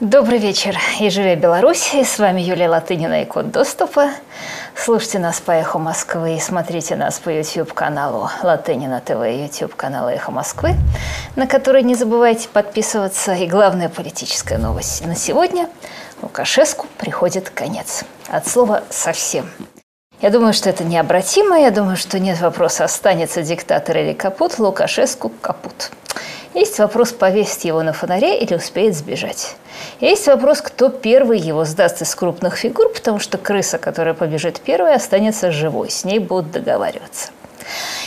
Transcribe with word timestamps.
Добрый 0.00 0.38
вечер. 0.38 0.78
И 0.98 1.10
живя 1.10 1.36
Беларусь, 1.36 1.92
с 1.92 2.18
вами 2.18 2.40
Юлия 2.40 2.70
Латынина 2.70 3.20
и 3.20 3.26
Код 3.26 3.50
доступа. 3.50 4.08
Слушайте 4.74 5.18
нас 5.18 5.40
по 5.40 5.50
Эхо 5.50 5.78
Москвы 5.78 6.36
и 6.36 6.40
смотрите 6.40 6.96
нас 6.96 7.18
по 7.18 7.28
YouTube-каналу 7.28 8.30
Латынина 8.42 9.02
ТВ 9.02 9.22
и 9.26 9.42
YouTube-каналу 9.42 10.08
Эхо 10.08 10.30
Москвы, 10.30 10.70
на 11.36 11.46
который 11.46 11.82
не 11.82 11.94
забывайте 11.94 12.48
подписываться. 12.48 13.34
И 13.34 13.46
главная 13.46 13.90
политическая 13.90 14.56
новость 14.56 15.04
на 15.04 15.14
сегодня– 15.14 15.68
Лукашеску 16.22 16.86
приходит 16.96 17.50
конец. 17.50 18.04
От 18.28 18.48
слова 18.48 18.82
«совсем». 18.88 19.50
Я 20.22 20.30
думаю, 20.30 20.54
что 20.54 20.70
это 20.70 20.82
необратимо. 20.82 21.60
Я 21.60 21.70
думаю, 21.70 21.98
что 21.98 22.18
нет 22.18 22.40
вопроса, 22.40 22.84
останется 22.84 23.42
диктатор 23.42 23.98
или 23.98 24.14
капут. 24.14 24.58
Лукашеску– 24.58 25.28
капут. 25.42 25.90
Есть 26.54 26.78
вопрос, 26.80 27.12
повесить 27.12 27.64
его 27.64 27.82
на 27.82 27.92
фонаре 27.92 28.40
или 28.40 28.54
успеет 28.54 28.96
сбежать. 28.96 29.56
Есть 30.00 30.26
вопрос, 30.26 30.60
кто 30.60 30.88
первый 30.88 31.38
его 31.38 31.64
сдаст 31.64 32.02
из 32.02 32.12
крупных 32.14 32.56
фигур, 32.56 32.92
потому 32.92 33.20
что 33.20 33.38
крыса, 33.38 33.78
которая 33.78 34.14
побежит 34.14 34.60
первой, 34.60 34.94
останется 34.94 35.52
живой. 35.52 35.90
С 35.90 36.04
ней 36.04 36.18
будут 36.18 36.50
договариваться. 36.50 37.30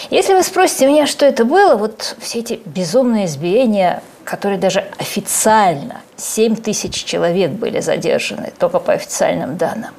Если 0.09 0.33
вы 0.33 0.43
спросите 0.43 0.87
меня, 0.87 1.07
что 1.07 1.25
это 1.25 1.45
было, 1.45 1.75
вот 1.75 2.17
все 2.19 2.39
эти 2.39 2.59
безумные 2.65 3.25
избиения, 3.25 4.03
которые 4.25 4.59
даже 4.59 4.85
официально 4.97 6.01
7 6.17 6.57
тысяч 6.57 7.03
человек 7.05 7.51
были 7.51 7.79
задержаны, 7.79 8.51
только 8.59 8.79
по 8.79 8.91
официальным 8.93 9.55
данным, 9.57 9.93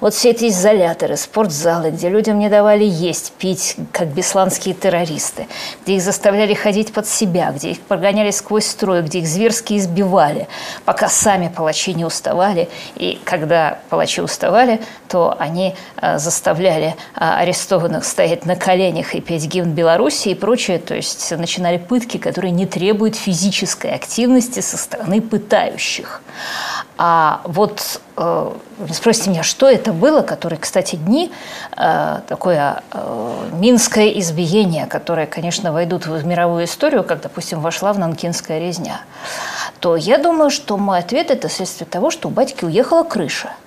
вот 0.00 0.14
все 0.14 0.30
эти 0.30 0.48
изоляторы, 0.48 1.16
спортзалы, 1.16 1.90
где 1.90 2.08
людям 2.08 2.38
не 2.38 2.48
давали 2.48 2.84
есть, 2.84 3.32
пить, 3.32 3.76
как 3.92 4.08
бесланские 4.08 4.74
террористы, 4.74 5.46
где 5.82 5.96
их 5.96 6.02
заставляли 6.02 6.54
ходить 6.54 6.92
под 6.92 7.06
себя, 7.06 7.52
где 7.52 7.72
их 7.72 7.80
прогоняли 7.80 8.30
сквозь 8.30 8.66
строй, 8.66 9.02
где 9.02 9.18
их 9.20 9.26
зверски 9.26 9.76
избивали, 9.76 10.48
пока 10.84 11.08
сами 11.08 11.52
палачи 11.54 11.94
не 11.94 12.04
уставали. 12.04 12.68
И 12.96 13.20
когда 13.24 13.78
палачи 13.88 14.20
уставали, 14.20 14.80
то 15.08 15.36
они 15.38 15.74
э, 16.00 16.18
заставляли 16.18 16.94
э, 17.16 17.20
арестованных 17.20 18.04
стоять 18.04 18.46
на 18.46 18.56
коленях 18.56 19.14
и 19.14 19.20
петь 19.20 19.46
гимн 19.46 19.72
Беларуси 19.72 20.28
и 20.28 20.34
прочее. 20.34 20.78
То 20.78 20.94
есть 20.94 21.30
начинали 21.36 21.78
пытки, 21.78 22.16
которые 22.16 22.52
не 22.52 22.66
требуют 22.66 23.16
физической 23.16 23.92
активности 23.92 24.60
со 24.60 24.76
стороны 24.76 25.20
пытающих. 25.20 26.22
А 26.96 27.40
вот 27.44 28.00
э, 28.20 28.52
спросите 28.92 29.30
меня, 29.30 29.42
что 29.42 29.68
это 29.68 29.92
было, 29.92 30.22
которые, 30.22 30.58
кстати, 30.58 30.96
дни, 30.96 31.32
э, 31.76 32.20
такое 32.28 32.82
э, 32.92 33.48
минское 33.52 34.08
избиение, 34.20 34.86
которое, 34.86 35.26
конечно, 35.26 35.72
войдут 35.72 36.06
в 36.06 36.24
мировую 36.24 36.64
историю, 36.64 37.02
как, 37.02 37.22
допустим, 37.22 37.60
вошла 37.60 37.92
в 37.92 37.98
Нанкинская 37.98 38.60
резня, 38.60 39.00
то 39.80 39.96
я 39.96 40.18
думаю, 40.18 40.50
что 40.50 40.76
мой 40.76 40.98
ответ– 40.98 41.30
это 41.32 41.48
следствие 41.48 41.88
того, 41.88 42.10
что 42.10 42.28
у 42.28 42.30
батьки 42.30 42.64
уехала 42.64 43.02
крыша– 43.02 43.50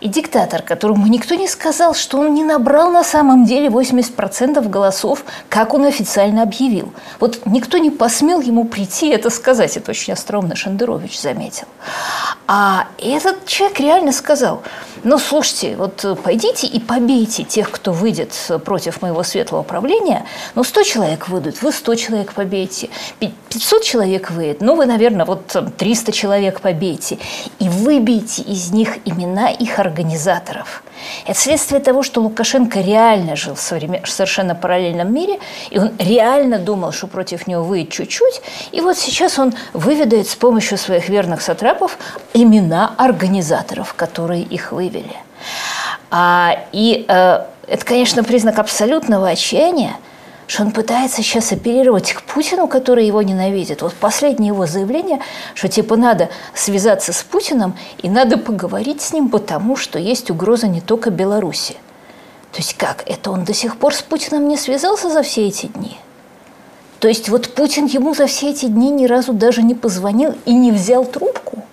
и 0.00 0.08
диктатор, 0.08 0.62
которому 0.62 1.06
никто 1.06 1.34
не 1.34 1.48
сказал, 1.48 1.94
что 1.94 2.18
он 2.18 2.34
не 2.34 2.44
набрал 2.44 2.90
на 2.90 3.04
самом 3.04 3.44
деле 3.44 3.68
80% 3.68 4.68
голосов, 4.68 5.24
как 5.48 5.74
он 5.74 5.84
официально 5.84 6.42
объявил. 6.42 6.92
Вот 7.20 7.46
никто 7.46 7.78
не 7.78 7.90
посмел 7.90 8.40
ему 8.40 8.64
прийти 8.64 9.08
это 9.08 9.30
сказать. 9.30 9.76
Это 9.76 9.90
очень 9.90 10.12
остроумно 10.12 10.56
Шендерович 10.56 11.20
заметил. 11.20 11.66
А 12.46 12.88
этот 12.98 13.46
человек 13.46 13.80
реально 13.80 14.12
сказал, 14.12 14.62
ну, 15.02 15.18
слушайте, 15.18 15.76
вот 15.76 16.04
пойдите 16.22 16.66
и 16.66 16.78
побейте 16.78 17.42
тех, 17.42 17.70
кто 17.70 17.92
выйдет 17.92 18.34
против 18.64 19.00
моего 19.02 19.22
светлого 19.22 19.62
правления. 19.62 20.26
Ну, 20.54 20.62
100 20.62 20.82
человек 20.82 21.28
выйдут, 21.28 21.62
вы 21.62 21.72
100 21.72 21.94
человек 21.94 22.32
побейте. 22.32 22.90
500 23.20 23.82
человек 23.82 24.30
выйдет, 24.30 24.60
ну, 24.60 24.76
вы, 24.76 24.86
наверное, 24.86 25.24
вот 25.24 25.56
300 25.76 26.12
человек 26.12 26.60
побейте. 26.60 27.18
И 27.58 27.68
выбейте 27.68 28.42
из 28.42 28.72
них 28.72 28.98
имена 29.06 29.50
их 29.50 29.78
организаторов. 29.78 30.82
Это 31.26 31.38
следствие 31.38 31.80
того, 31.80 32.02
что 32.02 32.22
Лукашенко 32.22 32.80
реально 32.80 33.36
жил 33.36 33.54
в 33.54 33.60
совершенно 33.60 34.54
параллельном 34.54 35.12
мире, 35.12 35.38
и 35.70 35.78
он 35.78 35.92
реально 35.98 36.58
думал, 36.58 36.92
что 36.92 37.08
против 37.08 37.46
него 37.46 37.62
выйдет 37.62 37.92
чуть-чуть, 37.92 38.40
и 38.72 38.80
вот 38.80 38.96
сейчас 38.96 39.38
он 39.38 39.52
выведает 39.72 40.28
с 40.28 40.34
помощью 40.34 40.78
своих 40.78 41.08
верных 41.08 41.42
сатрапов 41.42 41.98
имена 42.34 42.94
организаторов, 42.98 43.94
которые 43.94 44.42
их 44.42 44.72
вывели. 44.72 45.16
А, 46.10 46.58
и 46.72 47.06
э, 47.08 47.44
это, 47.66 47.84
конечно, 47.84 48.22
признак 48.22 48.58
абсолютного 48.58 49.28
отчаяния, 49.28 49.96
что 50.46 50.62
он 50.62 50.72
пытается 50.72 51.22
сейчас 51.22 51.52
оперировать 51.52 52.12
к 52.12 52.22
Путину, 52.22 52.68
который 52.68 53.06
его 53.06 53.22
ненавидит. 53.22 53.82
Вот 53.82 53.94
последнее 53.94 54.48
его 54.48 54.66
заявление, 54.66 55.20
что 55.54 55.68
типа 55.68 55.96
надо 55.96 56.28
связаться 56.54 57.12
с 57.12 57.22
Путиным 57.22 57.74
и 58.02 58.10
надо 58.10 58.36
поговорить 58.36 59.00
с 59.00 59.12
ним, 59.12 59.30
потому 59.30 59.76
что 59.76 59.98
есть 59.98 60.30
угроза 60.30 60.68
не 60.68 60.80
только 60.80 61.10
Беларуси. 61.10 61.76
То 62.52 62.58
есть 62.58 62.74
как? 62.74 63.04
Это 63.06 63.30
он 63.30 63.44
до 63.44 63.54
сих 63.54 63.78
пор 63.78 63.94
с 63.94 64.02
Путиным 64.02 64.46
не 64.48 64.56
связался 64.56 65.10
за 65.10 65.22
все 65.22 65.48
эти 65.48 65.66
дни? 65.66 65.96
То 67.00 67.08
есть 67.08 67.28
вот 67.28 67.54
Путин 67.54 67.86
ему 67.86 68.14
за 68.14 68.26
все 68.26 68.50
эти 68.50 68.66
дни 68.66 68.90
ни 68.90 69.06
разу 69.06 69.32
даже 69.32 69.62
не 69.62 69.74
позвонил 69.74 70.34
и 70.44 70.54
не 70.54 70.72
взял 70.72 71.04
трубку? 71.04 71.64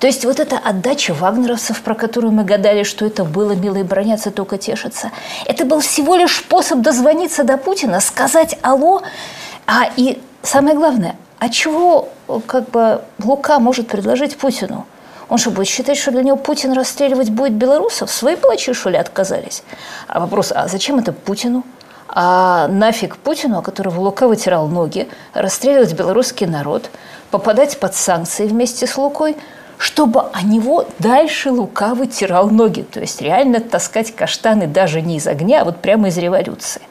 То 0.00 0.06
есть 0.06 0.24
вот 0.24 0.40
эта 0.40 0.56
отдача 0.56 1.12
вагнеровцев, 1.12 1.82
про 1.82 1.94
которую 1.94 2.32
мы 2.32 2.42
гадали, 2.42 2.84
что 2.84 3.04
это 3.04 3.22
было, 3.22 3.52
милые 3.52 3.84
бронятся, 3.84 4.30
только 4.30 4.56
тешатся, 4.56 5.10
это 5.44 5.66
был 5.66 5.80
всего 5.80 6.14
лишь 6.16 6.38
способ 6.38 6.80
дозвониться 6.80 7.44
до 7.44 7.58
Путина, 7.58 8.00
сказать 8.00 8.58
«Алло», 8.62 9.02
а 9.66 9.90
и 9.96 10.18
самое 10.42 10.74
главное, 10.74 11.16
а 11.38 11.50
чего 11.50 12.08
как 12.46 12.70
бы 12.70 13.02
Лука 13.22 13.58
может 13.58 13.88
предложить 13.88 14.38
Путину? 14.38 14.86
Он 15.28 15.36
что, 15.36 15.50
будет 15.50 15.68
считать, 15.68 15.98
что 15.98 16.12
для 16.12 16.22
него 16.22 16.36
Путин 16.36 16.72
расстреливать 16.72 17.28
будет 17.28 17.52
белорусов? 17.52 18.10
Свои 18.10 18.36
палачи, 18.36 18.72
что 18.72 18.88
ли, 18.88 18.96
отказались? 18.96 19.62
А 20.08 20.18
вопрос, 20.18 20.50
а 20.50 20.66
зачем 20.66 20.98
это 20.98 21.12
Путину? 21.12 21.62
А 22.08 22.68
нафиг 22.68 23.18
Путину, 23.18 23.58
о 23.58 23.62
которого 23.62 24.00
Лука 24.00 24.26
вытирал 24.26 24.66
ноги, 24.66 25.08
расстреливать 25.34 25.92
белорусский 25.92 26.46
народ, 26.46 26.88
попадать 27.30 27.78
под 27.78 27.94
санкции 27.94 28.46
вместе 28.46 28.86
с 28.86 28.96
Лукой– 28.96 29.36
чтобы 29.80 30.24
о 30.34 30.42
него 30.42 30.84
дальше 30.98 31.50
Лука 31.50 31.94
вытирал 31.94 32.50
ноги. 32.50 32.82
То 32.82 33.00
есть 33.00 33.22
реально 33.22 33.60
таскать 33.60 34.14
каштаны 34.14 34.66
даже 34.66 35.00
не 35.00 35.16
из 35.16 35.26
огня, 35.26 35.62
а 35.62 35.64
вот 35.64 35.78
прямо 35.78 36.08
из 36.08 36.18
революции. 36.18 36.82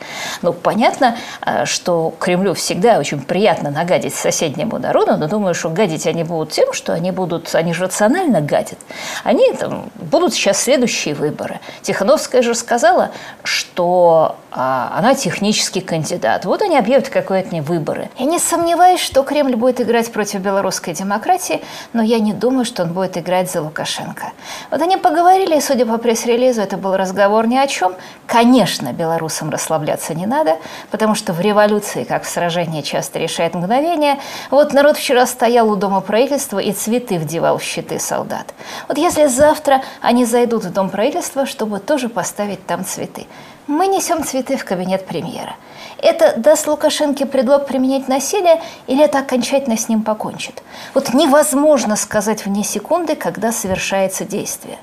Ну, 0.41 0.53
понятно, 0.53 1.15
э, 1.45 1.65
что 1.65 2.11
Кремлю 2.19 2.55
всегда 2.55 2.97
очень 2.97 3.21
приятно 3.21 3.69
нагадить 3.69 4.15
соседнему 4.15 4.79
народу, 4.79 5.17
но 5.17 5.27
думаю, 5.27 5.53
что 5.53 5.69
гадить 5.69 6.07
они 6.07 6.23
будут 6.23 6.49
тем, 6.49 6.73
что 6.73 6.91
они 6.91 7.11
будут, 7.11 7.53
они 7.53 7.73
же 7.73 7.83
рационально 7.83 8.41
гадят. 8.41 8.79
Они 9.23 9.53
там, 9.53 9.91
будут 9.93 10.33
сейчас 10.33 10.59
следующие 10.59 11.13
выборы. 11.13 11.59
Тихановская 11.83 12.41
же 12.41 12.55
сказала, 12.55 13.11
что 13.43 14.35
а, 14.51 14.93
она 14.97 15.13
технический 15.13 15.81
кандидат. 15.81 16.45
Вот 16.45 16.63
они 16.63 16.75
объявят 16.75 17.09
какое-то 17.09 17.53
не 17.53 17.61
выборы. 17.61 18.09
Я 18.17 18.25
не 18.25 18.39
сомневаюсь, 18.39 18.99
что 18.99 19.21
Кремль 19.21 19.55
будет 19.55 19.79
играть 19.79 20.11
против 20.11 20.39
белорусской 20.39 20.95
демократии, 20.95 21.61
но 21.93 22.01
я 22.01 22.17
не 22.19 22.33
думаю, 22.33 22.65
что 22.65 22.78
он 22.79 22.93
будет 22.93 23.17
играть 23.17 23.51
за 23.51 23.61
Лукашенко. 23.61 24.31
Вот 24.71 24.81
они 24.81 24.97
поговорили, 24.97 25.57
и, 25.57 25.61
судя 25.61 25.85
по 25.85 25.97
пресс-релизу, 25.97 26.61
это 26.61 26.77
был 26.77 26.95
разговор 26.95 27.47
ни 27.47 27.57
о 27.57 27.67
чем. 27.67 27.93
Конечно, 28.25 28.93
белорусам 28.93 29.49
расслабляться 29.49 30.13
не 30.13 30.25
надо, 30.25 30.57
потому 30.91 31.15
что 31.15 31.33
в 31.33 31.41
революции, 31.41 32.03
как 32.03 32.23
в 32.23 32.29
сражении, 32.29 32.81
часто 32.81 33.19
решает 33.19 33.53
мгновение. 33.53 34.19
Вот 34.51 34.73
народ 34.73 34.97
вчера 34.97 35.25
стоял 35.25 35.69
у 35.69 35.75
Дома 35.75 36.01
правительства 36.01 36.59
и 36.59 36.71
цветы 36.71 37.17
вдевал 37.17 37.57
в 37.57 37.63
щиты 37.63 37.99
солдат. 37.99 38.53
Вот 38.87 38.97
если 38.97 39.27
завтра 39.27 39.81
они 40.01 40.25
зайдут 40.25 40.63
в 40.63 40.73
Дом 40.73 40.89
правительства, 40.89 41.45
чтобы 41.45 41.79
тоже 41.79 42.09
поставить 42.09 42.65
там 42.65 42.85
цветы, 42.85 43.27
мы 43.69 43.87
несем 43.87 44.23
цветы 44.23 44.57
в 44.57 44.65
кабинет 44.65 45.05
премьера. 45.05 45.55
Это 46.01 46.33
даст 46.37 46.65
Лукашенко 46.67 47.25
предлог 47.25 47.67
применять 47.67 48.07
насилие 48.07 48.61
или 48.87 49.03
это 49.03 49.19
окончательно 49.19 49.77
с 49.77 49.89
ним 49.89 50.01
покончит? 50.01 50.63
Вот 50.93 51.13
невозможно 51.13 51.95
сказать 51.95 52.45
вне 52.45 52.63
секунды, 52.63 53.15
когда 53.15 53.51
совершается 53.51 54.25
действие. 54.25 54.77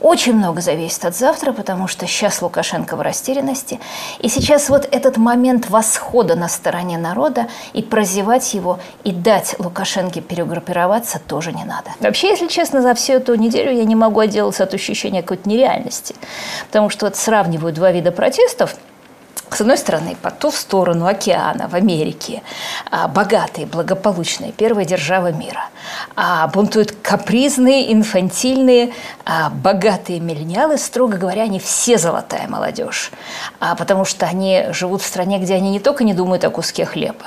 Очень 0.00 0.34
много 0.34 0.60
зависит 0.60 1.04
от 1.04 1.16
завтра, 1.16 1.52
потому 1.52 1.86
что 1.86 2.06
сейчас 2.06 2.42
Лукашенко 2.42 2.96
в 2.96 3.00
растерянности. 3.00 3.80
И 4.18 4.28
сейчас 4.28 4.68
вот 4.68 4.86
этот 4.90 5.16
момент 5.16 5.70
восхода 5.70 6.34
на 6.34 6.48
стороне 6.48 6.98
народа 6.98 7.46
и 7.72 7.82
прозевать 7.82 8.52
его, 8.52 8.78
и 9.04 9.12
дать 9.12 9.54
Лукашенко 9.58 10.20
перегруппироваться 10.20 11.20
тоже 11.20 11.52
не 11.52 11.64
надо. 11.64 11.90
Вообще, 12.00 12.30
если 12.30 12.48
честно, 12.48 12.82
за 12.82 12.94
всю 12.94 13.14
эту 13.14 13.34
неделю 13.36 13.72
я 13.72 13.84
не 13.84 13.94
могу 13.94 14.20
отделаться 14.20 14.64
от 14.64 14.74
ощущения 14.74 15.22
какой-то 15.22 15.48
нереальности. 15.48 16.14
Потому 16.66 16.90
что 16.90 17.06
вот 17.06 17.16
сравниваю 17.16 17.72
два 17.72 17.92
вида 17.92 18.10
протестов– 18.18 18.74
с 19.54 19.60
одной 19.60 19.78
стороны, 19.78 20.16
по 20.20 20.30
ту 20.30 20.50
сторону 20.50 21.06
океана 21.06 21.68
в 21.68 21.74
Америке 21.74 22.42
а, 22.90 23.08
богатые, 23.08 23.66
благополучные, 23.66 24.52
первая 24.52 24.84
держава 24.84 25.32
мира. 25.32 25.66
А 26.16 26.48
бунтуют 26.48 26.92
капризные, 27.02 27.92
инфантильные, 27.92 28.92
а, 29.24 29.50
богатые 29.50 30.20
миллениалы, 30.20 30.78
строго 30.78 31.16
говоря, 31.16 31.42
они 31.42 31.58
все 31.60 31.98
золотая 31.98 32.48
молодежь. 32.48 33.10
А, 33.60 33.74
потому 33.74 34.04
что 34.04 34.26
они 34.26 34.66
живут 34.70 35.02
в 35.02 35.06
стране, 35.06 35.38
где 35.38 35.54
они 35.54 35.70
не 35.70 35.80
только 35.80 36.04
не 36.04 36.14
думают 36.14 36.44
о 36.44 36.50
куске 36.50 36.84
хлеба, 36.84 37.26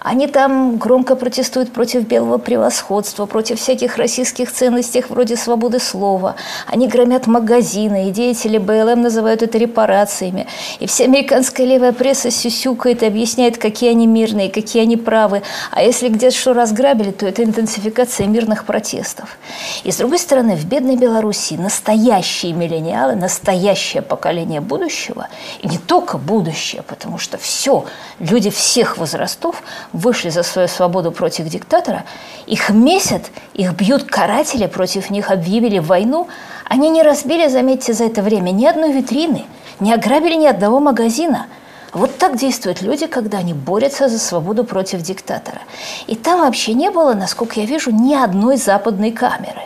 они 0.00 0.26
там 0.26 0.76
громко 0.78 1.16
протестуют 1.16 1.72
против 1.72 2.06
белого 2.06 2.38
превосходства, 2.38 3.26
против 3.26 3.60
всяких 3.60 3.96
российских 3.96 4.52
ценностей, 4.52 5.04
вроде 5.08 5.36
свободы 5.36 5.78
слова. 5.78 6.36
Они 6.66 6.88
громят 6.88 7.26
магазины, 7.26 8.08
и 8.08 8.10
деятели 8.10 8.58
БЛМ 8.58 9.02
называют 9.02 9.42
это 9.42 9.58
репарациями. 9.58 10.46
И 10.78 10.86
все 10.86 11.04
американские 11.04 11.59
Российская 11.60 11.76
левая 11.76 11.92
пресса 11.92 12.30
сюсюкает 12.30 13.02
и 13.02 13.06
объясняет, 13.06 13.58
какие 13.58 13.90
они 13.90 14.06
мирные, 14.06 14.48
какие 14.48 14.80
они 14.82 14.96
правы. 14.96 15.42
А 15.70 15.82
если 15.82 16.08
где-то 16.08 16.34
что 16.34 16.54
разграбили, 16.54 17.10
то 17.10 17.26
это 17.26 17.44
интенсификация 17.44 18.26
мирных 18.26 18.64
протестов. 18.64 19.36
И 19.84 19.92
с 19.92 19.96
другой 19.96 20.18
стороны, 20.18 20.56
в 20.56 20.64
бедной 20.64 20.96
Беларуси 20.96 21.54
настоящие 21.54 22.54
миллениалы, 22.54 23.14
настоящее 23.14 24.00
поколение 24.00 24.62
будущего, 24.62 25.28
и 25.60 25.68
не 25.68 25.76
только 25.76 26.16
будущее, 26.16 26.82
потому 26.82 27.18
что 27.18 27.36
все, 27.36 27.84
люди 28.20 28.48
всех 28.48 28.96
возрастов 28.96 29.62
вышли 29.92 30.30
за 30.30 30.42
свою 30.42 30.66
свободу 30.66 31.12
против 31.12 31.46
диктатора, 31.46 32.04
их 32.46 32.70
месят, 32.70 33.30
их 33.52 33.74
бьют 33.74 34.04
каратели, 34.04 34.66
против 34.66 35.10
них 35.10 35.30
объявили 35.30 35.78
войну, 35.78 36.26
они 36.64 36.88
не 36.88 37.02
разбили, 37.02 37.48
заметьте, 37.48 37.92
за 37.92 38.04
это 38.04 38.22
время 38.22 38.50
ни 38.50 38.64
одной 38.64 38.92
витрины– 38.92 39.44
не 39.80 39.92
ограбили 39.92 40.34
ни 40.34 40.46
одного 40.46 40.80
магазина. 40.80 41.46
Вот 41.92 42.18
так 42.18 42.36
действуют 42.36 42.82
люди, 42.82 43.06
когда 43.06 43.38
они 43.38 43.52
борются 43.52 44.08
за 44.08 44.18
свободу 44.18 44.64
против 44.64 45.02
диктатора. 45.02 45.60
И 46.06 46.14
там 46.14 46.40
вообще 46.40 46.72
не 46.72 46.90
было, 46.90 47.14
насколько 47.14 47.58
я 47.58 47.66
вижу, 47.66 47.90
ни 47.90 48.14
одной 48.14 48.56
западной 48.56 49.10
камеры. 49.10 49.62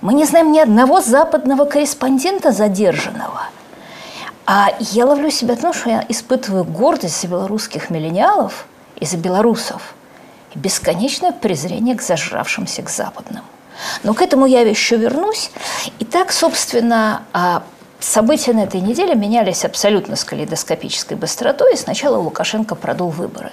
Мы 0.00 0.14
не 0.14 0.24
знаем 0.24 0.50
ни 0.50 0.58
одного 0.58 1.00
западного 1.00 1.64
корреспондента 1.64 2.50
задержанного. 2.50 3.42
А 4.44 4.70
я 4.80 5.06
ловлю 5.06 5.30
себя 5.30 5.54
на 5.54 5.60
том, 5.60 5.72
что 5.72 5.90
я 5.90 6.04
испытываю 6.08 6.64
гордость 6.64 7.20
за 7.20 7.28
белорусских 7.28 7.90
миллениалов 7.90 8.66
и 8.98 9.06
за 9.06 9.16
белорусов. 9.16 9.94
И 10.54 10.58
бесконечное 10.58 11.30
презрение 11.30 11.94
к 11.96 12.02
зажравшимся, 12.02 12.82
к 12.82 12.90
западным. 12.90 13.44
Но 14.02 14.14
к 14.14 14.22
этому 14.22 14.46
я 14.46 14.62
еще 14.62 14.96
вернусь. 14.96 15.50
И 16.00 16.04
так, 16.04 16.32
собственно, 16.32 17.22
а, 17.32 17.62
События 18.02 18.52
на 18.52 18.64
этой 18.64 18.80
неделе 18.80 19.14
менялись 19.14 19.64
абсолютно 19.64 20.16
с 20.16 20.24
калейдоскопической 20.24 21.16
быстротой, 21.16 21.74
и 21.74 21.76
сначала 21.76 22.16
Лукашенко 22.16 22.74
продул 22.74 23.10
выборы. 23.10 23.52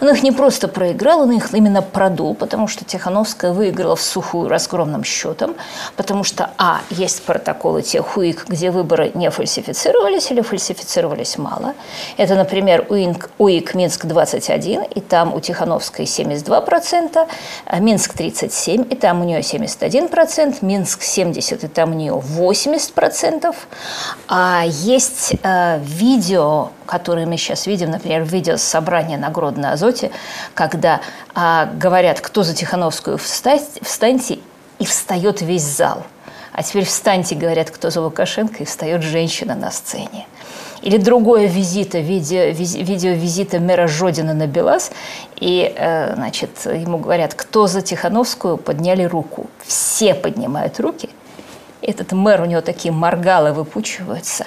Он 0.00 0.08
их 0.08 0.24
не 0.24 0.32
просто 0.32 0.66
проиграл, 0.66 1.20
он 1.20 1.30
их 1.30 1.54
именно 1.54 1.80
продул, 1.80 2.34
потому 2.34 2.66
что 2.66 2.84
Тихановская 2.84 3.52
выиграла 3.52 3.94
в 3.94 4.02
сухую 4.02 4.48
разгромным 4.48 5.04
счетом, 5.04 5.54
потому 5.94 6.24
что, 6.24 6.50
а, 6.58 6.80
есть 6.90 7.22
протоколы 7.22 7.82
тех 7.82 8.16
УИК, 8.16 8.46
где 8.48 8.72
выборы 8.72 9.12
не 9.14 9.30
фальсифицировались 9.30 10.28
или 10.32 10.40
фальсифицировались 10.40 11.38
мало. 11.38 11.74
Это, 12.16 12.34
например, 12.34 12.86
УИК, 12.88 13.30
УИК 13.38 13.74
Минск-21, 13.76 14.92
и 14.92 15.00
там 15.00 15.32
у 15.32 15.38
Тихановской 15.38 16.04
72%, 16.04 17.28
а 17.64 17.78
Минск 17.78 18.14
37, 18.14 18.86
и 18.90 18.96
там 18.96 19.20
у 19.20 19.24
нее 19.24 19.38
71%, 19.38 20.56
Минск 20.62 21.02
70, 21.02 21.62
и 21.62 21.68
там 21.68 21.92
у 21.92 21.94
нее 21.94 22.20
80%. 22.20 23.54
А 24.28 24.64
есть 24.66 25.34
э, 25.42 25.78
видео, 25.80 26.70
которые 26.86 27.26
мы 27.26 27.36
сейчас 27.36 27.66
видим, 27.66 27.90
например, 27.90 28.22
видео 28.22 28.56
с 28.56 28.62
собрания 28.62 29.18
на 29.18 29.30
Гродно 29.30 29.72
Азоте, 29.72 30.10
когда 30.54 31.00
э, 31.34 31.66
говорят, 31.74 32.20
кто 32.20 32.42
за 32.42 32.54
Тихановскую 32.54 33.18
встать, 33.18 33.68
встаньте, 33.82 34.38
и 34.78 34.84
встает 34.84 35.40
весь 35.40 35.62
зал. 35.62 36.04
А 36.52 36.62
теперь 36.62 36.84
встаньте, 36.84 37.34
говорят, 37.34 37.70
кто 37.70 37.90
за 37.90 38.00
Лукашенко, 38.00 38.62
и 38.62 38.66
встает 38.66 39.02
женщина 39.02 39.54
на 39.54 39.70
сцене. 39.70 40.26
Или 40.82 40.98
другое 40.98 41.46
визита, 41.46 41.98
видео, 41.98 42.50
видео 42.50 43.12
визита 43.12 43.58
мэра 43.58 43.86
Жодина 43.86 44.34
на 44.34 44.46
Белаз, 44.46 44.90
и, 45.36 45.72
э, 45.76 46.14
значит, 46.14 46.50
ему 46.64 46.98
говорят, 46.98 47.34
кто 47.34 47.66
за 47.66 47.82
Тихановскую, 47.82 48.56
подняли 48.56 49.04
руку. 49.04 49.48
Все 49.64 50.14
поднимают 50.14 50.80
руки– 50.80 51.10
этот 51.84 52.12
мэр, 52.12 52.42
у 52.42 52.44
него 52.46 52.60
такие 52.60 52.92
моргалы 52.92 53.52
выпучиваются, 53.52 54.46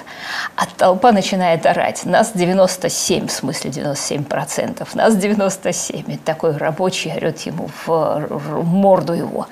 а 0.56 0.66
толпа 0.66 1.12
начинает 1.12 1.66
орать. 1.66 2.04
Нас 2.04 2.32
97, 2.34 3.28
в 3.28 3.32
смысле 3.32 3.70
97 3.70 4.24
процентов, 4.24 4.94
нас 4.94 5.16
97. 5.16 6.12
И 6.12 6.16
такой 6.16 6.56
рабочий 6.56 7.12
орет 7.12 7.40
ему 7.40 7.70
в, 7.86 8.28
морду 8.64 9.12
его. 9.12 9.46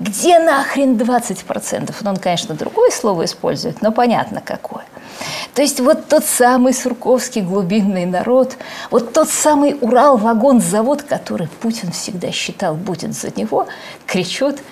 Где 0.00 0.38
нахрен 0.38 0.96
20 0.96 1.44
процентов? 1.44 1.96
Ну, 2.02 2.10
он, 2.10 2.16
конечно, 2.16 2.54
другое 2.54 2.90
слово 2.90 3.24
использует, 3.24 3.82
но 3.82 3.92
понятно 3.92 4.40
какое. 4.44 4.84
То 5.54 5.62
есть 5.62 5.80
вот 5.80 6.06
тот 6.08 6.24
самый 6.24 6.72
сурковский 6.72 7.42
глубинный 7.42 8.06
народ, 8.06 8.56
вот 8.90 9.12
тот 9.12 9.28
самый 9.28 9.76
Урал-вагон-завод, 9.80 11.02
который 11.02 11.48
Путин 11.48 11.90
всегда 11.92 12.30
считал 12.30 12.74
будет 12.74 13.14
за 13.14 13.30
него, 13.34 13.66
кричит, 14.06 14.62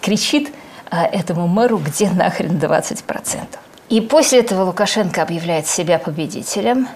кричит 0.00 0.50
этому 0.90 1.46
мэру, 1.46 1.78
где 1.78 2.10
нахрен 2.10 2.58
20%. 2.58 3.46
И 3.90 4.00
после 4.00 4.40
этого 4.40 4.64
Лукашенко 4.64 5.22
объявляет 5.22 5.66
себя 5.66 5.98
победителем. 5.98 6.86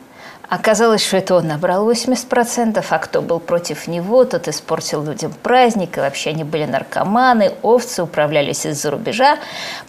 Оказалось, 0.48 1.04
что 1.04 1.16
это 1.16 1.34
он 1.34 1.48
набрал 1.48 1.90
80%, 1.90 2.84
а 2.88 2.98
кто 2.98 3.22
был 3.22 3.40
против 3.40 3.88
него, 3.88 4.24
тот 4.24 4.46
испортил 4.46 5.02
людям 5.02 5.32
праздник, 5.42 5.96
и 5.96 6.00
вообще 6.00 6.30
они 6.30 6.44
были 6.44 6.66
наркоманы, 6.66 7.52
овцы, 7.62 8.02
управлялись 8.02 8.66
из-за 8.66 8.90
рубежа. 8.90 9.38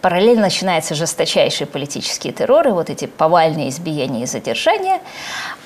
Параллельно 0.01 0.43
начинается 0.43 0.95
жесточайший 0.95 1.67
политический 1.67 2.31
террор, 2.31 2.67
и 2.69 2.71
вот 2.71 2.89
эти 2.89 3.05
повальные 3.05 3.69
избиения 3.69 4.23
и 4.23 4.25
задержания. 4.25 5.01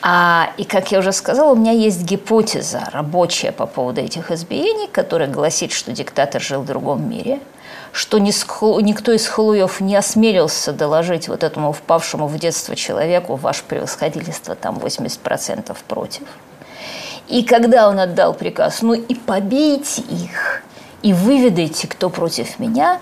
А, 0.01 0.50
и, 0.57 0.63
как 0.63 0.91
я 0.91 1.00
уже 1.00 1.13
сказала, 1.13 1.53
у 1.53 1.56
меня 1.56 1.71
есть 1.71 2.01
гипотеза 2.01 2.89
рабочая 2.91 3.51
по 3.51 3.68
поводу 3.68 4.01
этих 4.01 4.31
избиений, 4.31 4.89
которая 4.91 5.30
гласит, 5.30 5.71
что 5.71 5.91
диктатор 5.91 6.41
жил 6.41 6.63
в 6.63 6.65
другом 6.65 7.07
мире– 7.07 7.39
что 7.92 8.19
никто 8.19 9.12
из 9.12 9.27
халуев 9.27 9.81
не 9.81 9.95
осмелился 9.95 10.74
доложить 10.74 11.27
вот 11.27 11.44
этому 11.44 11.71
впавшему 11.71 12.27
в 12.27 12.38
детство 12.38 12.75
человеку 12.75 13.36
ваше 13.36 13.63
превосходительство, 13.63 14.56
там 14.56 14.77
80% 14.77 15.75
против. 15.88 16.24
И 17.27 17.44
когда 17.44 17.88
он 17.88 18.00
отдал 18.00 18.33
приказ, 18.33 18.81
ну 18.81 18.94
и 18.94 19.13
побейте 19.13 20.01
их, 20.01 20.63
и 21.01 21.13
выведайте, 21.13 21.88
кто 21.88 22.10
против 22.10 22.60
меня, 22.60 23.00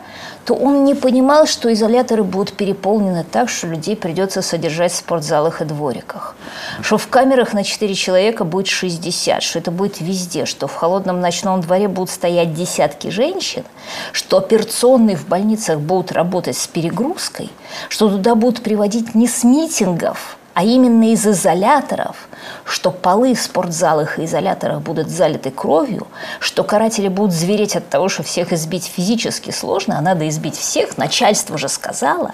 то 0.48 0.54
он 0.54 0.86
не 0.86 0.96
понимал, 0.96 1.46
что 1.46 1.74
изоляторы 1.74 2.24
будут 2.24 2.54
переполнены 2.54 3.26
так, 3.30 3.50
что 3.50 3.68
людей 3.68 3.98
придется 3.98 4.42
содержать 4.42 4.94
в 4.94 4.96
спортзалах 4.96 5.62
и 5.62 5.66
двориках. 5.66 6.38
Что 6.82 6.98
в 6.98 7.10
камерах 7.10 7.52
на 7.52 7.66
4 7.66 7.94
человека 7.96 8.46
будет 8.46 8.68
60, 8.68 9.44
что 9.44 9.60
это 9.60 9.72
будет 9.72 10.00
везде, 10.00 10.46
что 10.46 10.68
в 10.68 10.74
холодном 10.74 11.20
ночном 11.20 11.60
дворе 11.60 11.90
будут 11.90 12.12
стоять 12.12 12.54
десятки 12.54 13.10
женщин, 13.10 13.66
что 14.14 14.38
операционные 14.38 15.18
в 15.18 15.28
больницах 15.28 15.82
будут 15.82 16.14
работать 16.14 16.58
с 16.58 16.66
перегрузкой, 16.66 17.52
что 17.90 18.10
туда 18.10 18.34
будут 18.34 18.64
приводить 18.64 19.16
не 19.16 19.28
с 19.28 19.44
митингов, 19.44 20.37
а 20.58 20.64
именно 20.64 21.12
из 21.12 21.24
изоляторов, 21.28 22.28
что 22.66 22.90
полы 22.90 23.36
в 23.36 23.40
спортзалах 23.40 24.18
и 24.18 24.26
изоляторах 24.26 24.82
будут 24.82 25.08
залиты 25.08 25.52
кровью, 25.52 26.08
что 26.40 26.64
каратели 26.64 27.10
будут 27.10 27.32
звереть 27.32 27.76
от 27.76 27.88
того, 27.90 28.10
что 28.10 28.24
всех 28.24 28.52
избить 28.52 28.86
физически 28.86 29.52
сложно, 29.52 30.00
а 30.00 30.02
надо 30.02 30.28
избить 30.28 30.58
всех. 30.58 30.98
Начальство 30.98 31.60
же 31.60 31.70
сказало, 31.70 32.32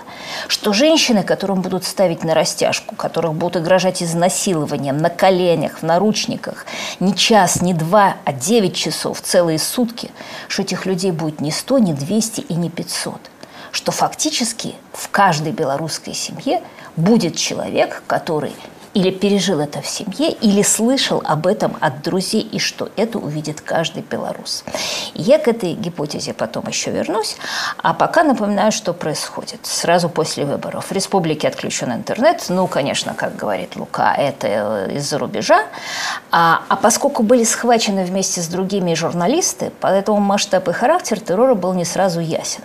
что 0.48 0.72
женщины, 0.72 1.22
которым 1.22 1.62
будут 1.62 1.84
ставить 1.84 2.24
на 2.24 2.34
растяжку, 2.34 2.96
которых 2.96 3.34
будут 3.34 3.58
угрожать 3.58 4.02
изнасилованием 4.02 4.96
на 4.96 5.10
коленях, 5.10 5.80
в 5.80 5.84
наручниках, 5.84 6.66
не 7.02 7.14
час, 7.14 7.62
не 7.62 7.74
два, 7.74 8.16
а 8.24 8.32
девять 8.32 8.78
часов, 8.78 9.20
целые 9.20 9.60
сутки, 9.60 10.12
что 10.48 10.62
этих 10.62 10.86
людей 10.86 11.12
будет 11.12 11.42
не 11.42 11.52
сто, 11.52 11.78
не 11.78 11.92
двести 11.92 12.40
и 12.40 12.54
не 12.54 12.70
пятьсот 12.70 13.20
что 13.74 13.92
фактически 13.92 14.76
в 14.94 15.10
каждой 15.10 15.52
белорусской 15.52 16.14
семье 16.14 16.62
будет 16.96 17.36
человек, 17.36 18.04
который 18.08 18.54
или 18.94 19.10
пережил 19.10 19.60
это 19.60 19.82
в 19.82 19.88
семье, 19.88 20.32
или 20.32 20.62
слышал 20.62 21.22
об 21.26 21.48
этом 21.48 21.76
от 21.80 22.04
друзей, 22.04 22.42
и 22.42 22.60
что 22.60 22.90
это 22.96 23.18
увидит 23.18 23.62
каждый 23.62 24.04
белорус. 24.04 24.64
Я 25.14 25.40
к 25.40 25.48
этой 25.48 25.74
гипотезе 25.74 26.34
потом 26.34 26.68
еще 26.68 26.92
вернусь, 26.92 27.38
а 27.82 27.94
пока 27.94 28.24
напоминаю, 28.24 28.72
что 28.72 28.94
происходит. 28.94 29.66
Сразу 29.66 30.10
после 30.10 30.46
выборов 30.46 30.86
в 30.86 30.92
республике 30.92 31.48
отключен 31.48 31.92
интернет, 31.92 32.46
ну, 32.50 32.68
конечно, 32.68 33.14
как 33.14 33.36
говорит 33.36 33.76
Лука, 33.76 34.14
это 34.16 34.88
из-за 34.92 35.18
рубежа, 35.18 35.66
а, 36.32 36.62
а 36.68 36.76
поскольку 36.76 37.24
были 37.24 37.44
схвачены 37.44 38.06
вместе 38.06 38.42
с 38.42 38.48
другими 38.48 38.94
журналисты, 38.94 39.72
поэтому 39.80 40.20
масштаб 40.20 40.68
и 40.68 40.72
характер 40.72 41.20
террора 41.20 41.56
был 41.56 41.74
не 41.74 41.86
сразу 41.86 42.20
ясен. 42.20 42.64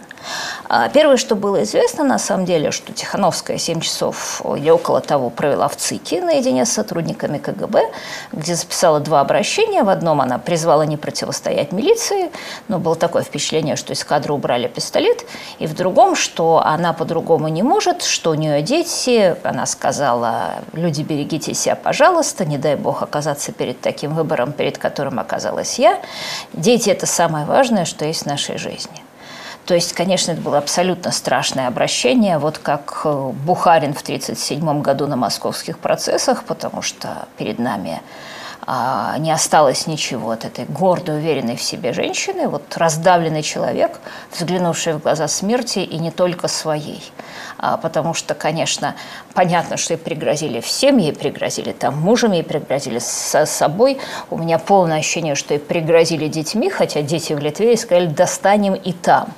А 0.68 0.88
первое, 0.88 1.16
что 1.16 1.34
было 1.34 1.62
известно, 1.62 2.04
на 2.04 2.18
самом 2.18 2.44
деле, 2.44 2.70
что 2.70 2.92
Тихановская 2.92 3.58
7 3.58 3.80
часов 3.80 4.42
или 4.56 4.70
около 4.70 5.00
того 5.00 5.30
провела 5.30 5.68
в 5.68 5.76
ЦИКе, 5.76 6.20
наедине 6.22 6.66
с 6.66 6.72
сотрудниками 6.72 7.38
КГБ, 7.38 7.90
где 8.32 8.54
записала 8.54 9.00
два 9.00 9.20
обращения. 9.20 9.82
В 9.82 9.88
одном 9.88 10.20
она 10.20 10.38
призвала 10.38 10.84
не 10.84 10.96
противостоять 10.96 11.72
милиции, 11.72 12.30
но 12.68 12.78
было 12.78 12.96
такое 12.96 13.22
впечатление, 13.22 13.76
что 13.76 13.92
из 13.92 14.04
кадра 14.04 14.32
убрали 14.32 14.68
пистолет. 14.68 15.24
И 15.58 15.66
в 15.66 15.74
другом, 15.74 16.14
что 16.14 16.62
она 16.64 16.92
по-другому 16.92 17.48
не 17.48 17.62
может, 17.62 18.02
что 18.02 18.30
у 18.30 18.34
нее 18.34 18.62
дети. 18.62 19.36
Она 19.42 19.66
сказала, 19.66 20.56
люди, 20.72 21.02
берегите 21.02 21.54
себя, 21.54 21.76
пожалуйста, 21.76 22.44
не 22.44 22.58
дай 22.58 22.76
бог 22.76 23.02
оказаться 23.02 23.52
перед 23.52 23.80
таким 23.80 24.14
выбором, 24.14 24.52
перед 24.52 24.78
которым 24.78 25.18
оказалась 25.18 25.78
я. 25.78 25.98
Дети– 26.52 26.90
это 26.90 27.06
самое 27.06 27.46
важное, 27.46 27.84
что 27.84 28.04
есть 28.04 28.22
в 28.22 28.26
нашей 28.26 28.58
жизни. 28.58 29.07
То 29.68 29.74
есть, 29.74 29.92
конечно, 29.92 30.32
это 30.32 30.40
было 30.40 30.56
абсолютно 30.56 31.12
страшное 31.12 31.68
обращение, 31.68 32.38
вот 32.38 32.56
как 32.56 33.02
э, 33.04 33.32
Бухарин 33.44 33.92
в 33.92 34.00
1937 34.00 34.80
году 34.80 35.06
на 35.06 35.16
московских 35.16 35.78
процессах, 35.78 36.44
потому 36.44 36.80
что 36.80 37.28
перед 37.36 37.58
нами 37.58 38.00
а, 38.66 39.18
не 39.18 39.30
осталось 39.30 39.86
ничего 39.86 40.30
от 40.30 40.46
этой 40.46 40.64
гордой, 40.64 41.18
уверенной 41.18 41.56
в 41.56 41.62
себе 41.62 41.92
женщины, 41.92 42.48
вот 42.48 42.62
раздавленный 42.78 43.42
человек, 43.42 44.00
взглянувший 44.32 44.94
в 44.94 45.00
глаза 45.00 45.28
смерти 45.28 45.80
и 45.80 45.98
не 45.98 46.10
только 46.10 46.48
своей. 46.48 47.02
А, 47.58 47.76
потому 47.76 48.14
что, 48.14 48.34
конечно, 48.34 48.94
понятно, 49.34 49.76
что 49.76 49.94
ей 49.94 49.98
пригрозили 49.98 50.60
всем, 50.60 50.98
ей 50.98 51.12
пригрозили 51.12 51.72
там 51.72 51.98
мужем, 51.98 52.32
ей 52.32 52.42
пригрозили 52.42 52.98
с 52.98 53.46
собой. 53.46 53.98
У 54.30 54.38
меня 54.38 54.58
полное 54.58 54.98
ощущение, 54.98 55.34
что 55.34 55.54
ей 55.54 55.60
пригрозили 55.60 56.28
детьми, 56.28 56.70
хотя 56.70 57.02
дети 57.02 57.32
в 57.32 57.38
Литве 57.38 57.74
и 57.74 57.76
сказали, 57.76 58.06
достанем 58.06 58.74
и 58.74 58.92
там. 58.92 59.28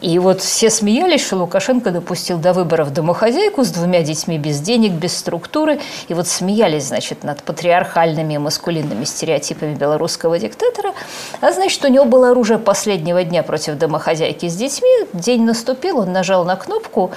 И 0.00 0.18
вот 0.18 0.40
все 0.40 0.70
смеялись, 0.70 1.24
что 1.24 1.36
Лукашенко 1.36 1.90
допустил 1.90 2.38
до 2.38 2.52
выборов 2.52 2.92
домохозяйку 2.92 3.64
с 3.64 3.70
двумя 3.70 4.02
детьми 4.02 4.38
без 4.38 4.60
денег, 4.60 4.92
без 4.92 5.16
структуры, 5.16 5.80
и 6.08 6.14
вот 6.14 6.28
смеялись, 6.28 6.84
значит, 6.84 7.24
над 7.24 7.42
патриархальными 7.42 8.36
маскулинными 8.36 8.70
маскулинными 8.70 9.04
стереотипами 9.04 9.74
белорусского 9.74 10.38
диктатора, 10.38 10.92
а 11.40 11.52
значит, 11.52 11.84
у 11.84 11.88
него 11.88 12.04
было 12.04 12.30
оружие 12.30 12.58
последнего 12.58 13.24
дня 13.24 13.42
против 13.42 13.78
домохозяйки 13.78 14.48
с 14.48 14.56
детьми. 14.56 15.06
День 15.12 15.44
наступил, 15.44 15.98
он 15.98 16.12
нажал 16.12 16.44
на 16.44 16.56
кнопку, 16.56 17.10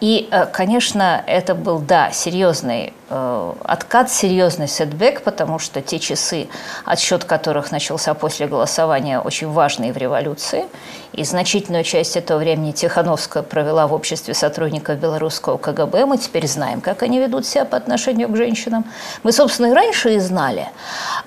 и, 0.00 0.28
э, 0.30 0.46
конечно, 0.46 1.22
это 1.26 1.54
был, 1.54 1.78
да, 1.78 2.10
серьезный 2.12 2.92
э, 3.08 3.52
откат, 3.64 4.10
серьезный 4.10 4.68
setback, 4.68 5.22
потому 5.22 5.58
что 5.58 5.80
те 5.80 5.98
часы, 5.98 6.48
отсчет 6.84 7.24
которых 7.24 7.70
начался 7.70 8.14
после 8.14 8.46
голосования, 8.46 9.20
очень 9.20 9.50
важные 9.50 9.92
в 9.92 9.96
революции, 9.96 10.66
и 11.12 11.24
значительную 11.24 11.84
часть 11.84 12.16
этого 12.16 12.38
времени 12.38 12.72
Тихановская 12.72 13.42
провела 13.42 13.86
в 13.86 13.94
обществе 13.94 14.34
сотрудников 14.34 14.98
белорусского 14.98 15.56
КГБ. 15.56 16.04
Мы 16.06 16.18
теперь 16.18 16.46
знаем, 16.46 16.80
как 16.80 17.02
они 17.02 17.18
ведут 17.18 17.46
себя 17.46 17.64
по 17.64 17.76
отношению 17.76 18.28
к 18.28 18.36
женщинам. 18.36 18.84
Мы, 19.22 19.32
собственно, 19.32 19.66
и 19.66 19.72
раньше 19.72 20.14
и 20.14 20.18
знали. 20.18 20.68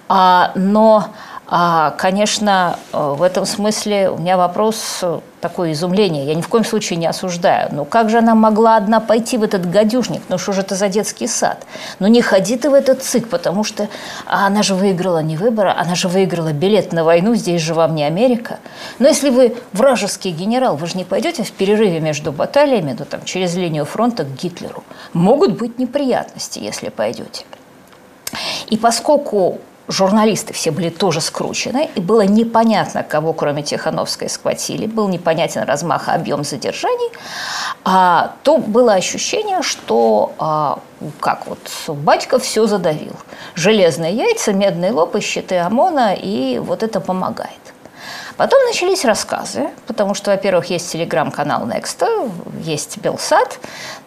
А, 0.08 0.52
но 0.56 1.08
а, 1.52 1.96
конечно, 1.98 2.78
э, 2.94 3.14
в 3.18 3.24
этом 3.24 3.44
смысле 3.48 4.12
у 4.12 4.20
меня 4.20 4.38
вопрос 4.38 5.00
э, 5.02 5.20
такое 5.42 5.72
изумление. 5.72 6.28
Я 6.28 6.36
ни 6.36 6.42
в 6.42 6.48
коем 6.48 6.64
случае 6.64 6.98
не 6.98 7.08
осуждаю. 7.08 7.70
Ну 7.72 7.86
как 7.86 8.12
же 8.12 8.20
она 8.20 8.36
могла 8.36 8.78
одна 8.78 9.00
пойти 9.00 9.36
в 9.36 9.42
этот 9.42 9.68
гадюшник? 9.68 10.22
Ну 10.30 10.38
что 10.38 10.54
же 10.54 10.62
это 10.62 10.76
за 10.76 10.90
детский 10.90 11.26
сад? 11.26 11.66
Ну 11.98 12.06
не 12.06 12.22
ходи 12.22 12.56
ты 12.56 12.70
в 12.70 12.76
этот 12.76 13.02
ЦИК, 13.02 13.30
потому 13.30 13.64
что 13.64 13.90
а 14.28 14.46
она 14.46 14.62
же 14.62 14.76
выиграла 14.76 15.24
не 15.24 15.38
выборы, 15.38 15.74
она 15.76 15.96
же 15.96 16.08
выиграла 16.08 16.54
билет 16.54 16.94
на 16.94 17.04
войну, 17.04 17.34
здесь 17.34 17.64
же 17.64 17.74
вам 17.74 17.96
не 17.96 18.04
Америка. 18.04 18.60
Но 19.00 19.08
если 19.08 19.32
вы 19.32 19.58
вражеский 19.74 20.30
генерал, 20.30 20.76
вы 20.76 20.86
же 20.86 20.98
не 21.00 21.04
пойдете 21.04 21.42
в 21.44 21.52
перерыве 21.52 22.00
между 22.00 22.32
баталиями, 22.32 22.96
ну, 22.98 23.06
там, 23.06 23.26
через 23.26 23.56
линию 23.56 23.86
фронта 23.86 24.24
к 24.24 24.36
Гитлеру. 24.36 24.84
Могут 25.14 25.54
быть 25.54 25.80
неприятности, 25.80 26.60
если 26.60 26.90
пойдете. 26.90 27.46
И 28.68 28.78
поскольку 28.78 29.60
журналисты 29.90 30.54
все 30.54 30.72
были 30.72 30.90
тоже 30.90 31.20
скручены, 31.20 31.90
и 31.96 32.00
было 32.00 32.22
непонятно, 32.22 33.04
кого, 33.04 33.34
кроме 33.34 33.64
Тихановской, 33.64 34.30
схватили, 34.30 34.86
был 34.86 35.10
непонятен 35.10 35.64
размах 35.64 36.08
и 36.08 36.12
объем 36.12 36.44
задержаний, 36.44 37.12
а, 37.84 38.36
то 38.44 38.58
было 38.58 38.94
ощущение, 38.94 39.62
что 39.62 40.34
а, 40.38 40.80
как 41.20 41.48
вот 41.48 41.60
батька 41.88 42.40
все 42.40 42.68
задавил. 42.68 43.14
Железные 43.56 44.14
яйца, 44.14 44.54
медные 44.54 44.92
лопы, 44.92 45.22
щиты 45.22 45.58
ОМОНа, 45.58 46.14
и 46.14 46.60
вот 46.60 46.84
это 46.84 47.00
помогает. 47.00 47.69
Потом 48.40 48.64
начались 48.64 49.04
рассказы, 49.04 49.68
потому 49.86 50.14
что, 50.14 50.32
во-первых, 50.32 50.70
есть 50.70 50.90
телеграм-канал 50.94 51.68
Next, 51.68 52.32
есть 52.64 52.98
Белсат, 53.00 53.60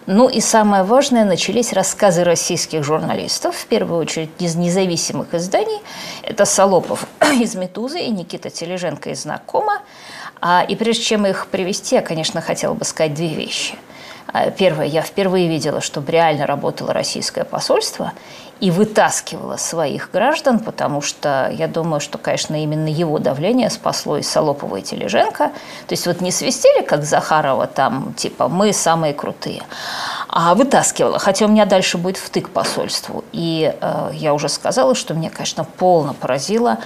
ну 0.06 0.26
и 0.30 0.40
самое 0.40 0.84
важное, 0.84 1.26
начались 1.26 1.74
рассказы 1.74 2.24
российских 2.24 2.82
журналистов, 2.82 3.54
в 3.54 3.66
первую 3.66 4.00
очередь 4.00 4.30
из 4.38 4.56
независимых 4.56 5.34
изданий. 5.34 5.82
Это 6.22 6.46
Солопов 6.46 7.06
из 7.40 7.54
«Медузы» 7.56 8.00
и 8.00 8.08
Никита 8.08 8.48
Тележенко 8.48 9.10
из 9.10 9.24
«Знакома». 9.24 9.82
А, 10.40 10.64
и 10.66 10.76
прежде 10.76 11.02
чем 11.02 11.26
их 11.26 11.48
привести, 11.48 11.96
я, 11.96 12.00
конечно, 12.00 12.40
хотела 12.40 12.72
бы 12.72 12.86
сказать 12.86 13.12
две 13.12 13.34
вещи– 13.34 13.74
первое, 14.56 14.86
я 14.86 15.02
впервые 15.02 15.48
видела, 15.48 15.80
чтобы 15.80 16.12
реально 16.12 16.46
работало 16.46 16.92
российское 16.92 17.44
посольство 17.44 18.12
и 18.62 18.70
вытаскивало 18.70 19.56
своих 19.56 20.10
граждан, 20.12 20.60
потому 20.60 21.00
что 21.00 21.50
я 21.52 21.66
думаю, 21.66 21.98
что, 21.98 22.16
конечно, 22.16 22.62
именно 22.62 22.86
его 22.86 23.18
давление 23.18 23.68
спасло 23.70 24.18
и 24.18 24.22
Солопова, 24.22 24.76
и 24.76 24.82
Тележенко. 24.82 25.48
То 25.48 25.92
есть 25.92 26.06
вот 26.06 26.20
не 26.20 26.30
свистели, 26.30 26.84
как 26.84 27.02
Захарова, 27.02 27.66
там, 27.66 28.14
типа, 28.14 28.46
мы 28.46 28.72
самые 28.72 29.14
крутые, 29.14 29.64
а 30.28 30.54
вытаскивала. 30.54 31.18
Хотя 31.18 31.46
у 31.46 31.48
меня 31.48 31.66
дальше 31.66 31.98
будет 31.98 32.18
втык 32.18 32.50
посольству. 32.50 33.24
И 33.32 33.74
э, 33.80 34.10
я 34.12 34.32
уже 34.32 34.48
сказала, 34.48 34.94
что 34.94 35.14
мне, 35.14 35.28
конечно, 35.28 35.64
полно 35.64 36.14
поразило, 36.14 36.78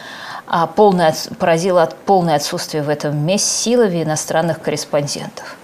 а 0.47 0.67
полное, 0.67 1.15
поразило 1.39 1.93
полное 2.07 2.37
отсутствие 2.37 2.85
в 2.85 2.89
этом 2.89 3.19
месте 3.19 3.51
силы 3.51 3.89
иностранных 4.03 4.63
корреспондентов. 4.63 5.59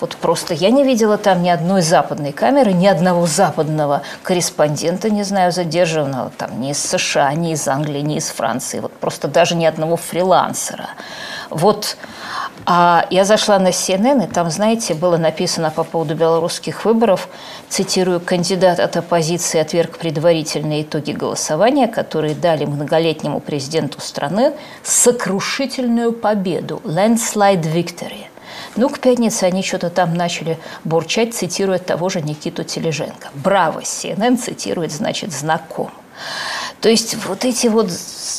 Вот 0.00 0.16
просто 0.16 0.54
я 0.54 0.70
не 0.70 0.84
видела 0.84 1.18
там 1.18 1.42
ни 1.42 1.48
одной 1.48 1.82
западной 1.82 2.32
камеры, 2.32 2.72
ни 2.72 2.86
одного 2.86 3.26
западного 3.26 4.02
корреспондента, 4.22 5.10
не 5.10 5.22
знаю, 5.22 5.52
задержанного 5.52 6.30
там 6.36 6.60
ни 6.60 6.70
из 6.70 6.82
США, 6.82 7.32
ни 7.34 7.52
из 7.52 7.66
Англии, 7.68 8.00
ни 8.00 8.16
из 8.16 8.28
Франции. 8.28 8.80
Вот 8.80 8.92
просто 8.92 9.28
даже 9.28 9.54
ни 9.54 9.64
одного 9.64 9.96
фрилансера. 9.96 10.88
Вот 11.50 11.96
а 12.66 13.06
я 13.10 13.24
зашла 13.24 13.58
на 13.58 13.68
CNN, 13.68 14.24
и 14.24 14.26
там, 14.26 14.50
знаете, 14.50 14.94
было 14.94 15.18
написано 15.18 15.70
по 15.70 15.84
поводу 15.84 16.14
белорусских 16.14 16.84
выборов, 16.84 17.28
цитирую, 17.68 18.20
кандидат 18.20 18.80
от 18.80 18.96
оппозиции 18.96 19.60
отверг 19.60 19.98
предварительные 19.98 20.82
итоги 20.82 21.12
голосования, 21.12 21.88
которые 21.88 22.34
дали 22.34 22.64
многолетнему 22.64 23.40
президенту 23.40 24.00
страны 24.00 24.54
сокрушительную 24.82 26.12
победу, 26.12 26.80
landslide 26.84 27.62
victory. 27.62 28.26
Ну, 28.76 28.88
к 28.88 28.98
пятнице 28.98 29.44
они 29.44 29.62
что-то 29.62 29.90
там 29.90 30.14
начали 30.14 30.58
бурчать, 30.84 31.34
цитируя 31.34 31.78
того 31.78 32.08
же 32.08 32.20
Никиту 32.20 32.64
Тележенко. 32.64 33.28
Браво, 33.34 33.80
CNN 33.80 34.36
цитирует, 34.36 34.92
значит, 34.92 35.32
знаком. 35.32 35.90
То 36.80 36.88
есть 36.88 37.16
вот 37.26 37.44
эти 37.44 37.68
вот 37.68 37.90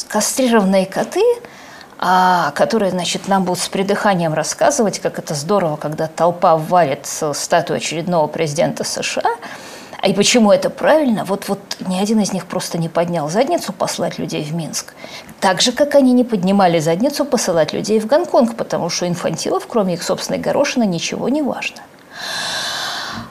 кастрированные 0.07 0.85
коты, 0.85 1.23
а, 1.97 2.51
которые, 2.51 2.91
значит, 2.91 3.27
нам 3.27 3.45
будут 3.45 3.63
с 3.63 3.69
придыханием 3.69 4.33
рассказывать, 4.33 4.99
как 4.99 5.19
это 5.19 5.33
здорово, 5.33 5.77
когда 5.77 6.07
толпа 6.07 6.57
валит 6.57 7.05
статую 7.05 7.77
очередного 7.77 8.27
президента 8.27 8.83
США– 8.83 9.35
и 10.07 10.13
почему 10.13 10.51
это 10.51 10.69
правильно? 10.69 11.25
Вот, 11.25 11.47
вот 11.47 11.59
ни 11.79 11.97
один 11.97 12.19
из 12.19 12.31
них 12.31 12.45
просто 12.45 12.77
не 12.77 12.89
поднял 12.89 13.29
задницу 13.29 13.73
послать 13.73 14.19
людей 14.19 14.43
в 14.43 14.53
Минск. 14.53 14.93
Так 15.39 15.61
же, 15.61 15.71
как 15.71 15.95
они 15.95 16.13
не 16.13 16.23
поднимали 16.23 16.79
задницу 16.79 17.25
посылать 17.25 17.73
людей 17.73 17.99
в 17.99 18.05
Гонконг, 18.05 18.55
потому 18.55 18.89
что 18.89 19.07
инфантилов, 19.07 19.65
кроме 19.67 19.95
их 19.95 20.03
собственной 20.03 20.39
горошины, 20.39 20.85
ничего 20.85 21.29
не 21.29 21.41
важно. 21.41 21.81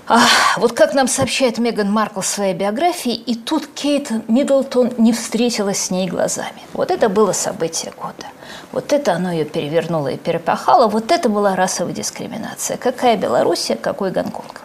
А, 0.06 0.20
вот 0.58 0.72
как 0.72 0.92
нам 0.92 1.08
сообщает 1.08 1.56
Меган 1.58 1.90
Маркл 1.90 2.20
в 2.20 2.26
своей 2.26 2.52
биографии, 2.54 3.14
и 3.14 3.34
тут 3.34 3.66
Кейт 3.66 4.10
Миддлтон 4.28 4.92
не 4.98 5.12
встретилась 5.12 5.78
с 5.78 5.90
ней 5.90 6.08
глазами. 6.08 6.60
Вот 6.74 6.90
это 6.90 7.08
было 7.08 7.32
событие 7.32 7.92
года. 7.96 8.26
Вот 8.72 8.92
это 8.92 9.14
оно 9.14 9.32
ее 9.32 9.44
перевернуло 9.44 10.08
и 10.08 10.16
перепахало. 10.18 10.88
Вот 10.88 11.10
это 11.10 11.28
была 11.28 11.56
расовая 11.56 11.94
дискриминация. 11.94 12.76
Какая 12.76 13.16
Белоруссия, 13.16 13.76
какой 13.76 14.10
Гонконг. 14.10 14.62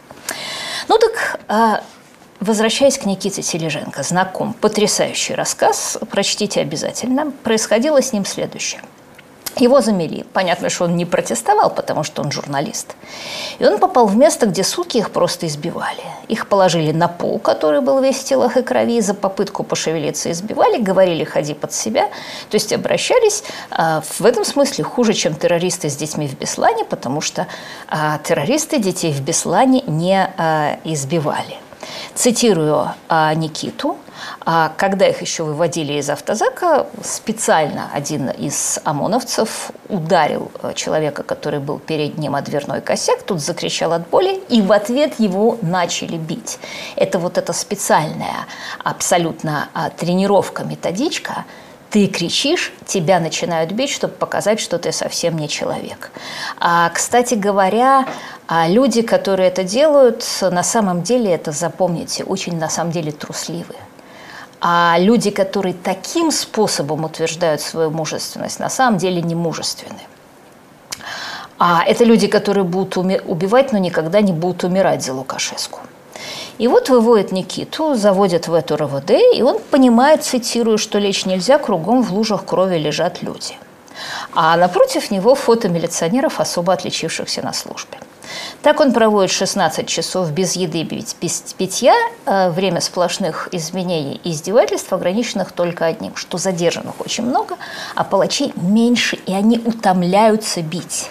Ну 0.90 0.98
так 0.98 1.40
а, 1.48 1.84
Возвращаясь 2.40 2.98
к 2.98 3.06
Никите 3.06 3.42
Сележенко, 3.42 4.02
знаком, 4.04 4.54
потрясающий 4.54 5.36
рассказ, 5.36 5.98
прочтите 6.10 6.62
обязательно. 6.62 7.32
Происходило 7.44 8.02
с 8.02 8.14
ним 8.14 8.26
следующее. 8.26 8.82
Его 9.58 9.82
замели. 9.82 10.26
Понятно, 10.32 10.70
что 10.70 10.86
он 10.86 10.96
не 10.96 11.06
протестовал, 11.06 11.70
потому 11.70 12.04
что 12.04 12.22
он 12.22 12.32
журналист. 12.32 12.96
И 13.58 13.66
он 13.66 13.78
попал 13.78 14.06
в 14.06 14.16
место, 14.16 14.46
где 14.46 14.64
суки 14.64 14.98
их 14.98 15.12
просто 15.12 15.48
избивали. 15.48 16.02
Их 16.30 16.48
положили 16.48 16.94
на 16.94 17.10
пол, 17.10 17.40
который 17.40 17.82
был 17.82 18.00
весь 18.00 18.20
в 18.20 18.24
телах 18.24 18.56
и 18.56 18.62
крови, 18.62 19.02
за 19.02 19.14
попытку 19.14 19.64
пошевелиться 19.64 20.32
избивали, 20.32 20.82
говорили 20.82 21.26
«ходи 21.26 21.54
под 21.54 21.74
себя». 21.74 22.08
То 22.50 22.56
есть 22.56 22.72
обращались 22.72 23.44
а, 23.70 24.02
в 24.02 24.26
этом 24.26 24.46
смысле 24.46 24.86
хуже, 24.86 25.14
чем 25.14 25.36
террористы 25.36 25.90
с 25.90 25.98
детьми 25.98 26.28
в 26.28 26.38
Беслане, 26.40 26.86
потому 26.86 27.20
что 27.20 27.48
а, 27.90 28.20
террористы 28.20 28.80
детей 28.80 29.12
в 29.12 29.22
Беслане 29.22 29.82
не 29.88 30.32
а, 30.38 30.78
избивали. 30.86 31.58
Цитирую 32.16 32.90
а, 33.08 33.34
Никиту. 33.34 33.98
А 34.46 34.74
когда 34.78 35.08
их 35.08 35.22
еще 35.22 35.44
выводили 35.44 35.94
из 35.94 36.10
автозака, 36.10 36.88
специально 37.04 37.90
один 37.94 38.30
из 38.30 38.80
ОМОНовцев 38.84 39.72
ударил 39.88 40.52
э, 40.62 40.74
человека, 40.76 41.24
который 41.24 41.60
был 41.60 41.80
перед 41.80 42.18
ним 42.18 42.36
о 42.36 42.42
дверной 42.42 42.82
косяк, 42.82 43.24
тут 43.24 43.40
закричал 43.40 43.94
от 43.94 44.08
боли, 44.10 44.42
и 44.50 44.62
в 44.62 44.72
ответ 44.72 45.20
его 45.20 45.58
начали 45.62 46.18
бить. 46.18 46.60
Это 46.96 47.20
вот 47.20 47.38
эта 47.38 47.54
специальная 47.54 48.46
абсолютно 48.84 49.70
а, 49.74 49.90
тренировка, 49.90 50.64
методичка, 50.64 51.46
ты 51.90 52.08
кричишь, 52.08 52.72
тебя 52.86 53.20
начинают 53.20 53.72
бить, 53.72 53.90
чтобы 53.90 54.14
показать, 54.14 54.60
что 54.60 54.78
ты 54.78 54.92
совсем 54.92 55.38
не 55.38 55.50
человек. 55.50 56.12
А, 56.60 56.90
кстати 56.90 57.34
говоря, 57.34 58.06
а 58.48 58.68
люди, 58.68 59.02
которые 59.02 59.50
это 59.50 59.64
делают, 59.64 60.26
на 60.42 60.64
самом 60.64 61.02
деле, 61.02 61.32
это 61.34 61.52
запомните, 61.52 62.24
очень 62.24 62.58
на 62.58 62.70
самом 62.70 62.92
деле 62.92 63.12
трусливые. 63.12 63.80
А 64.62 64.98
люди, 65.00 65.32
которые 65.32 65.74
таким 65.74 66.32
способом 66.32 67.06
утверждают 67.06 67.62
свою 67.62 67.92
мужественность, 67.92 68.60
на 68.60 68.70
самом 68.70 68.98
деле 68.98 69.22
не 69.22 69.36
мужественны. 69.36 70.02
А 71.58 71.84
это 71.86 72.04
люди, 72.04 72.28
которые 72.28 72.64
будут 72.64 72.98
убивать, 72.98 73.72
но 73.72 73.78
никогда 73.78 74.22
не 74.22 74.34
будут 74.34 74.64
умирать 74.64 75.04
за 75.04 75.14
Лукашеску. 75.14 75.80
И 76.60 76.68
вот 76.68 76.90
выводят 76.90 77.32
Никиту, 77.32 77.96
заводят 77.96 78.50
в 78.50 78.54
эту 78.54 78.76
РВД, 78.76 79.12
и 79.34 79.42
он 79.42 79.60
понимает, 79.72 80.24
цитирую, 80.24 80.78
что 80.78 81.00
лечь 81.00 81.26
нельзя, 81.26 81.58
кругом 81.58 82.04
в 82.04 82.14
лужах 82.14 82.46
крови 82.46 82.78
лежат 82.78 83.24
люди. 83.24 83.56
А 84.34 84.58
напротив 84.58 85.10
него 85.10 85.36
фото 85.36 85.70
милиционеров, 85.70 86.42
особо 86.42 86.74
отличившихся 86.74 87.42
на 87.42 87.54
службе. 87.54 87.98
Так 88.62 88.82
он 88.82 88.92
проводит 88.92 89.32
16 89.32 89.88
часов 89.88 90.32
без 90.32 90.58
еды, 90.58 90.84
без 90.84 91.14
питья, 91.58 91.96
э, 92.26 92.50
время 92.50 92.82
сплошных 92.82 93.48
изменений 93.54 94.20
и 94.24 94.32
издевательств, 94.32 94.92
ограниченных 94.92 95.54
только 95.54 95.86
одним, 95.86 96.16
что 96.18 96.38
задержанных 96.38 97.00
очень 97.00 97.24
много, 97.24 97.56
а 97.96 98.04
палачей 98.04 98.52
меньше, 98.56 99.18
и 99.26 99.34
они 99.34 99.60
утомляются 99.60 100.62
бить. 100.62 101.10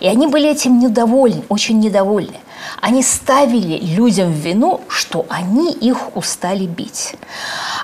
И 0.00 0.08
они 0.08 0.26
были 0.26 0.50
этим 0.50 0.78
недовольны, 0.78 1.44
очень 1.48 1.78
недовольны. 1.80 2.38
Они 2.80 3.02
ставили 3.02 3.78
людям 3.78 4.32
вину, 4.32 4.80
что 4.88 5.26
они 5.28 5.72
их 5.72 6.16
устали 6.16 6.66
бить. 6.66 7.14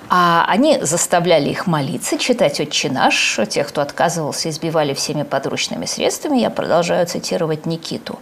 А 0.08 0.44
они 0.48 0.78
заставляли 0.82 1.50
их 1.50 1.66
молиться, 1.66 2.18
читать 2.18 2.60
«Отче 2.60 2.90
наш». 2.90 3.40
Тех, 3.48 3.68
кто 3.68 3.80
отказывался, 3.80 4.50
избивали 4.50 4.94
всеми 4.94 5.22
подручными 5.22 5.86
средствами. 5.86 6.38
Я 6.38 6.50
продолжаю 6.50 7.06
цитировать 7.06 7.66
Никиту. 7.66 8.18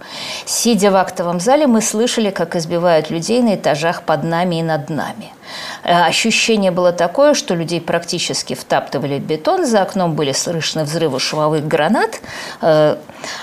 Сидя 0.47 0.90
в 0.90 0.97
актовом 0.97 1.40
зале, 1.40 1.66
мы 1.66 1.80
слышали, 1.80 2.30
как 2.30 2.57
избивают 2.57 3.11
людей 3.11 3.42
на 3.42 3.54
этажах 3.54 4.02
под 4.02 4.25
нами 4.25 4.61
и 4.61 4.62
над 4.62 4.90
нами– 4.90 5.33
ощущение 5.82 6.70
было 6.70 6.92
такое, 6.92 7.34
что 7.34 7.54
людей 7.54 7.80
практически 7.80 8.54
втаптывали 8.54 9.18
в 9.18 9.22
бетон, 9.22 9.66
за 9.66 9.82
окном 9.82 10.14
были 10.14 10.32
слышны 10.32 10.84
взрывы 10.84 11.20
шумовых 11.20 11.66
гранат. 11.66 12.20
Э, 12.60 12.96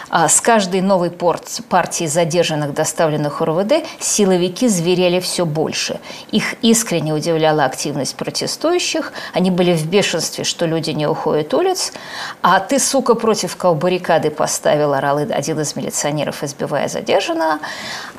а 0.10 0.27
с 0.27 0.41
каждой 0.41 0.82
новой 0.82 1.12
партией 1.12 2.08
задержанных, 2.08 2.74
доставленных 2.74 3.41
РВД, 3.41 3.86
силовики 4.00 4.67
зверели 4.67 5.20
все 5.20 5.46
больше. 5.46 6.00
Их 6.32 6.56
искренне 6.62 7.13
удивляла 7.13 7.65
активность 7.65 8.15
протестующих. 8.15 9.13
Они 9.34 9.51
были 9.51 9.74
в 9.74 9.86
бешенстве, 9.88 10.44
что 10.44 10.65
люди 10.65 10.91
не 10.91 11.08
уходят 11.08 11.53
улиц. 11.53 11.94
А 12.41 12.60
ты, 12.60 12.79
сука, 12.79 13.15
против 13.15 13.56
кого 13.58 13.75
баррикады 13.75 14.29
поставил, 14.32 14.94
орал 14.94 15.17
один 15.17 15.60
из 15.60 15.75
милиционеров, 15.75 16.44
избивая 16.44 16.88
задержанного. 16.88 17.60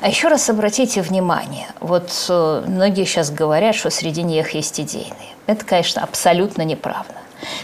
А 0.01 0.07
еще 0.07 0.27
раз 0.27 0.49
обратите 0.49 1.01
внимание, 1.01 1.67
вот 1.79 2.09
э, 2.29 2.63
многие 2.67 3.05
сейчас 3.05 3.31
говорят, 3.31 3.75
что 3.75 3.89
среди 3.89 4.08
них 4.17 4.51
есть 4.51 4.79
идейные. 4.79 5.35
Это, 5.47 5.65
конечно, 5.65 6.03
абсолютно 6.03 6.63
неправда. 6.63 7.13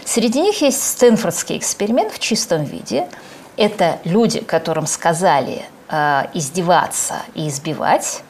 Среди 0.04 0.40
них 0.40 0.62
есть 0.62 0.82
Стэнфордский 0.82 1.56
эксперимент 1.56 2.12
в 2.12 2.18
чистом 2.18 2.64
виде. 2.64 3.08
Это 3.56 3.98
люди, 4.04 4.40
которым 4.40 4.86
сказали 4.86 5.64
э, 5.88 6.24
издеваться 6.34 7.16
и 7.34 7.48
избивать, 7.48 8.22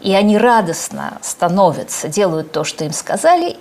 и 0.00 0.12
они 0.14 0.36
радостно 0.36 1.18
становятся, 1.22 2.08
делают 2.08 2.52
то, 2.52 2.64
что 2.64 2.84
им 2.84 2.92
сказали, 2.92 3.56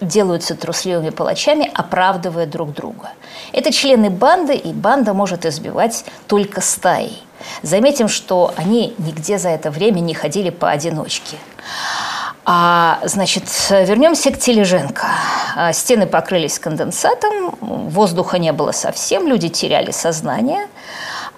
делаются 0.00 0.54
трусливыми 0.54 1.10
палачами, 1.10 1.70
оправдывая 1.74 2.46
друг 2.46 2.72
друга. 2.72 3.10
Это 3.52 3.72
члены 3.72 4.10
банды, 4.10 4.54
и 4.54 4.72
банда 4.72 5.12
может 5.12 5.44
избивать 5.44 6.04
только 6.26 6.60
стаей. 6.60 7.22
Заметим, 7.62 8.08
что 8.08 8.52
они 8.56 8.94
нигде 8.98 9.38
за 9.38 9.48
это 9.48 9.70
время 9.70 10.00
не 10.00 10.14
ходили 10.14 10.50
поодиночке. 10.50 11.36
А, 12.50 13.00
значит, 13.02 13.44
вернемся 13.68 14.30
к 14.30 14.38
Тележенко. 14.38 15.06
А, 15.54 15.72
стены 15.74 16.06
покрылись 16.06 16.58
конденсатом, 16.58 17.54
воздуха 17.60 18.38
не 18.38 18.52
было 18.52 18.72
совсем, 18.72 19.28
люди 19.28 19.50
теряли 19.50 19.90
сознание. 19.90 20.66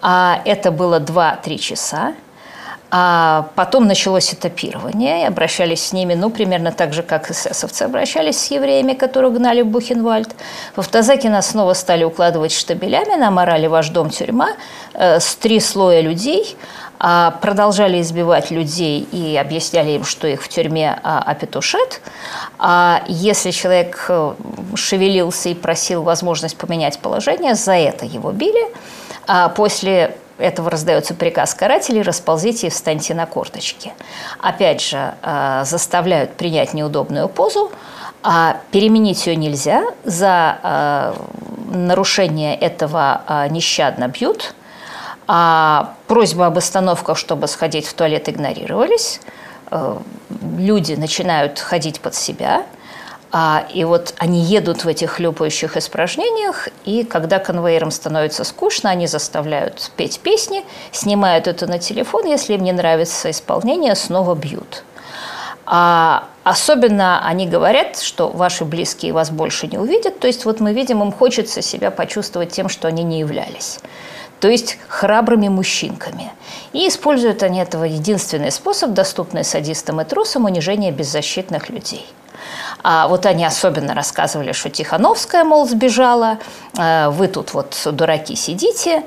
А, 0.01 0.41
это 0.45 0.71
было 0.71 1.01
2-3 1.01 1.59
часа. 1.59 2.15
А 2.93 3.49
потом 3.57 3.89
началось 3.89 4.33
этапирование, 4.33 5.23
и 5.23 5.27
обращались 5.27 5.87
с 5.87 5.93
ними, 5.93 6.15
ну, 6.15 6.31
примерно 6.31 6.71
так 6.71 6.93
же, 6.93 7.03
как 7.03 7.31
эсэсовцы 7.31 7.85
обращались 7.85 8.39
с 8.39 8.51
евреями, 8.53 8.95
которых 8.95 9.35
гнали 9.35 9.63
в 9.63 9.67
Бухенвальд. 9.67 10.31
В 10.77 10.81
автозаке 10.81 11.29
нас 11.29 11.51
снова 11.51 11.75
стали 11.75 12.05
укладывать 12.05 12.53
штабелями, 12.53 13.17
нам 13.17 13.39
орали 13.41 13.67
«Ваш 13.67 13.89
дом– 13.89 14.11
тюрьма», 14.11 14.51
э, 14.95 15.19
с 15.19 15.35
три 15.35 15.59
слоя 15.59 16.03
людей– 16.03 16.57
продолжали 17.41 18.03
избивать 18.03 18.51
людей 18.51 19.09
и 19.11 19.35
объясняли 19.35 19.93
им, 19.93 20.05
что 20.05 20.29
их 20.29 20.43
в 20.43 20.49
тюрьме 20.49 21.01
а, 21.03 21.21
опетушат. 21.21 22.03
А 22.59 23.03
если 23.07 23.53
человек 23.53 24.05
э, 24.09 24.35
шевелился 24.75 25.49
и 25.49 25.55
просил 25.55 26.03
возможность 26.03 26.59
поменять 26.59 26.99
положение, 26.99 27.55
за 27.55 27.73
это 27.73 28.05
его 28.05 28.33
били. 28.33 28.69
А 29.27 29.49
после 29.49 30.15
этого 30.37 30.71
раздается 30.71 31.15
приказ 31.15 31.55
карателей 31.55 32.03
«расползите 32.03 32.67
и 32.67 32.71
встаньте 32.71 33.15
на 33.15 33.25
корточки». 33.25 33.95
Опять 34.39 34.83
же, 34.83 35.15
э, 35.23 35.63
заставляют 35.65 36.35
принять 36.35 36.75
неудобную 36.75 37.31
позу, 37.31 37.73
а 38.23 38.59
переменить 38.73 39.27
ее 39.27 39.37
нельзя. 39.37 39.85
За 40.05 41.15
нарушение 41.73 42.55
этого 42.55 43.23
нещадно 43.49 44.09
бьют– 44.09 44.55
а 45.33 45.95
просьбы 46.09 46.45
об 46.45 46.59
остановках, 46.59 47.17
чтобы 47.17 47.47
сходить 47.47 47.87
в 47.87 47.95
туалет, 47.95 48.29
игнорировались. 48.29 49.21
Э, 49.71 49.97
люди 50.59 50.95
начинают 50.95 51.61
ходить 51.61 52.01
под 52.01 52.17
себя. 52.17 52.65
А, 53.31 53.65
и 53.73 53.85
вот 53.85 54.13
они 54.19 54.41
едут 54.41 54.83
в 54.83 54.89
этих 54.89 55.13
хлюпающих 55.13 55.77
испражнениях, 55.77 56.69
и 56.85 57.05
когда 57.05 57.39
конвейерам 57.39 57.93
становится 57.93 58.43
скучно, 58.43 58.91
они 58.91 59.07
заставляют 59.07 59.93
петь 59.97 60.19
песни, 60.19 60.65
снимают 60.91 61.47
это 61.47 61.69
на 61.69 61.79
телефон, 61.79 62.27
если 62.27 62.55
им 62.55 62.65
не 62.65 62.73
нравится 62.73 63.31
исполнение, 63.31 63.95
снова 63.95 64.35
бьют. 64.35 64.83
А 65.65 66.25
особенно 66.43 67.25
они 67.25 67.47
говорят, 67.47 68.01
что 68.01 68.31
ваши 68.31 68.65
близкие 68.65 69.13
вас 69.13 69.31
больше 69.31 69.69
не 69.69 69.79
увидят. 69.79 70.19
То 70.19 70.27
есть 70.27 70.45
вот 70.45 70.59
мы 70.59 70.73
видим, 70.73 71.01
им 71.05 71.13
хочется 71.13 71.63
себя 71.63 71.93
почувствовать 71.93 72.51
тем, 72.51 72.69
что 72.69 72.89
они 72.89 73.05
не 73.05 73.21
являлись 73.21 73.79
то 74.41 74.49
есть 74.49 74.79
храбрыми 74.89 75.49
мужчинками. 75.49 76.33
И 76.73 76.89
используют 76.89 77.43
они 77.43 77.61
этого 77.61 77.85
единственный 77.85 78.51
способ, 78.51 78.93
доступный 78.93 79.45
садистам 79.45 80.01
и 80.01 80.05
трусам, 80.05 80.45
унижения 80.47 80.91
беззащитных 80.91 81.69
людей. 81.69 82.07
А 82.83 83.09
вот 83.09 83.27
они 83.27 83.45
особенно 83.45 83.95
рассказывали, 83.95 84.53
что 84.53 84.71
Тихановская, 84.71 85.45
мол, 85.45 85.69
сбежала, 85.69 86.39
э, 86.79 87.11
вы 87.11 87.29
тут 87.29 87.53
вот 87.53 87.77
дураки 87.93 88.35
сидите. 88.35 89.03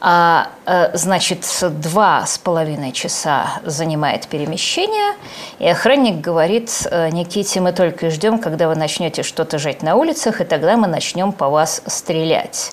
А, 0.00 0.48
э, 0.66 0.90
значит, 0.94 1.46
два 1.62 2.26
с 2.26 2.36
половиной 2.36 2.92
часа 2.92 3.60
занимает 3.64 4.26
перемещение, 4.26 5.14
и 5.58 5.66
охранник 5.66 6.20
говорит, 6.20 6.86
«Э, 6.90 7.08
Никите, 7.08 7.60
мы 7.60 7.72
только 7.72 8.10
ждем, 8.10 8.38
когда 8.38 8.68
вы 8.68 8.74
начнете 8.74 9.22
что-то 9.22 9.58
жать 9.58 9.82
на 9.82 9.96
улицах, 9.96 10.42
и 10.42 10.44
тогда 10.44 10.76
мы 10.76 10.88
начнем 10.88 11.32
по 11.32 11.48
вас 11.48 11.80
стрелять. 11.86 12.72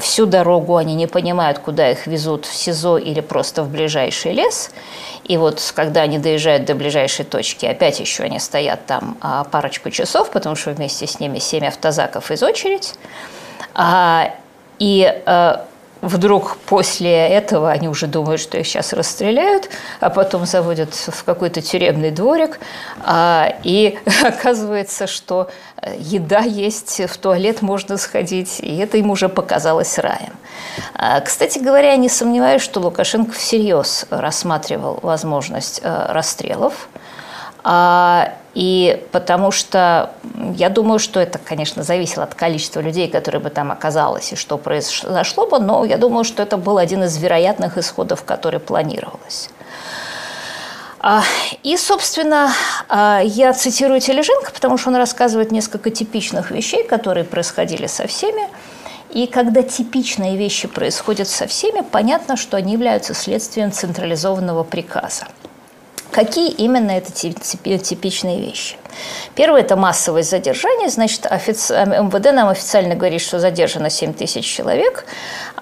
Всю 0.00 0.26
дорогу 0.26 0.76
они 0.76 0.94
не 0.94 1.06
понимают, 1.06 1.58
куда 1.58 1.90
их 1.90 2.06
везут, 2.06 2.46
в 2.46 2.54
СИЗО 2.54 2.98
или 2.98 3.20
просто 3.20 3.62
в 3.62 3.70
ближайший 3.70 4.32
лес. 4.32 4.70
И 5.24 5.36
вот 5.36 5.72
когда 5.74 6.02
они 6.02 6.18
доезжают 6.18 6.64
до 6.64 6.74
ближайшей 6.74 7.24
точки, 7.24 7.66
опять 7.66 8.00
еще 8.00 8.24
они 8.24 8.38
стоят 8.38 8.84
там 8.86 9.16
а, 9.20 9.44
парочку 9.44 9.90
часов, 9.90 10.30
потому 10.30 10.56
что 10.56 10.70
вместе 10.70 11.06
с 11.06 11.20
ними 11.20 11.38
семь 11.38 11.66
автозаков 11.66 12.30
из 12.30 12.42
очередь. 12.42 12.94
А, 13.74 14.34
и 14.78 15.04
а, 15.26 15.64
вдруг 16.00 16.56
после 16.66 17.28
этого 17.28 17.70
они 17.70 17.88
уже 17.88 18.06
думают, 18.06 18.40
что 18.40 18.58
их 18.58 18.66
сейчас 18.66 18.92
расстреляют, 18.92 19.68
а 20.00 20.10
потом 20.10 20.46
заводят 20.46 20.94
в 20.94 21.24
какой-то 21.24 21.60
тюремный 21.62 22.10
дворик, 22.10 22.60
а, 23.04 23.54
и 23.64 23.98
оказывается, 24.22 25.06
что 25.06 25.50
э, 25.80 25.94
еда 25.98 26.40
есть, 26.40 27.00
в 27.08 27.16
туалет 27.18 27.62
можно 27.62 27.96
сходить, 27.96 28.60
и 28.60 28.78
это 28.78 28.98
им 28.98 29.10
уже 29.10 29.28
показалось 29.28 29.98
раем. 29.98 30.34
А, 30.94 31.20
кстати 31.20 31.58
говоря, 31.58 31.90
я 31.90 31.96
не 31.96 32.08
сомневаюсь, 32.08 32.62
что 32.62 32.80
Лукашенко 32.80 33.32
всерьез 33.32 34.06
рассматривал 34.10 35.00
возможность 35.02 35.80
э, 35.82 36.12
расстрелов, 36.12 36.88
А, 37.64 38.34
и 38.58 39.06
потому 39.12 39.52
что 39.52 40.10
я 40.56 40.68
думаю, 40.68 40.98
что 40.98 41.20
это, 41.20 41.38
конечно, 41.38 41.84
зависело 41.84 42.24
от 42.24 42.34
количества 42.34 42.80
людей, 42.80 43.06
которые 43.06 43.40
бы 43.40 43.50
там 43.50 43.70
оказалось, 43.70 44.32
и 44.32 44.34
что 44.34 44.58
произошло 44.58 45.46
бы, 45.46 45.60
но 45.60 45.84
я 45.84 45.96
думаю, 45.96 46.24
что 46.24 46.42
это 46.42 46.56
был 46.56 46.76
один 46.76 47.04
из 47.04 47.16
вероятных 47.18 47.78
исходов, 47.78 48.24
который 48.24 48.58
планировалось. 48.58 49.50
А, 50.98 51.22
и, 51.62 51.76
собственно, 51.76 52.52
а, 52.88 53.20
я 53.22 53.52
цитирую 53.52 54.00
Тележенко, 54.00 54.50
потому 54.50 54.76
что 54.76 54.88
он 54.88 54.96
рассказывает 54.96 55.52
несколько 55.52 55.92
типичных 55.92 56.50
вещей, 56.50 56.82
которые 56.82 57.22
происходили 57.22 57.86
со 57.86 58.08
всеми. 58.08 58.42
И 59.10 59.28
когда 59.28 59.62
типичные 59.62 60.36
вещи 60.36 60.66
происходят 60.66 61.28
со 61.28 61.46
всеми, 61.46 61.82
понятно, 61.82 62.36
что 62.36 62.56
они 62.56 62.72
являются 62.72 63.14
следствием 63.14 63.70
централизованного 63.70 64.64
приказа. 64.64 65.28
Какие 66.10 66.50
именно 66.50 66.92
это 66.92 67.12
типичные 67.12 68.40
вещи? 68.40 68.76
Первое– 69.34 69.60
это 69.62 69.76
массовое 69.76 70.22
задержание. 70.22 70.88
Значит, 70.88 71.26
офици... 71.26 71.72
МВД 71.72 72.32
нам 72.32 72.48
официально 72.48 72.94
говорит, 72.94 73.20
что 73.20 73.38
задержано 73.38 73.90
7 73.90 74.14
тысяч 74.14 74.44
человек. 74.44 75.04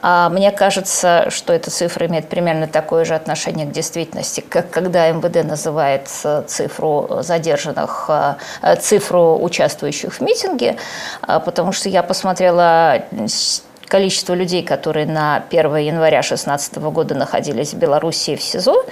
А 0.03 0.29
мне 0.29 0.53
кажется, 0.53 1.27
что 1.31 1.53
эта 1.53 1.71
цифра 1.71 2.07
имеет 2.07 2.29
примерно 2.29 2.69
такое 2.69 3.05
же 3.05 3.15
отношение 3.15 3.67
к 3.67 3.73
действительности, 3.73 4.41
как 4.41 4.71
когда 4.71 5.11
МВД 5.11 5.45
называет 5.45 6.09
э, 6.25 6.45
цифру 6.47 7.19
задержанных, 7.23 8.09
э, 8.63 8.77
цифру 8.77 9.39
участвующих 9.43 10.15
в 10.15 10.21
митинге, 10.21 10.77
а, 11.23 11.41
потому 11.41 11.73
что 11.73 11.89
я 11.89 12.03
посмотрела 12.03 13.03
количество 13.87 14.35
людей, 14.35 14.63
которые 14.63 15.07
на 15.07 15.43
1 15.49 15.77
января 15.77 16.21
2016 16.21 16.77
года 16.77 17.15
находились 17.15 17.73
в 17.73 17.79
Белоруссии 17.79 18.37
в 18.37 18.43
СИЗО, 18.43 18.85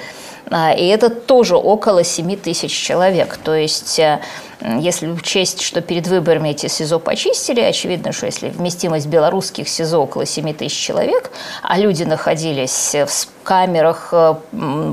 и 0.51 0.87
это 0.87 1.11
тоже 1.11 1.57
около 1.57 2.05
7 2.05 2.37
тысяч 2.37 2.73
человек. 2.73 3.39
То 3.39 3.55
есть, 3.55 3.99
э, 3.99 4.21
если 4.61 5.09
учесть, 5.09 5.63
что 5.63 5.81
перед 5.81 6.07
выборами 6.07 6.51
эти 6.51 6.67
СИЗО 6.67 6.99
почистили, 6.99 7.61
очевидно, 7.61 8.13
что 8.13 8.27
если 8.27 8.49
вместимость 8.49 9.07
белорусских 9.07 9.69
СИЗО 9.69 10.03
около 10.03 10.27
7 10.27 10.53
тысяч 10.53 10.79
человек, 10.79 11.31
а 11.63 11.79
люди 11.79 12.05
находились 12.05 12.95
в 12.95 13.29
камерах 13.43 14.11
э, 14.13 14.35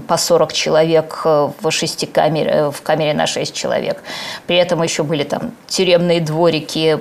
по 0.07 0.17
40 0.17 0.53
человек 0.53 1.21
э, 1.25 1.49
в 1.59 1.71
шести 1.71 2.05
камере, 2.05 2.71
в 2.71 2.81
камере 2.81 3.13
на 3.13 3.27
6 3.27 3.53
человек. 3.53 4.01
При 4.47 4.55
этом 4.55 4.81
еще 4.83 5.03
были 5.03 5.23
там 5.23 5.51
тюремные 5.67 6.21
дворики, 6.21 6.99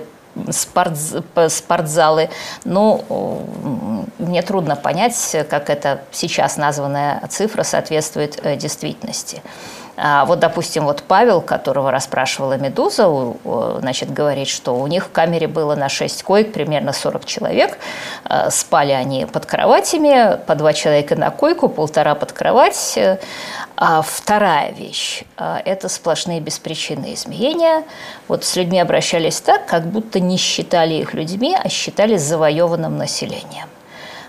спорт, 0.51 0.97
спортзалы. 1.49 2.31
Ну, 2.65 4.07
мне 4.19 4.43
трудно 4.43 4.77
понять, 4.77 5.37
как 5.49 5.71
эта 5.71 6.03
сейчас 6.13 6.57
названная 6.57 7.23
цифра 7.29 7.63
соответствует 7.63 8.39
э, 8.45 8.57
действительности. 8.57 9.43
А 10.03 10.25
вот, 10.25 10.39
допустим, 10.39 10.87
вот 10.87 11.03
Павел, 11.03 11.43
которого 11.43 11.91
расспрашивала 11.91 12.57
«Медуза», 12.57 13.07
значит, 13.81 14.11
говорит, 14.11 14.49
что 14.49 14.75
у 14.75 14.87
них 14.87 15.07
в 15.07 15.11
камере 15.11 15.47
было 15.47 15.75
на 15.75 15.91
6 15.91 16.23
коек 16.23 16.55
примерно 16.55 16.95
40 16.95 17.27
человек. 17.27 17.79
Э, 18.25 18.49
спали 18.51 18.93
они 18.93 19.27
под 19.27 19.45
кроватями, 19.45 20.39
по 20.47 20.55
два 20.55 20.73
человека 20.73 21.17
на 21.17 21.31
койку, 21.31 21.69
полтора 21.69 22.15
под 22.15 22.33
кровать. 22.33 22.99
А 23.77 24.01
вторая 24.01 24.73
вещь 24.73 25.25
э,– 25.37 25.59
это 25.67 25.91
сплошные 25.91 26.41
беспричинные 26.41 27.13
изменения. 27.13 27.85
Вот 28.27 28.45
с 28.45 28.57
людьми 28.57 28.81
обращались 28.81 29.43
так, 29.43 29.67
как 29.67 29.85
будто 29.85 30.19
не 30.19 30.39
считали 30.39 30.95
их 30.95 31.13
людьми, 31.13 31.55
а 31.63 31.69
считали 31.69 32.17
завоеванным 32.17 32.97
населением. 32.97 33.69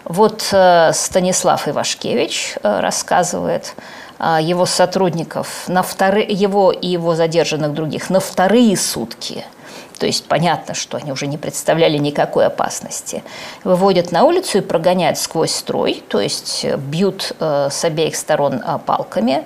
Вот 0.04 0.50
э, 0.52 0.92
Станислав 0.94 1.70
Ивашкевич 1.70 2.58
рассказывает– 2.62 3.74
а, 3.84 4.01
его 4.42 4.66
сотрудников, 4.66 5.68
на 5.68 5.84
вторые, 5.84 6.28
его 6.28 6.72
и 6.72 6.88
его 6.88 7.16
задержанных 7.16 7.74
других 7.74 8.10
на 8.10 8.20
вторые 8.20 8.78
сутки– 8.78 9.46
то 10.02 10.08
есть 10.08 10.26
понятно, 10.26 10.74
что 10.74 10.98
они 10.98 11.12
уже 11.12 11.28
не 11.28 11.38
представляли 11.38 12.00
никакой 12.00 12.48
опасности, 12.48 13.24
выводят 13.64 14.12
на 14.12 14.24
улицу 14.24 14.58
и 14.58 14.62
прогоняют 14.62 15.20
сквозь 15.20 15.52
строй, 15.52 16.04
то 16.08 16.20
есть 16.20 16.66
бьют 16.66 17.34
э, 17.40 17.68
с 17.70 17.86
обеих 17.86 18.16
сторон 18.16 18.64
э, 18.66 18.80
палками. 18.84 19.44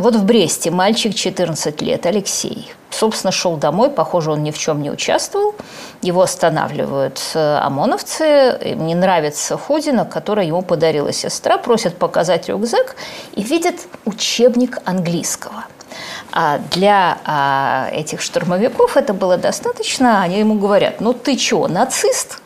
Вот 0.00 0.16
в 0.16 0.24
Бресте 0.24 0.70
мальчик 0.70 1.14
14 1.14 1.82
лет, 1.82 2.06
Алексей, 2.06 2.72
собственно, 2.88 3.30
шел 3.30 3.58
домой, 3.58 3.90
похоже, 3.90 4.30
он 4.32 4.42
ни 4.42 4.50
в 4.50 4.56
чем 4.56 4.80
не 4.80 4.90
участвовал. 4.90 5.54
Его 6.00 6.22
останавливают 6.22 7.20
э, 7.34 7.58
ОМОНовцы, 7.58 8.58
им 8.64 8.86
не 8.86 8.94
нравится 8.94 9.58
Ходина, 9.58 10.06
который 10.06 10.46
ему 10.46 10.62
подарила 10.62 11.12
сестра, 11.12 11.58
просят 11.58 11.98
показать 11.98 12.48
рюкзак 12.48 12.96
и 13.34 13.42
видят 13.42 13.76
учебник 14.06 14.78
английского– 14.86 15.66
а 16.32 16.58
для 16.70 17.18
а, 17.24 17.88
этих 17.92 18.20
штурмовиков 18.20 18.96
это 18.96 19.12
было 19.12 19.36
достаточно. 19.36 20.22
Они 20.22 20.38
ему 20.38 20.54
говорят, 20.54 21.00
ну 21.00 21.12
ты 21.12 21.36
чё, 21.36 21.66
нацист? 21.66 22.40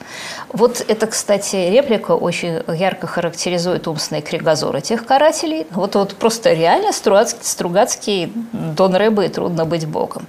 Вот 0.54 0.84
это, 0.86 1.08
кстати, 1.08 1.56
реплика 1.56 2.12
очень 2.12 2.62
ярко 2.68 3.08
характеризует 3.08 3.88
умственный 3.88 4.22
кригозор 4.22 4.76
этих 4.76 5.04
карателей. 5.04 5.66
Вот, 5.72 5.96
вот 5.96 6.14
просто 6.14 6.52
реально 6.52 6.92
Стругацкий, 6.92 7.40
Стругацкий 7.42 8.32
Дон 8.52 8.94
Рэбе 8.94 9.26
и 9.26 9.28
трудно 9.28 9.64
быть 9.64 9.84
богом. 9.84 10.28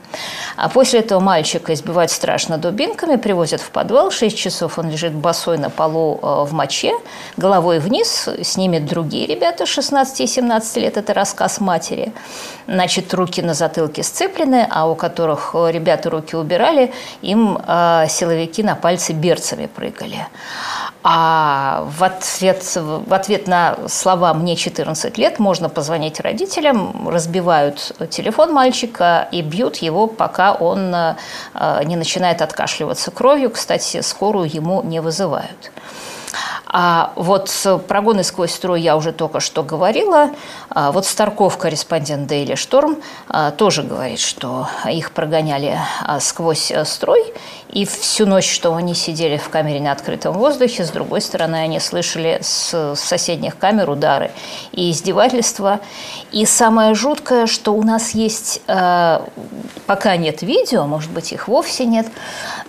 А 0.58 0.68
после 0.68 1.02
этого 1.02 1.20
мальчика 1.20 1.76
избивать 1.76 2.10
страшно 2.10 2.58
дубинками, 2.58 3.18
привозят 3.18 3.62
в 3.62 3.70
подвал, 3.70 4.10
6 4.10 4.36
часов 4.36 4.80
он 4.80 4.90
лежит 4.90 5.14
босой 5.14 5.60
на 5.60 5.70
полу 5.70 6.18
э, 6.20 6.26
в 6.46 6.54
моче, 6.54 6.94
головой 7.38 7.78
вниз, 7.78 8.28
снимет 8.42 8.88
другие 8.88 9.28
ребята 9.28 9.68
16 9.68 10.22
и 10.22 10.26
17 10.26 10.78
лет, 10.78 10.98
это 10.98 11.14
рассказ 11.14 11.60
матери. 11.60 12.14
Значит, 12.68 13.14
руки 13.14 13.44
на 13.44 13.54
затылке 13.54 14.02
сцеплены, 14.02 14.68
а 14.72 14.90
у 14.90 14.96
которых 14.96 15.54
ребята 15.54 16.10
руки 16.10 16.36
убирали, 16.36 16.92
им 17.22 17.60
э, 17.64 18.08
силовики 18.10 18.64
на 18.64 18.74
пальцы 18.74 19.14
берцами 19.14 19.68
прыгали 19.68 20.14
деле. 20.15 20.28
А 21.04 21.88
в 21.97 22.04
ответ, 22.04 22.63
в 22.75 23.13
ответ 23.13 23.47
на 23.47 23.78
слова 23.88 24.34
«мне 24.34 24.56
14 24.56 25.17
лет» 25.19 25.38
можно 25.38 25.69
позвонить 25.69 26.19
родителям, 26.19 27.08
разбивают 27.08 27.91
телефон 28.10 28.51
мальчика 28.51 29.28
и 29.32 29.43
бьют 29.43 29.78
его, 29.78 30.08
пока 30.08 30.54
он 30.54 30.95
э, 30.95 31.15
не 31.84 31.95
начинает 31.95 32.41
откашливаться 32.41 33.12
кровью. 33.12 33.51
Кстати, 33.51 34.01
скорую 34.01 34.49
ему 34.51 34.82
не 34.82 34.99
вызывают. 34.99 35.71
А 36.67 37.13
вот 37.15 37.52
прогоны 37.88 38.24
сквозь 38.24 38.52
строй 38.52 38.82
я 38.82 38.98
уже 38.98 39.12
только 39.13 39.39
что 39.39 39.63
говорила. 39.63 40.32
А 40.69 40.91
вот 40.91 41.06
Старков, 41.06 41.58
корреспондент 41.58 42.30
Daily 42.30 42.56
Шторм, 42.56 42.98
а, 43.30 43.52
тоже 43.52 43.84
говорит, 43.84 44.19
что 44.19 44.67
их 44.89 45.12
прогоняли 45.12 45.80
а, 46.04 46.19
сквозь 46.19 46.71
строй. 46.86 47.34
И 47.69 47.86
всю 47.86 48.26
ночь, 48.26 48.50
что 48.50 48.74
они 48.74 48.93
сидели 48.93 49.38
в 49.38 49.50
камере 49.50 49.82
на 49.82 49.91
открытом 49.91 50.34
воздухе, 50.34 50.86
с 50.86 50.91
другой 50.91 51.19
стороны, 51.19 51.56
они 51.56 51.80
слышали 51.80 52.39
с 52.41 52.95
соседних 52.95 53.58
камер 53.58 53.89
удары 53.89 54.32
и 54.71 54.91
издевательства. 54.91 55.82
И 56.32 56.45
самое 56.45 56.95
жуткое, 56.95 57.48
что 57.48 57.74
у 57.74 57.84
нас 57.84 58.12
есть, 58.12 58.62
пока 58.65 60.15
нет 60.15 60.41
видео, 60.41 60.86
может 60.86 61.12
быть, 61.12 61.34
их 61.34 61.50
вовсе 61.50 61.86
нет, 61.86 62.08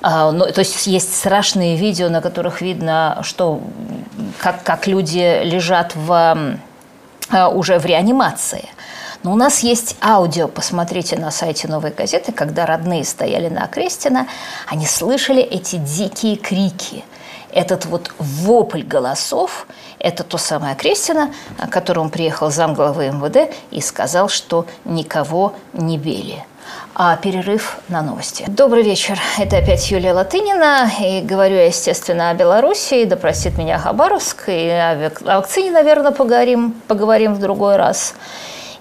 но, 0.02 0.46
то 0.46 0.58
есть 0.58 0.86
есть 0.88 1.14
страшные 1.14 1.76
видео, 1.76 2.08
на 2.08 2.20
которых 2.20 2.60
видно, 2.60 3.18
что 3.22 3.55
как, 4.38 4.62
как 4.62 4.86
люди 4.86 5.42
лежат 5.44 5.94
в, 5.94 6.58
э, 7.30 7.46
уже 7.46 7.78
в 7.78 7.86
реанимации. 7.86 8.68
Но 9.22 9.32
у 9.32 9.36
нас 9.36 9.60
есть 9.60 9.96
аудио, 10.00 10.46
посмотрите 10.46 11.16
на 11.16 11.30
сайте 11.30 11.68
«Новой 11.68 11.90
газеты», 11.90 12.32
когда 12.32 12.66
родные 12.66 13.04
стояли 13.04 13.48
на 13.48 13.64
Окрестина, 13.64 14.28
они 14.66 14.86
слышали 14.86 15.42
эти 15.42 15.76
дикие 15.76 16.36
крики. 16.36 17.04
Этот 17.50 17.86
вот 17.86 18.12
вопль 18.18 18.82
голосов– 18.82 19.66
это 19.98 20.22
то 20.22 20.38
самое 20.38 20.74
Окрестина, 20.74 21.32
к 21.58 21.70
которому 21.70 22.10
приехал 22.10 22.50
замглавы 22.50 23.08
МВД 23.08 23.52
и 23.70 23.80
сказал, 23.80 24.28
что 24.28 24.66
никого 24.84 25.54
не 25.72 25.98
били 25.98 26.44
а 26.98 27.16
перерыв 27.16 27.76
на 27.88 28.00
новости. 28.00 28.46
Добрый 28.48 28.82
вечер. 28.82 29.20
Это 29.38 29.58
опять 29.58 29.90
Юлия 29.90 30.14
Латынина. 30.14 30.90
И 30.98 31.20
говорю 31.20 31.56
я, 31.56 31.66
естественно, 31.66 32.30
о 32.30 32.34
Беларуси. 32.34 33.04
Да 33.04 33.16
простит 33.16 33.58
меня 33.58 33.78
Хабаровск. 33.78 34.44
И 34.48 34.70
о 34.70 35.12
вакцине, 35.20 35.72
наверное, 35.72 36.12
поговорим, 36.12 36.74
поговорим 36.88 37.34
в 37.34 37.38
другой 37.38 37.76
раз. 37.76 38.14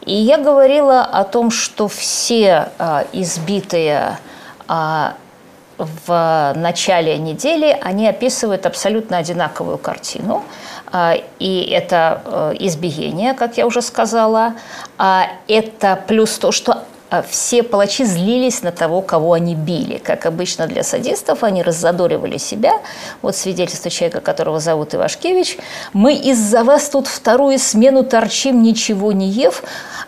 И 0.05 0.13
я 0.13 0.37
говорила 0.37 1.01
о 1.01 1.25
том, 1.25 1.51
что 1.51 1.89
все 1.89 2.69
а, 2.79 3.05
избитые 3.11 4.17
а, 4.69 5.15
в 5.77 6.53
начале 6.55 7.17
недели, 7.17 7.77
они 7.81 8.07
описывают 8.07 8.65
абсолютно 8.65 9.17
одинаковую 9.17 9.77
картину. 9.77 10.41
А, 10.89 11.17
и 11.39 11.63
это 11.63 12.21
э, 12.23 12.53
избиение, 12.59 13.33
как 13.33 13.57
я 13.57 13.67
уже 13.67 13.81
сказала. 13.81 14.53
А 14.97 15.27
это 15.49 16.01
плюс 16.07 16.37
то, 16.37 16.53
что 16.53 16.83
все 17.29 17.63
палачи 17.63 18.03
злились 18.03 18.61
на 18.61 18.71
того, 18.71 19.01
кого 19.01 19.33
они 19.33 19.55
били. 19.55 19.97
Как 19.97 20.25
обычно 20.25 20.67
для 20.67 20.83
садистов, 20.83 21.43
они 21.43 21.61
раззадоривали 21.61 22.37
себя. 22.37 22.73
Вот 23.21 23.35
свидетельство 23.35 23.89
человека, 23.89 24.21
которого 24.21 24.59
зовут 24.59 24.95
Ивашкевич. 24.95 25.57
«Мы 25.93 26.15
из-за 26.15 26.63
вас 26.63 26.89
тут 26.89 27.07
вторую 27.07 27.59
смену 27.59 28.03
торчим, 28.03 28.63
ничего 28.63 29.11
не 29.11 29.29
ев, 29.29 29.63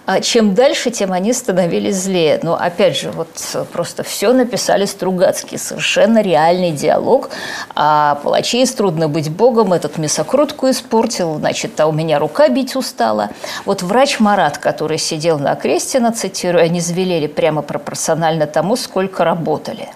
а 0.05 0.21
чем 0.21 0.55
дальше, 0.55 0.89
тем 0.89 1.11
они 1.13 1.33
становились 1.33 1.95
злее». 1.95 2.39
Но 2.41 2.55
опять 2.55 2.97
же, 2.97 3.11
вот 3.11 3.29
просто 3.71 4.03
все 4.03 4.33
написали 4.33 4.85
Стругацкий. 4.85 5.57
Совершенно 5.57 6.21
реальный 6.21 6.71
диалог. 6.71 7.29
А 7.75 8.15
палачей 8.23 8.65
трудно 8.67 9.07
быть 9.07 9.29
богом, 9.29 9.73
этот 9.73 9.97
мясокрутку 9.97 10.69
испортил, 10.69 11.37
значит, 11.37 11.79
а 11.79 11.87
у 11.87 11.91
меня 11.91 12.19
рука 12.19 12.49
бить 12.49 12.75
устала. 12.75 13.29
Вот 13.65 13.81
врач 13.81 14.19
Марат, 14.19 14.57
который 14.57 14.97
сидел 14.97 15.39
на 15.39 15.55
кресте, 15.55 15.99
цитирую, 16.11 16.63
они 16.63 16.79
велели 16.91 17.27
прямо 17.27 17.61
пропорционально 17.61 18.47
тому, 18.47 18.75
сколько 18.75 19.23
работали. 19.23 19.89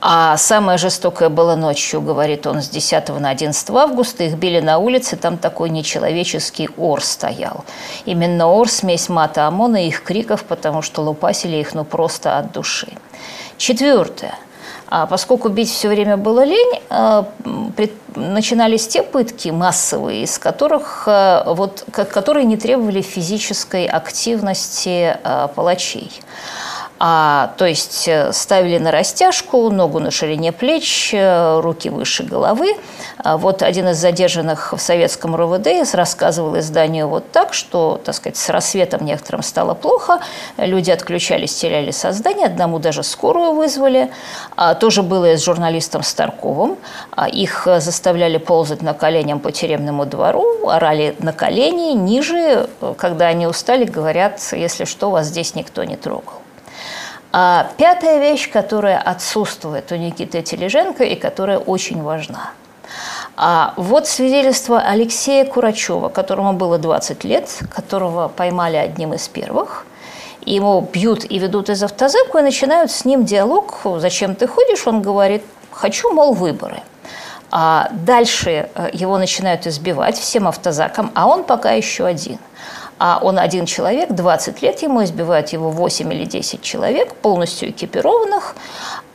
А 0.00 0.36
самое 0.36 0.76
жестокое 0.78 1.28
было 1.28 1.56
ночью, 1.56 2.02
говорит 2.02 2.46
он, 2.46 2.60
с 2.60 2.68
10 2.68 3.08
на 3.20 3.30
11 3.30 3.70
августа. 3.70 4.24
Их 4.24 4.34
били 4.34 4.60
на 4.60 4.78
улице, 4.78 5.16
там 5.16 5.38
такой 5.38 5.70
нечеловеческий 5.70 6.68
ор 6.76 7.02
стоял. 7.02 7.64
Именно 8.04 8.46
ор– 8.48 8.68
смесь 8.70 9.08
мата 9.08 9.46
ОМОНа 9.46 9.84
и 9.84 9.88
их 9.88 10.02
криков, 10.02 10.44
потому 10.44 10.82
что 10.82 11.02
лупасили 11.02 11.56
их 11.56 11.74
ну 11.74 11.84
просто 11.84 12.38
от 12.38 12.52
души. 12.52 12.88
Четвертое. 13.56 14.34
А 14.96 15.06
поскольку 15.06 15.48
бить 15.48 15.70
все 15.70 15.88
время 15.88 16.16
было 16.16 16.44
лень, 16.44 16.80
а, 16.88 17.26
начинались 18.14 18.86
те 18.86 19.02
пытки 19.02 19.48
массовые, 19.48 20.22
из 20.22 20.38
которых, 20.38 21.08
а, 21.08 21.52
вот, 21.52 21.84
которые 21.90 22.46
не 22.46 22.56
требовали 22.56 23.02
физической 23.02 23.86
активности 23.86 25.18
а, 25.24 25.48
палачей. 25.48 26.12
А, 27.00 27.52
то 27.56 27.66
есть 27.66 28.06
э, 28.06 28.32
ставили 28.32 28.78
на 28.78 28.92
растяжку, 28.92 29.68
ногу 29.70 29.98
на 29.98 30.12
ширине 30.12 30.52
плеч, 30.52 31.10
э, 31.12 31.60
руки 31.60 31.90
выше 31.90 32.22
головы. 32.22 32.76
А 33.18 33.36
вот 33.36 33.62
один 33.62 33.88
из 33.88 33.98
задержанных 33.98 34.72
в 34.72 34.78
советском 34.78 35.34
РОВД 35.34 35.92
рассказывал 35.92 36.56
изданию 36.58 37.08
вот 37.08 37.32
так, 37.32 37.52
что, 37.52 38.00
так 38.04 38.14
сказать, 38.14 38.36
с 38.36 38.48
рассветом 38.48 39.04
некоторым 39.04 39.42
стало 39.42 39.74
плохо, 39.74 40.20
люди 40.56 40.92
отключались, 40.92 41.54
теряли 41.54 41.90
сознание, 41.90 42.46
одному 42.46 42.78
даже 42.78 43.02
скорую 43.02 43.54
вызвали. 43.54 44.12
А, 44.56 44.74
тоже 44.74 45.02
было 45.02 45.32
и 45.32 45.36
с 45.36 45.44
журналистом 45.44 46.04
Старковым. 46.04 46.78
А, 47.10 47.28
их 47.28 47.66
заставляли 47.78 48.38
ползать 48.38 48.82
на 48.82 48.94
коленям 48.94 49.40
по 49.40 49.50
тюремному 49.50 50.06
двору, 50.06 50.68
орали 50.68 51.16
на 51.18 51.32
колени, 51.32 51.92
ниже, 51.92 52.68
когда 52.98 53.26
они 53.26 53.48
устали, 53.48 53.84
говорят, 53.84 54.40
если 54.52 54.84
что, 54.84 55.10
вас 55.10 55.26
здесь 55.26 55.56
никто 55.56 55.82
не 55.82 55.96
трогал. 55.96 56.43
А 57.36 57.66
пятая 57.78 58.20
вещь, 58.20 58.48
которая 58.48 58.96
отсутствует 58.96 59.90
у 59.90 59.96
Никиты 59.96 60.40
Тележенко 60.40 61.02
и 61.02 61.16
которая 61.16 61.58
очень 61.58 62.00
важна. 62.00 62.52
А 63.36 63.74
вот 63.76 64.06
свидетельство 64.06 64.78
Алексея 64.78 65.44
Курачева, 65.44 66.10
которому 66.10 66.52
было 66.52 66.78
20 66.78 67.24
лет, 67.24 67.50
которого 67.74 68.28
поймали 68.28 68.76
одним 68.76 69.14
из 69.14 69.26
первых. 69.26 69.84
Ему 70.42 70.80
бьют 70.80 71.24
и 71.28 71.40
ведут 71.40 71.70
из 71.70 71.82
автозаку 71.82 72.38
и 72.38 72.42
начинают 72.42 72.92
с 72.92 73.04
ним 73.04 73.24
диалог. 73.24 73.80
«Зачем 73.96 74.36
ты 74.36 74.46
ходишь?» 74.46 74.86
Он 74.86 75.02
говорит, 75.02 75.42
«Хочу, 75.72 76.12
мол, 76.12 76.34
выборы». 76.34 76.82
А 77.50 77.88
дальше 77.90 78.68
э, 78.72 78.90
его 78.92 79.18
начинают 79.18 79.66
избивать 79.66 80.16
всем 80.16 80.46
автозаком, 80.46 81.10
а 81.14 81.26
он 81.26 81.42
пока 81.42 81.72
еще 81.72 82.06
один– 82.06 82.38
а 82.98 83.18
он 83.22 83.38
один 83.38 83.66
человек, 83.66 84.12
20 84.12 84.62
лет 84.62 84.82
ему, 84.82 85.02
избивают 85.04 85.50
его 85.50 85.70
8 85.70 86.12
или 86.12 86.24
10 86.24 86.62
человек, 86.62 87.14
полностью 87.14 87.70
экипированных. 87.70 88.54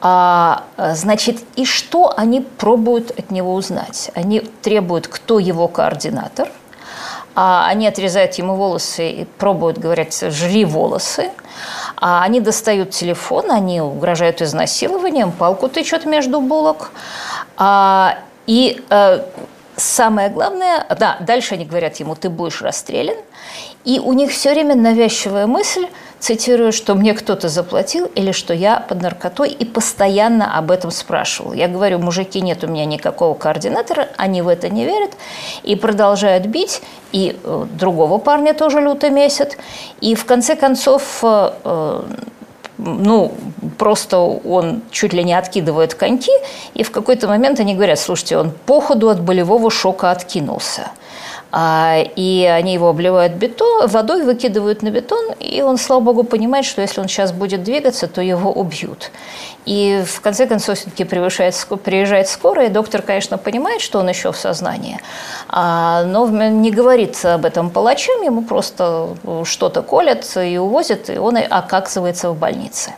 А, 0.02 0.64
значит, 0.78 1.38
и 1.56 1.66
что 1.66 2.14
они 2.16 2.42
пробуют 2.42 3.12
от 3.18 3.32
него 3.32 3.54
узнать? 3.54 4.12
Они 4.16 4.40
требуют, 4.40 5.08
кто 5.08 5.40
его 5.40 5.68
координатор, 5.68 6.50
а 7.36 7.68
они 7.68 7.88
отрезают 7.88 8.36
ему 8.36 8.56
волосы 8.56 9.10
и 9.12 9.26
пробуют, 9.26 9.78
говорят, 9.78 10.14
жри 10.14 10.66
волосы. 10.66 11.32
А 12.02 12.24
они 12.24 12.40
достают 12.40 12.92
телефон, 12.92 13.52
они 13.52 13.82
угрожают 13.82 14.42
изнасилованием, 14.42 15.32
палку 15.32 15.68
тычут 15.68 16.06
между 16.06 16.40
булок. 16.42 16.92
А, 17.58 18.20
и 18.46 18.82
э, 18.90 19.24
самое 19.76 20.30
главное, 20.30 20.86
да, 20.98 21.18
дальше 21.20 21.56
они 21.56 21.66
говорят 21.66 21.98
ему, 21.98 22.16
ты 22.16 22.30
будешь 22.30 22.62
расстрелян. 22.62 23.18
И 23.86 24.00
у 24.00 24.14
них 24.14 24.32
все 24.32 24.52
время 24.52 24.76
навязчивая 24.76 25.48
мысль, 25.48 25.88
цитирую, 26.20 26.74
что 26.74 26.96
мне 26.96 27.14
кто-то 27.14 27.48
заплатил 27.48 28.06
или 28.14 28.32
что 28.32 28.54
я 28.54 28.80
под 28.80 29.02
наркотой, 29.02 29.50
и 29.50 29.66
постоянно 29.66 30.58
об 30.58 30.70
этом 30.70 30.92
спрашивал. 30.92 31.54
Я 31.54 31.68
говорю, 31.68 32.00
мужики, 32.00 32.42
нет 32.42 32.64
у 32.64 32.68
меня 32.68 32.86
никакого 32.86 33.34
координатора, 33.36 34.10
они 34.18 34.42
в 34.42 34.48
это 34.48 34.70
не 34.70 34.86
верят, 34.86 35.12
и 35.64 35.76
продолжают 35.76 36.46
бить, 36.46 36.82
и 37.12 37.40
э, 37.42 37.66
другого 37.72 38.18
парня 38.18 38.54
тоже 38.54 38.82
люто 38.82 39.10
месят. 39.10 39.58
И 40.02 40.14
в 40.16 40.26
конце 40.26 40.56
концов 40.56 41.20
э, 41.24 41.52
э, 41.64 42.04
ну, 42.78 43.34
просто 43.78 44.18
он 44.18 44.82
чуть 44.92 45.14
ли 45.14 45.24
не 45.24 45.34
откидывает 45.34 45.94
коньки, 45.94 46.32
и 46.74 46.84
в 46.84 46.92
какой-то 46.92 47.28
момент 47.28 47.60
они 47.60 47.76
говорят, 47.76 48.00
слушайте, 48.00 48.38
он 48.38 48.52
по 48.66 48.80
ходу 48.82 49.10
от 49.10 49.22
болевого 49.22 49.70
шока 49.72 50.12
откинулся. 50.12 50.92
А, 51.52 51.98
и 52.16 52.46
они 52.46 52.74
его 52.74 52.90
обливают 52.90 53.34
бетон, 53.34 53.88
водой, 53.88 54.24
выкидывают 54.24 54.84
на 54.84 54.92
бетон, 54.92 55.34
и 55.40 55.62
он, 55.62 55.78
слава 55.78 56.02
богу, 56.02 56.24
понимает, 56.24 56.66
что 56.66 56.82
если 56.82 57.02
он 57.02 57.08
сейчас 57.08 57.32
будет 57.32 57.64
двигаться, 57.64 58.08
то 58.08 58.22
его 58.22 58.52
убьют. 58.52 59.12
И 59.66 60.04
в 60.06 60.22
конце 60.22 60.46
концов 60.46 60.78
все-таки 60.78 61.06
приезжает 61.06 62.28
скорая, 62.28 62.68
и 62.68 62.70
доктор, 62.70 63.02
конечно, 63.02 63.38
понимает, 63.38 63.82
что 63.82 64.00
он 64.00 64.10
еще 64.10 64.32
в 64.32 64.38
сознании, 64.38 65.00
а, 65.48 66.04
но 66.04 66.28
не 66.28 66.72
говорит 66.72 67.24
об 67.26 67.46
этом 67.46 67.72
палачам, 67.72 68.22
ему 68.22 68.44
просто 68.44 69.16
что-то 69.44 69.82
колят 69.82 70.26
и 70.38 70.58
увозят, 70.58 71.10
и 71.10 71.18
он 71.18 71.38
оказывается 71.50 72.30
в 72.30 72.38
больнице. 72.38 72.94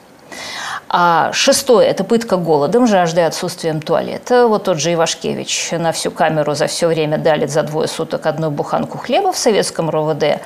А 0.93 1.31
шестое– 1.31 1.87
это 1.89 2.03
пытка 2.03 2.35
голодом, 2.35 2.85
жаждой 2.85 3.25
отсутствием 3.25 3.81
туалета. 3.81 4.47
Вот 4.47 4.65
тот 4.65 4.77
же 4.77 4.91
Ивашкевич 4.91 5.69
на 5.71 5.93
всю 5.93 6.11
камеру 6.11 6.53
за 6.53 6.67
все 6.67 6.87
время 6.87 7.17
дали 7.17 7.45
за 7.45 7.63
двое 7.63 7.87
суток 7.87 8.25
одну 8.25 8.51
буханку 8.51 8.97
хлеба 8.97 9.31
в 9.31 9.37
советском 9.37 9.89
РОВД. 9.89 10.41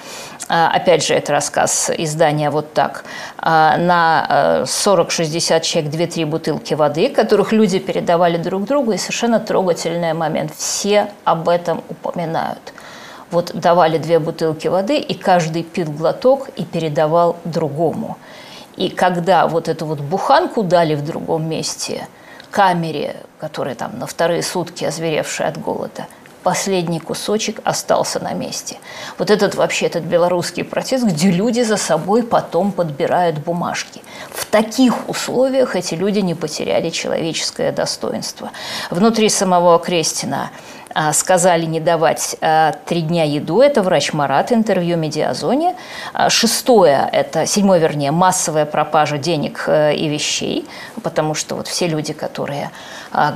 А, 0.48 0.70
опять 0.72 1.04
же, 1.04 1.16
это 1.16 1.32
рассказ 1.32 1.90
издания 1.98 2.52
«Вот 2.52 2.74
так». 2.74 3.06
А, 3.40 3.76
на 3.78 4.62
40-60 4.66 5.58
э, 5.58 5.62
человек 5.62 5.92
2-3 5.92 6.26
бутылки 6.28 6.76
воды, 6.76 7.10
которых 7.10 7.52
люди 7.52 7.80
передавали 7.80 8.38
друг 8.38 8.66
другу. 8.66 8.92
И 8.92 8.98
совершенно 8.98 9.40
трогательный 9.40 10.14
момент. 10.14 10.54
Все 10.56 11.08
об 11.24 11.50
этом 11.50 11.84
упоминают. 11.90 12.72
Вот 13.32 13.52
давали 13.56 13.98
две 13.98 14.20
бутылки 14.20 14.68
воды, 14.68 15.00
и 15.00 15.16
каждый 15.16 15.64
пил 15.64 15.92
глоток 15.92 16.50
и 16.56 16.64
передавал 16.64 17.38
другому. 17.46 18.18
И 18.76 18.90
когда 18.90 19.48
вот 19.48 19.68
эту 19.68 19.86
вот 19.86 20.00
буханку 20.00 20.64
дали 20.64 20.96
в 20.96 21.04
другом 21.04 21.48
месте, 21.48 22.08
камере, 22.52 23.18
которая 23.40 23.76
там 23.76 23.98
на 24.00 24.08
вторые 24.08 24.42
сутки 24.44 24.86
озверевшая 24.86 25.50
от 25.50 25.60
голода, 25.60 26.08
последний 26.46 27.00
кусочек 27.00 27.60
остался 27.64 28.20
на 28.20 28.34
месте. 28.34 28.78
Вот 29.18 29.32
этот 29.32 29.56
вообще, 29.56 29.88
этот 29.88 30.04
белорусский 30.04 30.64
протест, 30.64 31.04
где 31.04 31.32
люди 31.32 31.62
за 31.62 31.76
собой 31.76 32.22
потом 32.22 32.72
подбирают 32.72 33.40
бумажки. 33.40 34.04
В 34.32 34.46
таких 34.46 35.10
условиях 35.10 35.76
эти 35.76 35.96
люди 35.96 36.20
не 36.20 36.36
потеряли 36.36 36.92
человеческое 36.92 37.72
достоинство. 37.72 38.52
Внутри 38.92 39.30
самого 39.30 39.80
Крестина 39.80 40.52
сказали 41.14 41.66
не 41.66 41.80
давать 41.80 42.38
а, 42.42 42.74
три 42.86 43.02
дня 43.02 43.24
еду. 43.24 43.62
Это 43.62 43.82
врач 43.82 44.14
Марат, 44.14 44.52
интервью 44.52 44.98
Медиазоне. 44.98 45.76
А, 46.14 46.30
шестое, 46.30 47.10
это 47.12 47.46
седьмое, 47.46 47.80
вернее, 47.80 48.12
массовая 48.12 48.66
пропажа 48.66 49.18
денег 49.18 49.66
э, 49.68 49.94
и 49.96 50.08
вещей, 50.08 50.66
потому 51.04 51.34
что 51.34 51.56
вот 51.56 51.68
все 51.68 51.88
люди, 51.88 52.14
которые 52.14 52.72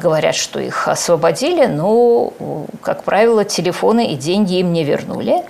говорят, 0.02 0.36
что 0.36 0.60
их 0.60 0.88
освободили, 0.88 1.66
ну, 1.66 2.34
как 2.82 3.04
правило, 3.04 3.46
телефоны 3.46 4.08
и 4.08 4.16
деньги 4.16 4.56
им 4.56 4.74
не 4.74 4.84
вернули. 4.84 5.44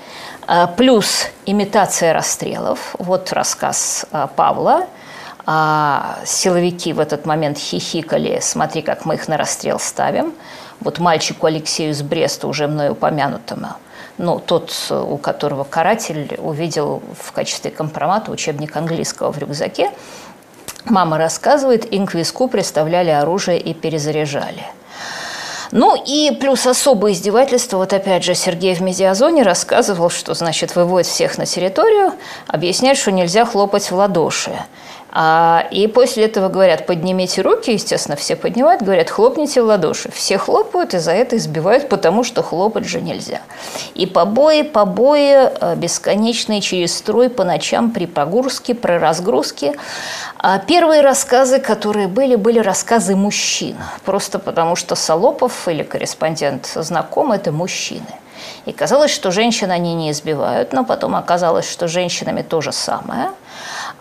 Плюс 0.78 1.28
имитация 1.48 2.14
расстрелов. 2.14 2.96
Вот 3.00 3.34
рассказ 3.34 4.06
Павла. 4.36 4.86
Силовики 6.26 6.94
в 6.94 7.00
этот 7.00 7.26
момент 7.26 7.58
хихикали, 7.58 8.40
смотри, 8.40 8.84
как 8.84 9.06
мы 9.06 9.16
их 9.16 9.28
на 9.28 9.38
расстрел 9.38 9.80
ставим 9.80 10.34
вот 10.82 11.00
мальчику 11.00 11.48
Алексею 11.48 11.92
из 11.92 12.02
Бреста, 12.02 12.48
уже 12.48 12.68
мной 12.68 12.90
упомянутому, 12.90 13.70
ну, 14.18 14.40
тот, 14.40 14.74
у 14.90 15.18
которого 15.18 15.64
каратель 15.64 16.36
увидел 16.38 17.02
в 17.22 17.32
качестве 17.32 17.72
компромата 17.72 18.32
учебник 18.32 18.76
английского 18.76 19.32
в 19.32 19.38
рюкзаке, 19.38 19.92
мама 20.86 21.18
рассказывает, 21.18 21.92
виску 22.14 22.48
представляли 22.48 23.10
оружие 23.10 23.60
и 23.60 23.74
перезаряжали. 23.74 24.64
Ну 25.72 25.96
и 25.96 26.32
плюс 26.32 26.66
особое 26.66 27.12
издевательство. 27.12 27.78
Вот 27.78 27.94
опять 27.94 28.24
же 28.24 28.34
Сергей 28.34 28.74
в 28.74 28.82
медиазоне 28.82 29.44
рассказывал, 29.44 30.10
что, 30.10 30.34
значит, 30.34 30.76
выводит 30.76 31.08
всех 31.08 31.38
на 31.38 31.46
территорию, 31.46 32.14
объясняет, 32.48 32.98
что 32.98 33.12
нельзя 33.12 33.46
хлопать 33.46 33.92
в 33.92 33.96
ладоши. 33.96 34.58
А, 35.12 35.66
и 35.72 35.88
после 35.88 36.26
этого 36.26 36.50
говорят, 36.50 36.86
поднимите 36.86 37.42
руки, 37.42 37.72
естественно, 37.72 38.16
все 38.16 38.36
поднимают, 38.36 38.84
говорят, 38.84 39.10
хлопните 39.10 39.62
в 39.62 39.66
ладоши. 39.66 40.12
Все 40.12 40.38
хлопают 40.38 40.94
и 40.94 41.00
за 41.00 41.12
это 41.12 41.38
избивают, 41.38 41.90
потому 41.90 42.24
что 42.24 42.44
хлопать 42.44 42.86
же 42.86 43.02
нельзя. 43.02 43.42
И 43.96 44.06
побои, 44.06 44.62
побои 44.62 45.50
э, 45.50 45.76
бесконечные 45.76 46.62
через 46.62 46.96
строй 46.96 47.30
по 47.30 47.44
ночам 47.44 47.92
при 47.92 48.06
погрузке, 48.06 48.76
при 48.76 48.94
разгрузке. 48.94 49.76
А 50.38 50.60
первые 50.60 51.02
рассказы, 51.02 51.60
которые 51.60 52.08
были, 52.08 52.36
были 52.36 52.60
рассказы 52.60 53.16
мужчин. 53.16 53.78
Просто 54.06 54.38
потому 54.38 54.76
что 54.76 54.96
Солопов 54.96 55.68
или 55.68 55.82
корреспондент 55.82 56.68
знаком– 56.76 57.32
это 57.34 57.52
мужчины. 57.52 58.06
И 58.66 58.72
казалось, 58.72 59.12
что 59.12 59.32
женщин 59.32 59.72
они 59.72 59.96
не 59.96 60.12
избивают, 60.12 60.72
но 60.72 60.86
потом 60.86 61.16
оказалось, 61.16 61.70
что 61.70 61.88
женщинами 61.88 62.44
то 62.44 62.62
же 62.62 62.72
самое– 62.72 63.32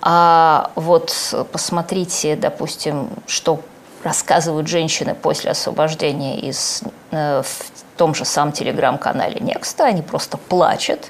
а 0.00 0.70
вот 0.74 1.12
посмотрите, 1.52 2.36
допустим, 2.36 3.10
что 3.26 3.60
рассказывают 4.02 4.68
женщины 4.68 5.14
после 5.14 5.50
освобождения 5.50 6.40
из, 6.40 6.82
э, 7.10 7.42
в 7.42 7.96
том 7.96 8.14
же 8.14 8.24
самом 8.24 8.52
телеграм-канале 8.52 9.40
Некста. 9.40 9.84
Они 9.84 10.02
просто 10.02 10.38
плачут. 10.38 11.08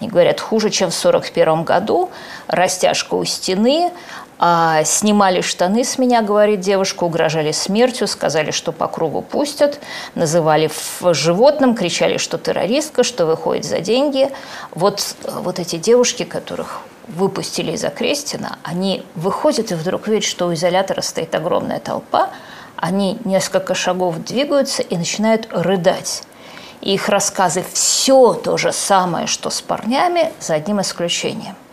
Они 0.00 0.10
говорят, 0.10 0.40
хуже, 0.40 0.70
чем 0.70 0.90
в 0.90 0.94
1941 0.94 1.64
году. 1.64 2.10
Растяжка 2.48 3.14
у 3.14 3.24
стены, 3.24 3.92
а, 4.38 4.84
снимали 4.84 5.40
штаны 5.40 5.84
с 5.84 5.96
меня, 5.96 6.20
говорит 6.20 6.60
девушка, 6.60 7.04
угрожали 7.04 7.52
смертью, 7.52 8.06
сказали, 8.06 8.50
что 8.50 8.72
по 8.72 8.86
кругу 8.88 9.22
пустят, 9.22 9.80
называли 10.14 10.70
животным, 11.00 11.74
кричали, 11.74 12.18
что 12.18 12.36
террористка, 12.36 13.02
что 13.02 13.24
выходит 13.24 13.64
за 13.64 13.80
деньги. 13.80 14.30
Вот, 14.72 15.16
вот 15.22 15.58
эти 15.58 15.76
девушки, 15.76 16.24
которых 16.24 16.80
выпустили 17.08 17.72
из 17.72 17.84
Окрестина, 17.84 18.58
они 18.62 19.04
выходят 19.14 19.70
и 19.72 19.74
вдруг 19.74 20.08
видят, 20.08 20.24
что 20.24 20.48
у 20.48 20.54
изолятора 20.54 21.00
стоит 21.00 21.34
огромная 21.34 21.80
толпа, 21.80 22.30
они 22.76 23.18
несколько 23.24 23.74
шагов 23.74 24.18
двигаются 24.24 24.82
и 24.82 24.96
начинают 24.96 25.48
рыдать. 25.50 26.22
И 26.80 26.94
их 26.94 27.08
рассказы 27.08 27.64
все 27.72 28.34
то 28.34 28.56
же 28.56 28.72
самое, 28.72 29.26
что 29.26 29.50
с 29.50 29.62
парнями, 29.62 30.32
за 30.40 30.54
одним 30.54 30.80
исключением– 30.80 31.56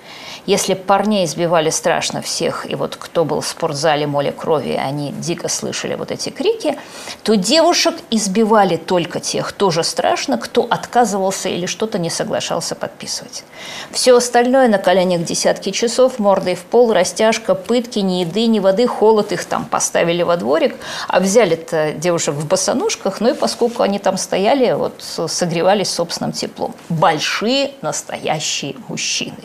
если 0.45 0.73
парней 0.73 1.25
избивали 1.25 1.69
страшно 1.69 2.21
всех, 2.21 2.69
и 2.69 2.75
вот 2.75 2.97
кто 2.97 3.23
был 3.23 3.41
в 3.41 3.47
спортзале 3.47 4.07
море 4.07 4.31
крови, 4.31 4.71
они 4.71 5.11
дико 5.11 5.47
слышали 5.47 5.95
вот 5.95 6.11
эти 6.11 6.29
крики, 6.29 6.77
то 7.23 7.35
девушек 7.35 7.95
избивали 8.09 8.75
только 8.75 9.19
тех, 9.19 9.53
тоже 9.53 9.83
страшно, 9.83 10.37
кто 10.37 10.67
отказывался 10.69 11.49
или 11.49 11.65
что-то 11.65 11.97
не 11.97 12.09
соглашался 12.09 12.75
подписывать. 12.75 13.43
Все 13.91 14.17
остальное 14.17 14.67
на 14.67 14.77
коленях 14.77 15.23
десятки 15.23 15.71
часов, 15.71 16.19
мордой 16.19 16.55
в 16.55 16.63
пол, 16.63 16.91
растяжка, 16.91 17.55
пытки, 17.55 17.99
ни 17.99 18.21
еды, 18.21 18.47
ни 18.47 18.59
воды, 18.59 18.85
холод, 18.85 19.31
их 19.31 19.45
там 19.45 19.65
поставили 19.65 20.23
во 20.23 20.35
дворик, 20.35 20.75
а 21.07 21.19
взяли-то 21.19 21.93
девушек 21.93 22.35
в 22.35 22.47
босоножках, 22.47 23.21
ну 23.21 23.29
и 23.29 23.33
поскольку 23.33 23.83
они 23.83 23.99
там 23.99 24.17
стояли, 24.17 24.73
вот 24.73 25.01
согревались 25.01 25.89
собственным 25.89 26.33
теплом. 26.33 26.75
Большие 26.89 27.71
настоящие 27.81 28.75
мужчины. 28.87 29.37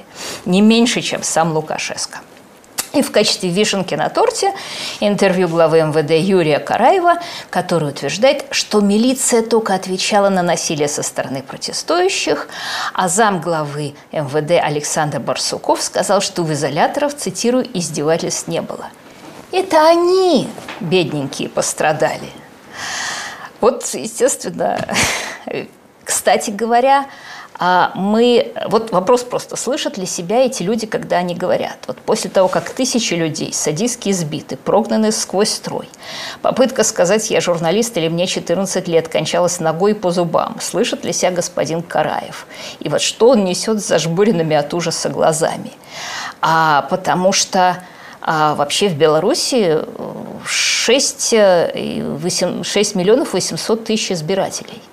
Не 0.44 0.60
меньше 0.60 0.87
меньше, 0.88 1.02
чем 1.02 1.22
сам 1.22 1.52
Лукашенко. 1.52 2.18
И 2.94 3.02
в 3.02 3.12
качестве 3.12 3.50
вишенки 3.50 3.94
на 3.94 4.08
торте 4.08 4.54
интервью 5.00 5.46
главы 5.46 5.82
МВД 5.82 6.12
Юрия 6.12 6.58
Караева, 6.58 7.18
который 7.50 7.90
утверждает, 7.90 8.46
что 8.50 8.80
милиция 8.80 9.42
только 9.42 9.74
отвечала 9.74 10.30
на 10.30 10.42
насилие 10.42 10.88
со 10.88 11.02
стороны 11.02 11.42
протестующих, 11.42 12.48
а 12.94 13.08
зам 13.08 13.42
главы 13.42 13.94
МВД 14.10 14.52
Александр 14.52 15.20
Барсуков 15.20 15.82
сказал, 15.82 16.22
что 16.22 16.42
в 16.42 16.52
изоляторов, 16.54 17.14
цитирую, 17.14 17.66
издевательств 17.74 18.48
не 18.48 18.62
было. 18.62 18.86
Это 19.52 19.86
они, 19.86 20.48
бедненькие, 20.80 21.50
пострадали. 21.50 22.30
Вот, 23.60 23.84
естественно, 23.92 24.78
кстати 26.04 26.50
говоря, 26.50 27.04
мы, 27.60 28.52
вот 28.68 28.92
вопрос 28.92 29.24
просто, 29.24 29.56
слышат 29.56 29.98
ли 29.98 30.06
себя 30.06 30.44
эти 30.44 30.62
люди, 30.62 30.86
когда 30.86 31.16
они 31.16 31.34
говорят? 31.34 31.78
Вот 31.88 31.98
после 31.98 32.30
того, 32.30 32.46
как 32.46 32.70
тысячи 32.70 33.14
людей 33.14 33.52
садистски 33.52 34.10
избиты, 34.10 34.56
прогнаны 34.56 35.10
сквозь 35.10 35.50
строй, 35.50 35.88
попытка 36.40 36.84
сказать 36.84 37.30
«я 37.30 37.40
журналист» 37.40 37.96
или 37.96 38.08
«мне 38.08 38.28
14 38.28 38.86
лет» 38.86 39.08
кончалась 39.08 39.58
ногой 39.58 39.96
по 39.96 40.12
зубам, 40.12 40.58
слышит 40.60 41.04
ли 41.04 41.12
себя 41.12 41.32
господин 41.32 41.82
Караев? 41.82 42.46
И 42.78 42.88
вот 42.88 43.02
что 43.02 43.30
он 43.30 43.44
несет 43.44 43.82
с 43.82 43.88
зажмуренными 43.88 44.54
от 44.54 44.72
ужаса 44.72 45.08
глазами? 45.08 45.72
А, 46.40 46.86
потому 46.90 47.32
что 47.32 47.82
а 48.20 48.54
вообще 48.56 48.88
в 48.88 48.94
Беларуси 48.96 49.78
6, 50.44 51.32
8, 51.32 52.62
6 52.62 52.94
миллионов 52.94 53.32
800 53.32 53.84
тысяч 53.84 54.12
избирателей– 54.12 54.82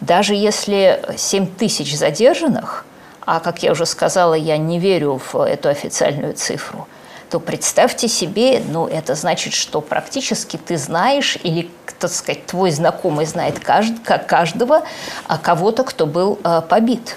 даже 0.00 0.34
если 0.34 1.02
7 1.16 1.46
тысяч 1.46 1.96
задержанных, 1.96 2.84
а, 3.26 3.40
как 3.40 3.62
я 3.62 3.72
уже 3.72 3.86
сказала, 3.86 4.34
я 4.34 4.56
не 4.56 4.78
верю 4.78 5.20
в 5.32 5.40
эту 5.40 5.68
официальную 5.68 6.34
цифру, 6.34 6.86
то 7.30 7.40
представьте 7.40 8.06
себе, 8.06 8.62
ну, 8.68 8.86
это 8.86 9.14
значит, 9.14 9.54
что 9.54 9.80
практически 9.80 10.56
ты 10.56 10.76
знаешь 10.76 11.38
или, 11.42 11.70
так 11.98 12.10
сказать, 12.10 12.46
твой 12.46 12.70
знакомый 12.70 13.26
знает 13.26 13.58
кажд, 13.60 13.94
как 14.04 14.26
каждого 14.26 14.82
а 15.26 15.38
кого-то, 15.38 15.84
кто 15.84 16.06
был 16.06 16.38
а, 16.42 16.60
побит. 16.60 17.16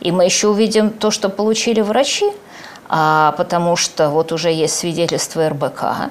И 0.00 0.12
мы 0.12 0.24
еще 0.24 0.48
увидим 0.48 0.90
то, 0.90 1.10
что 1.10 1.28
получили 1.28 1.80
врачи, 1.80 2.30
а, 2.88 3.34
потому 3.36 3.74
что 3.76 4.10
вот 4.10 4.32
уже 4.32 4.52
есть 4.52 4.76
свидетельство 4.78 5.48
РБК, 5.48 6.10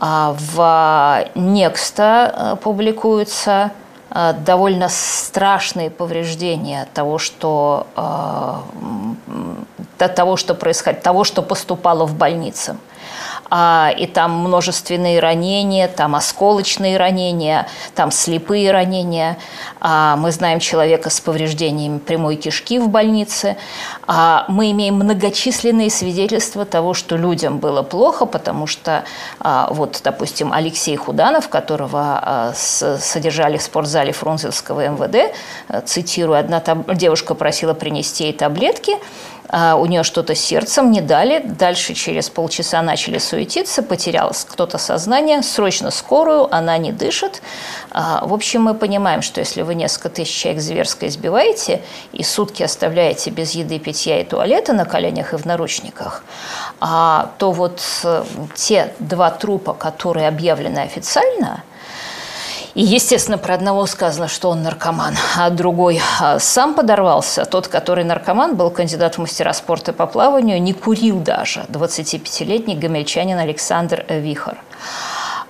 а 0.00 0.36
в 0.38 1.28
Некста 1.34 2.58
публикуется 2.62 3.72
Э, 3.72 3.87
довольно 4.44 4.88
страшные 4.88 5.90
повреждения 5.90 6.88
того, 6.92 7.18
что, 7.18 7.86
э, 9.98 10.08
того, 10.08 10.36
что 10.36 10.54
происходит, 10.54 11.02
того, 11.02 11.24
что 11.24 11.42
поступало 11.42 12.04
в 12.04 12.14
больнице 12.16 12.76
а, 13.50 13.92
и 13.96 14.06
там 14.06 14.32
множественные 14.32 15.20
ранения, 15.20 15.88
там 15.88 16.14
осколочные 16.14 16.96
ранения, 16.96 17.66
там 17.94 18.10
слепые 18.10 18.70
ранения. 18.70 19.38
А, 19.80 20.16
мы 20.16 20.32
знаем 20.32 20.60
человека 20.60 21.10
с 21.10 21.20
повреждениями 21.20 21.98
прямой 21.98 22.36
кишки 22.36 22.78
в 22.78 22.88
больнице. 22.88 23.56
А, 24.06 24.44
мы 24.48 24.70
имеем 24.72 24.96
многочисленные 24.96 25.90
свидетельства 25.90 26.64
того, 26.64 26.94
что 26.94 27.16
людям 27.16 27.58
было 27.58 27.82
плохо, 27.82 28.26
потому 28.26 28.66
что 28.66 29.04
а, 29.40 29.68
вот, 29.70 30.00
допустим, 30.04 30.52
Алексей 30.52 30.96
Худанов, 30.96 31.48
которого 31.48 32.20
а, 32.22 32.52
с, 32.54 32.98
содержали 32.98 33.56
в 33.56 33.62
спортзале 33.62 34.12
Фрунзенского 34.12 34.88
МВД, 34.88 35.34
цитирую, 35.86 36.38
одна 36.38 36.60
таб- 36.60 36.94
девушка 36.94 37.34
просила 37.34 37.74
принести 37.74 38.24
ей 38.24 38.32
таблетки, 38.32 38.96
у 39.50 39.86
нее 39.86 40.02
что-то 40.02 40.34
с 40.34 40.40
сердцем 40.40 40.90
не 40.90 41.00
дали, 41.00 41.42
дальше 41.44 41.94
через 41.94 42.28
полчаса 42.28 42.82
начали 42.82 43.18
суетиться, 43.18 43.82
потерялось 43.82 44.44
кто-то 44.44 44.78
сознание, 44.78 45.42
срочно 45.42 45.90
скорую, 45.90 46.54
она 46.54 46.76
не 46.78 46.92
дышит. 46.92 47.40
А, 47.90 48.26
в 48.26 48.34
общем, 48.34 48.62
мы 48.62 48.74
понимаем, 48.74 49.22
что 49.22 49.40
если 49.40 49.62
вы 49.62 49.74
несколько 49.74 50.10
тысяч 50.10 50.34
человек 50.34 50.62
зверско 50.62 51.06
избиваете 51.06 51.82
и 52.12 52.22
сутки 52.22 52.62
оставляете 52.62 53.30
без 53.30 53.52
еды, 53.52 53.78
питья 53.78 54.20
и 54.20 54.24
туалета 54.24 54.72
на 54.72 54.84
коленях 54.84 55.32
и 55.32 55.36
в 55.36 55.44
наручниках, 55.46 56.22
а, 56.80 57.30
то 57.38 57.52
вот 57.52 57.80
э, 58.04 58.24
те 58.54 58.92
два 58.98 59.30
трупа, 59.30 59.72
которые 59.72 60.28
объявлены 60.28 60.80
официально– 60.80 61.62
и, 62.74 62.82
естественно, 62.82 63.38
про 63.38 63.54
одного 63.54 63.86
сказано, 63.86 64.28
что 64.28 64.50
он 64.50 64.62
наркоман, 64.62 65.14
а 65.36 65.50
другой 65.50 66.00
а, 66.20 66.38
сам 66.38 66.74
подорвался. 66.74 67.44
Тот, 67.44 67.68
который 67.68 68.04
наркоман, 68.04 68.56
был 68.56 68.70
кандидат 68.70 69.16
в 69.16 69.18
мастера 69.18 69.52
спорта 69.52 69.92
по 69.92 70.06
плаванию, 70.06 70.60
не 70.60 70.72
курил 70.72 71.20
даже, 71.20 71.64
25-летний 71.68 72.76
гамельчанин 72.76 73.38
Александр 73.38 74.04
Вихор. 74.08 74.58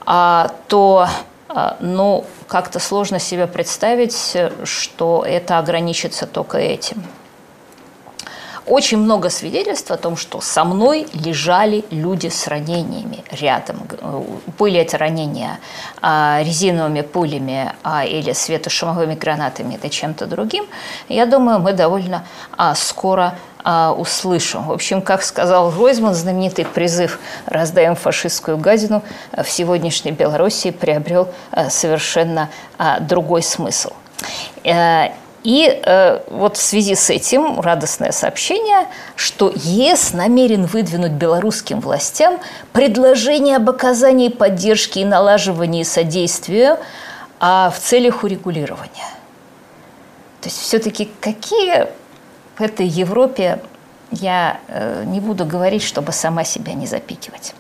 А, 0.07 0.51
то 0.69 1.09
а, 1.49 1.77
ну, 1.81 2.25
как-то 2.47 2.79
сложно 2.79 3.19
себе 3.19 3.47
представить, 3.47 4.37
что 4.65 5.25
это 5.27 5.59
ограничится 5.59 6.27
только 6.27 6.59
этим 6.59 7.03
очень 8.69 8.99
много 8.99 9.31
свидетельств 9.31 9.91
о 9.91 9.97
том, 9.97 10.17
что 10.17 10.41
со 10.41 10.65
мной 10.65 11.07
лежали 11.15 11.85
люди 11.91 12.29
с 12.29 12.47
ранениями 12.47 13.25
рядом. 13.31 13.89
Были 14.59 14.81
эти 14.81 14.97
ранения 14.97 15.59
а, 16.03 16.41
резиновыми 16.43 17.01
пулями 17.01 17.73
а, 17.83 18.05
или 18.05 18.33
светошумовыми 18.33 19.15
гранатами 19.15 19.79
или 19.83 19.89
чем-то 19.91 20.27
другим. 20.27 20.67
Я 21.09 21.27
думаю, 21.27 21.59
мы 21.59 21.73
довольно 21.73 22.25
а, 22.57 22.75
скоро 22.75 23.35
услышим. 23.99 24.63
В 24.63 24.73
общем, 24.73 25.03
как 25.03 25.23
сказал 25.23 25.71
Ройзман, 25.71 26.15
знаменитый 26.15 26.65
призыв 26.65 27.19
«Раздаем 27.45 27.97
фашистскую 27.97 28.57
гадину» 28.57 29.03
в 29.37 29.51
сегодняшней 29.51 30.13
Белоруссии 30.13 30.71
приобрел 30.71 31.29
а, 31.51 31.69
совершенно 31.69 32.49
другой 33.01 33.43
смысл. 33.43 33.91
И 35.45 35.67
э, 35.69 36.21
вот 36.29 36.57
в 36.57 36.63
связи 36.63 36.95
с 36.95 37.11
этим 37.11 37.61
радостное 37.61 38.13
сообщение, 38.13 38.87
что 39.15 39.53
ЕС 39.55 40.13
намерен 40.13 40.67
выдвинуть 40.67 41.13
белорусским 41.13 41.81
властям 41.81 42.41
предложение 42.73 43.57
об 43.57 43.71
оказании 43.71 44.29
поддержки 44.29 44.99
и 44.99 45.05
налаживании 45.05 45.85
содействия 45.85 46.79
а 47.41 47.71
в 47.71 47.79
целях 47.79 48.25
урегулирования. 48.25 49.07
То 50.41 50.49
есть 50.49 50.61
все-таки 50.61 51.09
какие 51.21 51.87
в 52.57 52.61
этой 52.61 52.87
Европе 52.87 53.61
я 54.11 54.61
э, 54.69 55.05
не 55.07 55.21
буду 55.21 55.45
говорить, 55.45 55.83
чтобы 55.83 56.13
сама 56.13 56.45
себя 56.45 56.75
не 56.75 56.87
запикивать. 56.87 57.55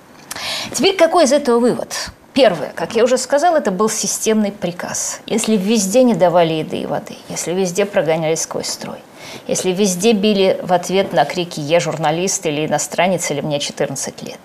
Теперь 0.72 0.96
какой 0.96 1.24
из 1.24 1.32
этого 1.32 1.60
вывод? 1.60 2.10
Первое, 2.34 2.72
как 2.74 2.94
я 2.94 3.04
уже 3.04 3.18
сказала, 3.18 3.56
это 3.56 3.70
был 3.70 3.88
системный 3.88 4.52
приказ. 4.52 5.20
Если 5.26 5.56
везде 5.56 6.02
не 6.02 6.14
давали 6.14 6.54
еды 6.54 6.78
и 6.78 6.86
воды, 6.86 7.16
если 7.28 7.52
везде 7.52 7.84
прогоняли 7.84 8.36
сквозь 8.36 8.68
строй, 8.68 8.98
если 9.46 9.72
везде 9.72 10.12
били 10.12 10.58
в 10.62 10.72
ответ 10.72 11.12
на 11.12 11.24
крики 11.24 11.60
«я 11.60 11.80
журналист» 11.80 12.46
или 12.46 12.66
«иностранец» 12.66 13.30
или 13.30 13.40
«мне 13.40 13.58
14 13.58 14.22
лет», 14.22 14.38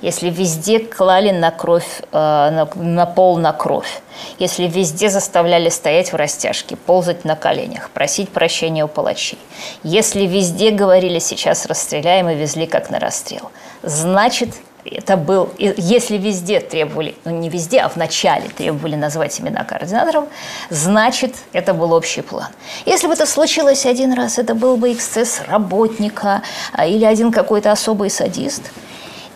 если 0.00 0.30
везде 0.30 0.78
клали 0.80 1.30
на 1.30 1.50
кровь, 1.50 2.02
э, 2.02 2.06
на, 2.12 2.68
на 2.74 3.06
пол 3.06 3.38
на 3.38 3.52
кровь, 3.52 4.00
если 4.38 4.66
везде 4.66 5.10
заставляли 5.10 5.68
стоять 5.70 6.12
в 6.12 6.16
растяжке, 6.16 6.76
ползать 6.76 7.24
на 7.24 7.36
коленях, 7.36 7.90
просить 7.90 8.30
прощения 8.30 8.84
у 8.84 8.88
палачей, 8.88 9.38
если 9.82 10.26
везде 10.26 10.70
говорили 10.70 11.18
«сейчас 11.18 11.66
расстреляем» 11.66 12.28
и 12.28 12.34
везли 12.34 12.66
как 12.66 12.90
на 12.90 12.98
расстрел, 12.98 13.50
значит, 13.82 14.50
это 14.88 15.16
был, 15.16 15.50
если 15.58 16.16
везде 16.16 16.60
требовали, 16.60 17.14
ну 17.24 17.32
не 17.32 17.48
везде, 17.48 17.80
а 17.80 17.88
в 17.88 17.96
начале 17.96 18.48
требовали 18.48 18.96
назвать 18.96 19.40
имена 19.40 19.64
координаторов, 19.64 20.24
значит, 20.70 21.34
это 21.52 21.74
был 21.74 21.92
общий 21.92 22.22
план. 22.22 22.48
Если 22.86 23.06
бы 23.06 23.12
это 23.12 23.26
случилось 23.26 23.86
один 23.86 24.12
раз, 24.12 24.38
это 24.38 24.54
был 24.54 24.76
бы 24.76 24.92
эксцесс 24.92 25.42
работника 25.48 26.42
а, 26.72 26.86
или 26.86 27.04
один 27.04 27.32
какой-то 27.32 27.72
особый 27.72 28.10
садист. 28.10 28.62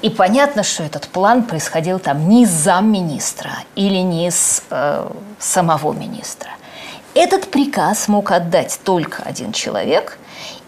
И 0.03 0.11
понятно, 0.11 0.65
что 0.65 0.83
этот 0.83 1.07
план 1.09 1.45
происходил 1.45 2.01
там 2.01 2.29
не 2.29 2.43
из 2.43 2.51
замминистра 2.51 3.53
или 3.77 3.99
не 3.99 4.27
из 4.27 4.65
э, 4.71 5.09
самого 5.39 5.93
министра. 5.93 6.51
Этот 7.15 7.51
приказ 7.51 8.09
мог 8.09 8.33
отдать 8.33 8.81
только 8.83 9.23
один 9.23 9.53
человек, 9.53 10.19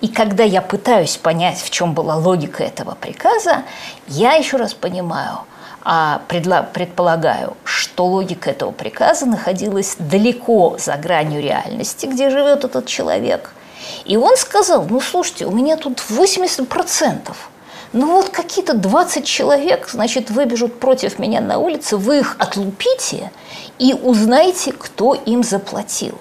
и 0.05 0.09
когда 0.09 0.45
я 0.45 0.61
пытаюсь 0.61 1.17
понять, 1.17 1.63
в 1.63 1.71
чем 1.71 1.95
была 1.95 2.17
логика 2.17 2.63
этого 2.63 2.95
приказа, 2.95 3.63
я 4.07 4.35
еще 4.35 4.59
раз 4.59 4.75
понимаю, 4.75 5.39
а 5.83 6.21
предполагаю, 6.29 7.57
что 7.65 8.05
логика 8.05 8.51
этого 8.51 8.71
приказа 8.71 9.25
находилась 9.25 9.97
далеко 9.99 10.77
за 10.79 10.99
гранью 10.99 11.41
реальности, 11.41 12.05
где 12.05 12.29
живет 12.29 12.65
этот 12.65 12.85
человек. 12.85 13.55
И 14.05 14.19
он 14.19 14.37
сказал, 14.37 14.85
ну 14.91 15.01
слушайте, 15.01 15.47
у 15.47 15.51
меня 15.51 15.79
тут 15.79 16.03
80%. 16.07 17.33
Ну 17.95 18.07
вот 18.07 18.29
какие-то 18.29 18.75
20 18.75 19.25
человек, 19.25 19.89
значит, 19.91 20.29
выбежут 20.29 20.81
против 20.81 21.19
меня 21.19 21.41
на 21.41 21.57
улице, 21.57 21.97
вы 21.97 22.19
их 22.19 22.37
отлупите 22.39 23.33
и 23.79 23.95
узнаете, 23.95 24.73
кто 24.73 25.15
им 25.15 25.43
заплатил. 25.43 26.19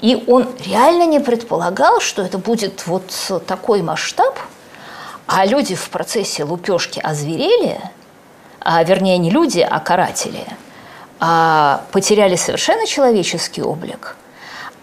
И 0.00 0.24
он 0.28 0.48
реально 0.64 1.04
не 1.04 1.20
предполагал, 1.20 2.00
что 2.00 2.22
это 2.22 2.38
будет 2.38 2.86
вот 2.86 3.12
такой 3.46 3.82
масштаб, 3.82 4.38
а 5.26 5.44
люди 5.44 5.74
в 5.74 5.90
процессе 5.90 6.44
лупежки 6.44 7.00
озверели, 7.00 7.80
а, 8.60 8.82
вернее, 8.84 9.18
не 9.18 9.30
люди, 9.30 9.60
а 9.60 9.80
каратели, 9.80 10.46
а 11.20 11.82
потеряли 11.92 12.36
совершенно 12.36 12.86
человеческий 12.86 13.62
облик. 13.62 14.16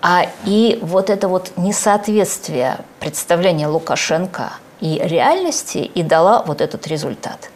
А 0.01 0.27
и 0.45 0.77
вот 0.81 1.09
это 1.09 1.27
вот 1.27 1.53
несоответствие 1.57 2.77
представления 2.99 3.67
Лукашенко 3.67 4.53
и 4.79 4.99
реальности 5.01 5.79
и 5.79 6.03
дала 6.03 6.43
вот 6.43 6.61
этот 6.61 6.85
результат. 6.87 7.49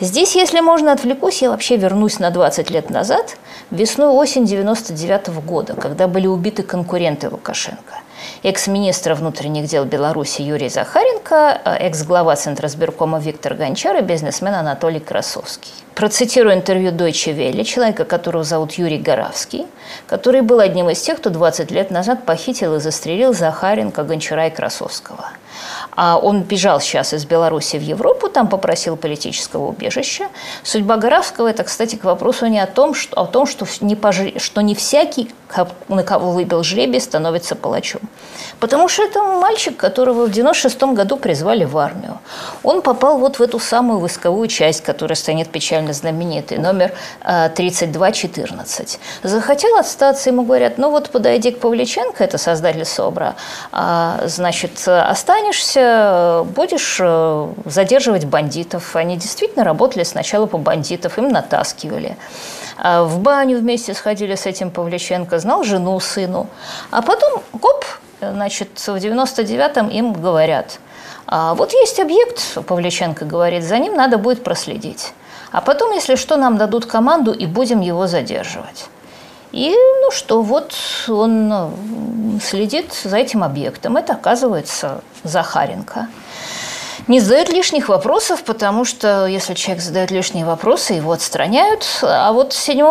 Здесь, 0.00 0.34
если 0.34 0.60
можно, 0.60 0.92
отвлекусь, 0.92 1.42
я 1.42 1.50
вообще 1.50 1.76
вернусь 1.76 2.18
на 2.18 2.30
20 2.30 2.70
лет 2.70 2.88
назад, 2.88 3.36
весной-осень 3.70 4.44
99 4.46 5.28
-го 5.28 5.40
года, 5.40 5.74
когда 5.74 6.06
были 6.06 6.26
убиты 6.26 6.62
конкуренты 6.62 7.28
Лукашенко. 7.28 7.94
Экс-министр 8.42 9.14
внутренних 9.14 9.66
дел 9.66 9.84
Беларуси 9.84 10.42
Юрий 10.42 10.68
Захаренко, 10.68 11.60
э, 11.64 11.76
экс-глава 11.86 12.36
Центра 12.36 12.68
сберкома 12.68 13.18
Виктор 13.18 13.54
Гончар 13.54 13.96
и 13.96 14.02
бизнесмен 14.02 14.54
Анатолий 14.54 15.00
Красовский. 15.00 15.72
Процитирую 15.94 16.54
интервью 16.54 16.90
Deutsche 16.90 17.34
Welle, 17.34 17.64
человека, 17.64 18.04
которого 18.04 18.44
зовут 18.44 18.72
Юрий 18.72 18.98
Горавский, 18.98 19.66
который 20.06 20.42
был 20.42 20.60
одним 20.60 20.88
из 20.90 21.00
тех, 21.00 21.18
кто 21.18 21.30
20 21.30 21.70
лет 21.70 21.90
назад 21.90 22.24
похитил 22.24 22.76
и 22.76 22.80
застрелил 22.80 23.32
Захаренко, 23.32 24.02
Гончара 24.04 24.46
и 24.46 24.50
Красовского– 24.50 25.24
а 25.96 26.18
он 26.18 26.42
бежал 26.42 26.80
сейчас 26.80 27.12
из 27.12 27.24
Беларуси 27.24 27.76
в 27.76 27.82
Европу, 27.82 28.28
там 28.28 28.48
попросил 28.48 28.96
политического 28.96 29.68
убежища. 29.68 30.28
Судьба 30.62 30.96
Горавского– 30.96 31.48
это, 31.50 31.64
кстати, 31.64 31.96
к 31.96 32.04
вопросу 32.04 32.46
не 32.46 32.60
о 32.60 32.66
том, 32.66 32.94
что, 32.94 33.20
о 33.20 33.26
том 33.26 33.46
что, 33.46 33.66
не 33.80 33.96
пожри, 33.96 34.38
что 34.38 34.60
не 34.60 34.74
всякий, 34.74 35.30
на 35.88 36.02
кого 36.02 36.32
выбил 36.32 36.62
жребий, 36.62 37.00
становится 37.00 37.56
палачом. 37.56 38.00
Потому 38.60 38.88
что 38.88 39.02
это 39.02 39.22
мальчик, 39.22 39.76
которого 39.76 40.26
в 40.26 40.30
96 40.30 40.82
году 40.82 41.16
призвали 41.16 41.64
в 41.64 41.76
армию. 41.78 42.18
Он 42.62 42.82
попал 42.82 43.18
вот 43.18 43.38
в 43.38 43.42
эту 43.42 43.58
самую 43.58 44.00
войсковую 44.00 44.48
часть, 44.48 44.82
которая 44.82 45.16
станет 45.16 45.48
печально 45.50 45.92
знаменитой, 45.92 46.58
номер 46.58 46.92
3214. 47.24 48.98
А, 49.22 49.28
Захотел 49.28 49.76
остаться, 49.76 50.30
ему 50.30 50.42
говорят, 50.42 50.78
ну 50.78 50.90
вот 50.90 51.10
подойди 51.10 51.50
к 51.50 51.60
Павличенко, 51.60 52.22
это 52.22 52.38
создатель 52.38 52.84
СОБРа, 52.84 53.34
а, 53.72 54.20
значит, 54.26 54.86
останешься, 54.86 55.49
Э, 55.76 56.44
будешь 56.44 56.98
э, 57.00 57.48
задерживать 57.64 58.24
бандитов. 58.24 58.96
Они 58.96 59.16
действительно 59.16 59.64
работали 59.64 60.04
сначала 60.04 60.46
по 60.46 60.58
бандитов, 60.58 61.18
им 61.18 61.28
натаскивали. 61.28 62.16
А 62.76 63.04
в 63.04 63.18
баню 63.18 63.58
вместе 63.58 63.94
сходили 63.94 64.34
с 64.34 64.46
этим 64.46 64.70
Павличенко, 64.70 65.38
знал 65.38 65.64
жену, 65.64 65.98
сыну. 66.00 66.46
А 66.90 67.02
потом, 67.02 67.42
гоп, 67.52 67.84
значит, 68.20 68.78
в 68.78 68.96
99-м 68.96 69.88
им 69.88 70.12
говорят, 70.12 70.78
а 71.26 71.54
вот 71.54 71.72
есть 71.72 72.00
объект, 72.00 72.58
Павличенко 72.66 73.24
говорит, 73.24 73.62
за 73.64 73.78
ним 73.78 73.94
надо 73.94 74.18
будет 74.18 74.42
проследить. 74.42 75.12
А 75.52 75.60
потом, 75.60 75.92
если 75.92 76.16
что, 76.16 76.36
нам 76.36 76.56
дадут 76.56 76.86
команду 76.86 77.32
и 77.32 77.46
будем 77.46 77.80
его 77.80 78.06
задерживать. 78.06 78.86
И, 79.52 79.74
ну 80.02 80.10
что, 80.10 80.42
вот 80.42 80.74
он 81.08 81.48
ну, 81.48 81.72
следит 82.42 82.92
за 82.92 83.16
этим 83.16 83.42
объектом. 83.42 83.96
Это, 83.96 84.12
оказывается, 84.12 85.02
Захаренко. 85.24 86.08
Не 87.08 87.18
задает 87.18 87.48
лишних 87.48 87.88
вопросов, 87.88 88.44
потому 88.44 88.84
что 88.84 89.26
если 89.26 89.54
человек 89.54 89.82
задает 89.82 90.12
лишние 90.12 90.44
вопросы, 90.44 90.92
его 90.92 91.10
отстраняют. 91.10 91.84
А 92.02 92.32
вот 92.32 92.52
7 92.52 92.84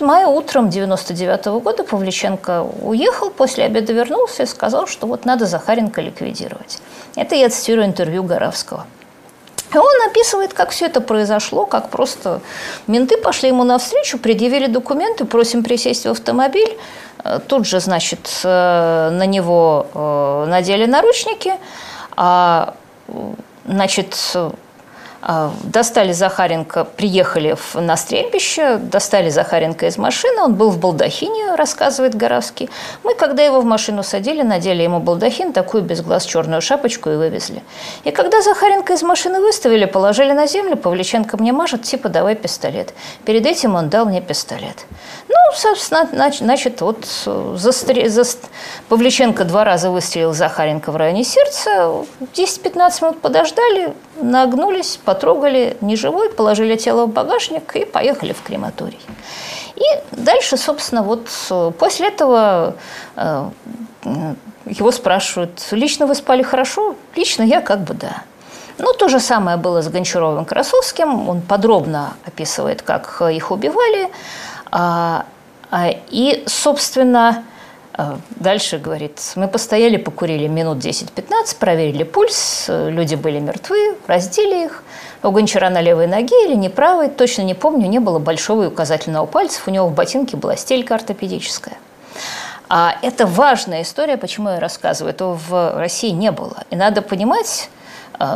мая 0.00 0.26
утром 0.28 0.70
99 0.70 1.46
-го 1.46 1.60
года 1.60 1.82
Павличенко 1.82 2.64
уехал, 2.82 3.30
после 3.30 3.64
обеда 3.64 3.92
вернулся 3.92 4.44
и 4.44 4.46
сказал, 4.46 4.86
что 4.86 5.08
вот 5.08 5.24
надо 5.24 5.46
Захаренко 5.46 6.00
ликвидировать. 6.00 6.78
Это 7.16 7.34
я 7.34 7.48
цитирую 7.48 7.86
интервью 7.86 8.22
Горавского. 8.22 8.86
И 9.74 9.78
он 9.78 10.08
описывает, 10.08 10.54
как 10.54 10.70
все 10.70 10.86
это 10.86 11.00
произошло, 11.00 11.66
как 11.66 11.90
просто 11.90 12.40
менты 12.86 13.16
пошли 13.16 13.48
ему 13.48 13.64
навстречу, 13.64 14.18
предъявили 14.18 14.66
документы, 14.66 15.24
просим 15.24 15.64
присесть 15.64 16.06
в 16.06 16.10
автомобиль. 16.10 16.78
Э, 17.24 17.40
тут 17.46 17.66
же, 17.66 17.80
значит, 17.80 18.40
э, 18.44 19.10
на 19.12 19.26
него 19.26 19.86
э, 19.94 20.46
надели 20.48 20.86
наручники, 20.86 21.54
а, 22.16 22.74
значит, 23.66 24.16
а, 24.34 24.52
достали 25.62 26.12
Захаренко, 26.12 26.84
приехали 26.84 27.56
на 27.74 27.96
стрельбище, 27.96 28.76
достали 28.76 29.30
Захаренко 29.30 29.86
из 29.86 29.96
машины, 29.96 30.42
он 30.42 30.54
был 30.54 30.70
в 30.70 30.78
балдахине, 30.78 31.54
рассказывает 31.54 32.14
Горовский. 32.14 32.68
Мы, 33.04 33.14
когда 33.14 33.42
его 33.42 33.60
в 33.60 33.64
машину 33.64 34.02
садили, 34.02 34.42
надели 34.42 34.82
ему 34.82 35.00
балдахин, 35.00 35.52
такую 35.52 35.82
без 35.82 36.02
глаз 36.02 36.26
черную 36.26 36.60
шапочку 36.60 37.10
и 37.10 37.16
вывезли. 37.16 37.62
И 38.04 38.10
когда 38.10 38.42
Захаренко 38.42 38.92
из 38.92 39.02
машины 39.02 39.40
выставили, 39.40 39.86
положили 39.86 40.32
на 40.32 40.46
землю, 40.46 40.76
Павличенко 40.76 41.38
мне 41.38 41.52
мажет, 41.52 41.82
типа, 41.82 42.08
давай 42.08 42.34
пистолет. 42.34 42.92
Перед 43.24 43.46
этим 43.46 43.74
он 43.76 43.88
дал 43.88 44.04
мне 44.04 44.20
пистолет. 44.20 44.86
Ну, 45.28 45.36
собственно, 45.54 46.08
значит, 46.32 46.80
вот 46.82 47.06
застр... 47.54 48.08
заст... 48.08 48.44
Павличенко 48.88 49.44
два 49.44 49.64
раза 49.64 49.90
выстрелил 49.90 50.34
Захаренко 50.34 50.92
в 50.92 50.96
районе 50.96 51.24
сердца, 51.24 52.04
10-15 52.34 53.04
минут 53.04 53.20
подождали, 53.20 53.94
нагнулись, 54.16 54.98
потрогали, 55.04 55.76
не 55.80 55.96
живой, 55.96 56.30
положили 56.30 56.76
тело 56.76 57.06
в 57.06 57.12
багажник 57.12 57.76
и 57.76 57.84
поехали 57.84 58.32
в 58.32 58.42
крематорий. 58.42 59.00
И 59.76 59.82
дальше, 60.12 60.56
собственно, 60.56 61.02
вот 61.02 61.28
после 61.78 62.08
этого 62.08 62.74
его 64.66 64.92
спрашивают, 64.92 65.66
лично 65.72 66.06
вы 66.06 66.14
спали 66.14 66.42
хорошо? 66.42 66.94
Лично 67.16 67.42
я 67.42 67.60
как 67.60 67.80
бы 67.80 67.94
да. 67.94 68.22
Ну, 68.78 68.92
то 68.92 69.08
же 69.08 69.20
самое 69.20 69.56
было 69.56 69.82
с 69.82 69.88
Гончаровым 69.88 70.44
Красовским. 70.44 71.28
Он 71.28 71.40
подробно 71.40 72.14
описывает, 72.26 72.82
как 72.82 73.22
их 73.22 73.50
убивали. 73.50 74.10
А, 74.70 75.26
а, 75.70 75.90
и, 76.10 76.42
собственно, 76.46 77.44
дальше 78.30 78.78
говорит, 78.78 79.20
мы 79.36 79.48
постояли, 79.48 79.96
покурили 79.96 80.48
минут 80.48 80.78
10-15, 80.78 81.56
проверили 81.58 82.02
пульс, 82.02 82.66
люди 82.68 83.14
были 83.14 83.38
мертвы, 83.38 83.96
раздели 84.06 84.64
их. 84.64 84.82
У 85.22 85.30
Гончара 85.30 85.70
на 85.70 85.80
левой 85.80 86.06
ноге 86.06 86.46
или 86.46 86.54
не 86.54 86.68
правой, 86.68 87.08
точно 87.08 87.42
не 87.42 87.54
помню, 87.54 87.88
не 87.88 87.98
было 87.98 88.18
большого 88.18 88.64
и 88.64 88.66
указательного 88.66 89.26
пальцев, 89.26 89.66
у 89.66 89.70
него 89.70 89.86
в 89.86 89.94
ботинке 89.94 90.36
была 90.36 90.56
стелька 90.56 90.96
ортопедическая. 90.96 91.76
А 92.68 92.96
это 93.02 93.26
важная 93.26 93.82
история, 93.82 94.16
почему 94.16 94.48
я 94.50 94.58
рассказываю. 94.58 95.12
Этого 95.12 95.34
в 95.34 95.78
России 95.78 96.10
не 96.10 96.30
было. 96.32 96.64
И 96.70 96.76
надо 96.76 97.02
понимать, 97.02 97.70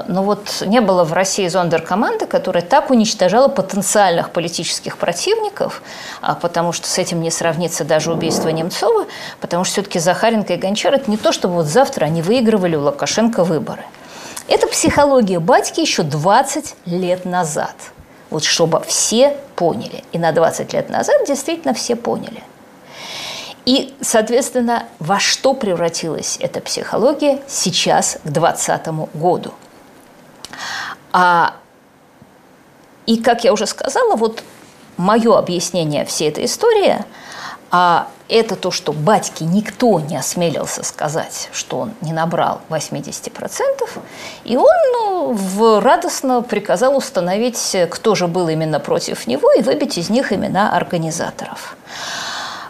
но 0.08 0.24
вот 0.24 0.62
не 0.66 0.80
было 0.80 1.04
в 1.04 1.12
России 1.12 1.46
зондеркоманды, 1.46 2.26
которая 2.26 2.64
так 2.64 2.90
уничтожала 2.90 3.48
потенциальных 3.48 4.30
политических 4.30 4.98
противников, 4.98 5.82
а, 6.20 6.34
потому 6.34 6.72
что 6.72 6.88
с 6.88 6.98
этим 6.98 7.20
не 7.22 7.30
сравнится 7.30 7.84
даже 7.84 8.12
убийство 8.12 8.48
Немцова, 8.48 9.06
потому 9.40 9.64
что 9.64 9.74
все-таки 9.74 10.00
Захаренко 10.00 10.54
и 10.54 10.56
Гончар– 10.56 10.94
это 10.94 11.10
не 11.10 11.16
то, 11.16 11.30
чтобы 11.30 11.54
вот 11.54 11.66
завтра 11.66 12.06
они 12.06 12.22
выигрывали 12.22 12.74
у 12.74 12.82
Лукашенко 12.82 13.44
выборы. 13.44 13.84
Это 14.48 14.66
психология 14.66 15.38
батьки 15.38 15.80
еще 15.80 16.02
20 16.02 16.74
лет 16.86 17.24
назад. 17.24 17.74
Вот 18.30 18.44
чтобы 18.44 18.82
все 18.86 19.36
поняли. 19.54 20.02
И 20.12 20.18
на 20.18 20.32
20 20.32 20.72
лет 20.72 20.90
назад 20.90 21.26
действительно 21.26 21.72
все 21.72 21.96
поняли. 21.96 22.42
И, 23.64 23.94
соответственно, 24.00 24.84
во 24.98 25.18
что 25.18 25.54
превратилась 25.54 26.38
эта 26.40 26.60
психология 26.60 27.40
сейчас, 27.46 28.18
к 28.24 28.28
2020 28.28 28.86
году– 29.14 29.52
а, 31.12 31.54
и, 33.06 33.16
как 33.22 33.44
я 33.44 33.52
уже 33.52 33.66
сказала, 33.66 34.16
вот 34.16 34.42
мое 34.96 35.38
объяснение 35.38 36.04
всей 36.04 36.28
этой 36.28 36.44
истории 36.44 37.04
а 37.70 38.08
это 38.28 38.56
то, 38.56 38.70
что 38.70 38.92
батьке 38.92 39.44
никто 39.44 40.00
не 40.00 40.16
осмелился 40.16 40.82
сказать, 40.82 41.48
что 41.52 41.80
он 41.80 41.92
не 42.00 42.12
набрал 42.12 42.60
80%, 42.70 43.30
и 44.44 44.56
он 44.56 44.66
ну, 44.92 45.32
в, 45.32 45.80
радостно 45.80 46.42
приказал 46.42 46.96
установить, 46.96 47.76
кто 47.90 48.14
же 48.14 48.26
был 48.26 48.48
именно 48.48 48.80
против 48.80 49.26
него, 49.26 49.52
и 49.52 49.62
выбить 49.62 49.98
из 49.98 50.08
них 50.08 50.32
имена 50.32 50.74
организаторов. 50.74 51.76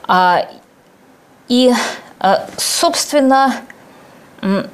А, 0.07 0.47
и, 1.49 1.73
а, 2.19 2.47
собственно, 2.57 3.55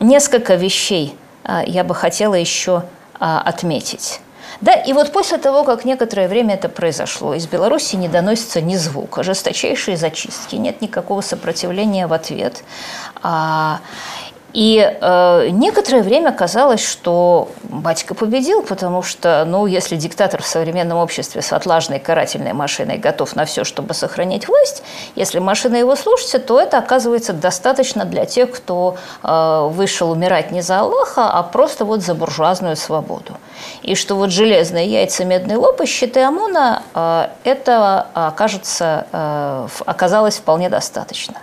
несколько 0.00 0.54
вещей 0.54 1.16
а, 1.44 1.62
я 1.66 1.84
бы 1.84 1.94
хотела 1.94 2.34
еще 2.34 2.84
а, 3.20 3.40
отметить. 3.40 4.20
Да, 4.60 4.72
и 4.72 4.92
вот 4.92 5.12
после 5.12 5.38
того, 5.38 5.64
как 5.64 5.84
некоторое 5.84 6.28
время 6.28 6.54
это 6.54 6.68
произошло, 6.68 7.34
из 7.34 7.46
Беларуси 7.46 7.96
не 7.96 8.08
доносится 8.08 8.60
ни 8.60 8.76
звука, 8.76 9.22
жесточайшие 9.22 9.96
зачистки, 9.96 10.56
нет 10.56 10.80
никакого 10.80 11.20
сопротивления 11.20 12.06
в 12.06 12.12
ответ. 12.12 12.62
А, 13.22 13.80
и 14.55 14.78
э, 15.00 15.48
некоторое 15.50 16.05
время 16.05 16.30
казалось, 16.30 16.80
что 16.80 17.48
батька 17.64 18.14
победил, 18.14 18.62
потому 18.62 19.02
что, 19.02 19.44
ну, 19.44 19.66
если 19.66 19.96
диктатор 19.96 20.42
в 20.42 20.46
современном 20.46 20.98
обществе 20.98 21.42
с 21.42 21.52
отлаженной 21.52 21.98
карательной 21.98 22.52
машиной 22.52 22.98
готов 22.98 23.34
на 23.34 23.46
все, 23.46 23.64
чтобы 23.64 23.94
сохранить 23.94 24.46
власть, 24.46 24.84
если 25.16 25.40
машина 25.40 25.74
его 25.74 25.96
слушается, 25.96 26.38
то 26.38 26.61
это 26.61 26.78
оказывается 26.78 27.32
достаточно 27.32 28.05
для 28.05 28.26
тех, 28.26 28.52
кто 28.52 28.96
э, 29.24 29.68
вышел 29.72 30.12
умирать 30.12 30.52
не 30.52 30.61
за 30.61 30.78
Аллаха, 30.78 31.28
а 31.30 31.42
просто 31.42 31.84
вот 31.84 32.02
за 32.02 32.14
буржуазную 32.14 32.76
свободу. 32.76 33.36
И 33.82 33.96
что 33.96 34.14
вот 34.14 34.30
железные 34.30 34.86
яйца, 34.86 35.24
медный 35.24 35.57
лоб 35.57 35.80
и 35.80 35.86
щиты 35.86 36.22
ОМОНа, 36.22 36.82
э, 36.94 37.26
это 37.42 38.07
окажется, 38.14 39.09
э, 39.11 39.66
оказалось 39.84 40.36
вполне 40.36 40.68
достаточно. 40.68 41.38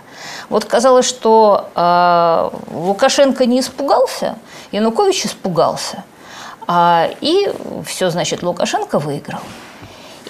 Вот 0.48 0.64
казалось, 0.64 1.06
что 1.06 1.70
э, 1.74 2.50
Лукашенко 2.72 3.46
не 3.46 3.60
испугался, 3.60 4.36
Янукович 4.72 5.26
испугался. 5.26 6.04
А, 6.66 7.08
и 7.20 7.52
все, 7.86 8.10
значит, 8.10 8.42
Лукашенко 8.42 8.98
выиграл. 8.98 9.40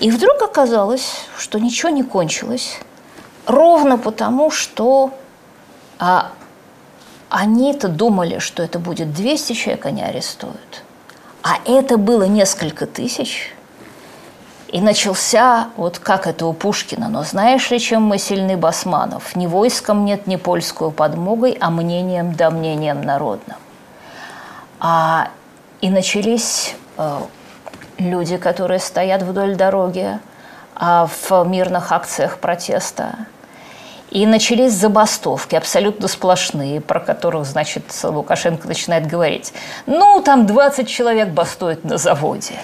И 0.00 0.10
вдруг 0.10 0.42
оказалось, 0.42 1.26
что 1.36 1.58
ничего 1.58 1.90
не 1.90 2.02
кончилось, 2.02 2.78
ровно 3.46 3.98
потому, 3.98 4.50
что 4.50 5.12
а, 5.98 6.30
они-то 7.28 7.88
думали, 7.88 8.38
что 8.38 8.62
это 8.62 8.78
будет 8.78 9.12
200 9.12 9.52
человек, 9.52 9.86
они 9.86 10.02
арестуют. 10.02 10.82
А 11.42 11.58
это 11.64 11.96
было 11.96 12.24
несколько 12.24 12.86
тысяч– 12.86 13.54
и 14.72 14.80
начался, 14.80 15.68
вот 15.76 15.98
как 15.98 16.26
это 16.26 16.46
у 16.46 16.54
Пушкина, 16.54 17.08
но 17.08 17.22
знаешь 17.24 17.70
ли, 17.70 17.78
чем 17.78 18.02
мы 18.04 18.16
сильны, 18.16 18.56
Басманов? 18.56 19.36
Ни 19.36 19.46
войском 19.46 20.06
нет, 20.06 20.26
ни 20.26 20.36
польскую 20.36 20.90
подмогой, 20.90 21.56
а 21.60 21.70
мнением 21.70 22.32
да 22.32 22.50
мнением 22.50 23.02
народным. 23.02 23.58
А, 24.80 25.28
и 25.82 25.90
начались 25.90 26.74
э, 26.96 27.18
люди, 27.98 28.38
которые 28.38 28.80
стоят 28.80 29.22
вдоль 29.22 29.56
дороги 29.56 30.18
а 30.74 31.06
в 31.06 31.44
мирных 31.44 31.92
акциях 31.92 32.38
протеста. 32.38 33.26
И 34.12 34.26
начались 34.26 34.74
забастовки, 34.74 35.54
абсолютно 35.54 36.06
сплошные, 36.06 36.82
про 36.82 37.00
которых, 37.00 37.46
значит, 37.46 37.84
Лукашенко 38.02 38.68
начинает 38.68 39.06
говорить. 39.06 39.54
Ну, 39.86 40.20
там 40.22 40.44
20 40.44 40.86
человек 40.86 41.28
бастуют 41.30 41.84
на 41.84 41.96
заводе. 41.96 42.56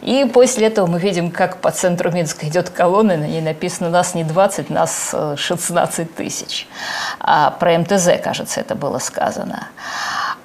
И 0.00 0.24
после 0.32 0.68
этого 0.68 0.86
мы 0.86 1.00
видим, 1.00 1.32
как 1.32 1.56
по 1.56 1.72
центру 1.72 2.12
Минска 2.12 2.46
идет 2.46 2.70
колонна, 2.70 3.16
на 3.16 3.24
ней 3.24 3.40
написано 3.40 3.90
«Нас 3.90 4.14
не 4.14 4.22
20, 4.22 4.70
нас 4.70 5.12
16 5.34 5.98
э, 5.98 6.04
тысяч». 6.04 6.68
А 7.18 7.50
про 7.50 7.76
МТЗ, 7.78 8.10
кажется, 8.22 8.60
это 8.60 8.76
было 8.76 9.00
сказано. 9.00 9.66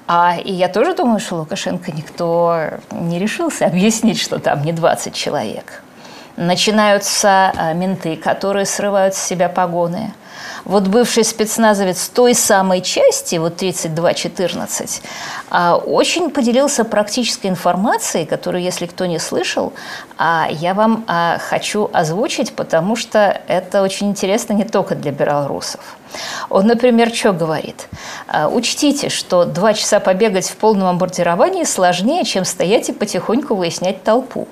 А, 0.08 0.38
и 0.43 0.51
я 0.51 0.70
тоже 0.70 0.95
думаю, 0.95 1.20
что 1.20 1.36
Лукашенко 1.36 1.91
никто 1.91 2.62
не 2.89 3.20
решился 3.20 3.68
объяснить, 3.68 4.20
что 4.20 4.39
там 4.39 4.64
не 4.64 4.74
20 4.74 5.14
человек. 5.14 5.84
Начинаются 6.36 7.51
э, 7.55 7.76
менты, 7.76 8.16
которые 8.16 8.66
срывают 8.66 9.14
с 9.14 9.24
себя 9.24 9.49
погоны– 9.49 10.16
вот 10.66 10.88
бывший 10.88 11.24
спецназовец 11.24 12.10
той 12.10 12.34
самой 12.34 12.82
части, 12.82 13.36
вот 13.36 13.58
3214, 13.58 15.02
а, 15.50 15.76
очень 15.76 16.30
поделился 16.30 16.84
практической 16.84 17.48
информацией, 17.48 18.26
которую, 18.26 18.64
если 18.64 18.86
кто 18.86 19.06
не 19.06 19.20
слышал, 19.20 19.74
а, 20.18 20.48
я 20.50 20.74
вам 20.74 21.06
а, 21.08 21.38
хочу 21.39 21.89
озвучить, 21.93 22.54
потому 22.54 22.95
что 22.95 23.41
это 23.48 23.82
очень 23.82 24.10
интересно 24.10 24.54
не 24.54 24.66
только 24.66 24.95
для 24.95 25.12
белорусов. 25.12 25.82
Он, 26.50 26.68
например, 26.68 27.14
что 27.14 27.34
говорит? 27.34 27.88
Учтите, 28.52 29.10
что 29.10 29.43
два 29.43 29.74
часа 29.74 30.00
побегать 30.00 30.50
в 30.50 30.56
полном 30.56 30.88
амбурдировании 30.88 31.66
сложнее, 31.66 32.24
чем 32.24 32.45
стоять 32.45 32.89
и 32.89 32.93
потихоньку 32.93 33.56
выяснять 33.56 34.04
толпу. 34.04 34.48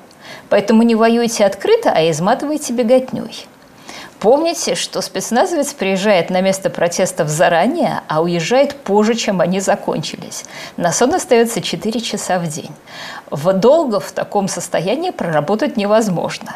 Поэтому 0.49 0.83
не 0.83 0.95
воюйте 0.95 1.45
открыто, 1.45 1.91
а 1.91 2.09
изматывайте 2.09 2.73
беготней. 2.73 3.47
Помните, 4.25 4.73
что 4.73 5.03
спецназовец 5.03 5.73
приезжает 5.73 6.31
на 6.31 6.41
место 6.41 6.71
протестов 6.71 7.29
заранее, 7.29 8.01
а 8.07 8.23
уезжает 8.23 8.75
позже, 8.75 9.13
чем 9.13 9.39
они 9.39 9.59
закончились. 9.59 10.45
На 10.77 10.91
сон 10.91 11.13
остается 11.13 11.61
4 11.61 12.01
часа 12.01 12.39
в 12.39 12.47
день. 12.47 12.71
В 13.29 13.53
долго 13.53 13.99
в 13.99 14.11
таком 14.11 14.47
состоянии 14.47 15.11
проработать 15.11 15.77
невозможно. 15.77 16.55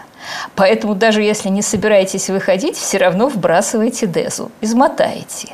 Поэтому 0.56 0.96
даже 0.96 1.22
если 1.22 1.50
не 1.50 1.62
собираетесь 1.62 2.32
выходить, 2.32 2.76
все 2.76 2.98
равно 2.98 3.28
вбрасывайте 3.28 4.08
дезу, 4.08 4.52
измотаете 4.62 5.50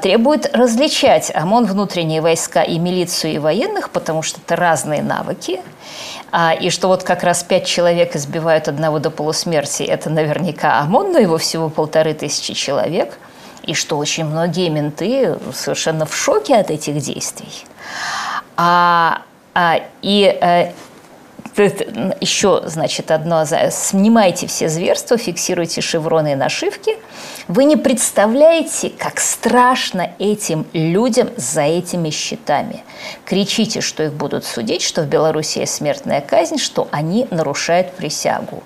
требует 0.00 0.54
различать 0.54 1.32
ОМОН, 1.34 1.66
внутренние 1.66 2.20
войска 2.20 2.62
и 2.62 2.78
милицию 2.78 3.34
и 3.34 3.38
военных, 3.38 3.90
потому 3.90 4.22
что 4.22 4.40
это 4.40 4.54
разные 4.56 5.02
навыки. 5.02 5.60
А, 6.30 6.54
и 6.54 6.70
что 6.70 6.88
вот 6.88 7.02
как 7.02 7.22
раз 7.22 7.42
пять 7.42 7.66
человек 7.66 8.16
избивают 8.16 8.68
одного 8.68 8.98
до 8.98 9.10
полусмерти, 9.10 9.82
это 9.82 10.08
наверняка 10.08 10.80
ОМОН, 10.80 11.12
но 11.12 11.18
его 11.18 11.36
всего 11.36 11.68
полторы 11.68 12.14
тысячи 12.14 12.54
человек. 12.54 13.18
И 13.64 13.74
что 13.74 13.98
очень 13.98 14.24
многие 14.24 14.68
менты 14.70 15.36
совершенно 15.52 16.06
в 16.06 16.16
шоке 16.16 16.56
от 16.56 16.70
этих 16.70 16.98
действий. 16.98 17.64
А, 18.56 19.22
а, 19.54 19.80
и 20.00 20.26
а, 20.40 20.72
еще, 21.56 22.62
значит, 22.64 23.10
одно, 23.10 23.44
снимайте 23.70 24.46
все 24.46 24.68
зверства, 24.68 25.18
фиксируйте 25.18 25.80
шевроны 25.80 26.32
и 26.32 26.34
нашивки. 26.34 26.96
Вы 27.46 27.64
не 27.64 27.76
представляете, 27.76 28.90
как 28.90 29.20
страшно 29.20 30.12
этим 30.18 30.66
людям 30.72 31.28
за 31.36 31.62
этими 31.62 32.10
щитами. 32.10 32.84
Кричите, 33.26 33.82
что 33.82 34.02
их 34.02 34.14
будут 34.14 34.44
судить, 34.44 34.82
что 34.82 35.02
в 35.02 35.08
Беларуси 35.08 35.58
есть 35.58 35.74
смертная 35.74 36.22
казнь, 36.22 36.58
что 36.58 36.88
они 36.90 37.26
нарушают 37.30 37.92
присягу. 37.92 38.62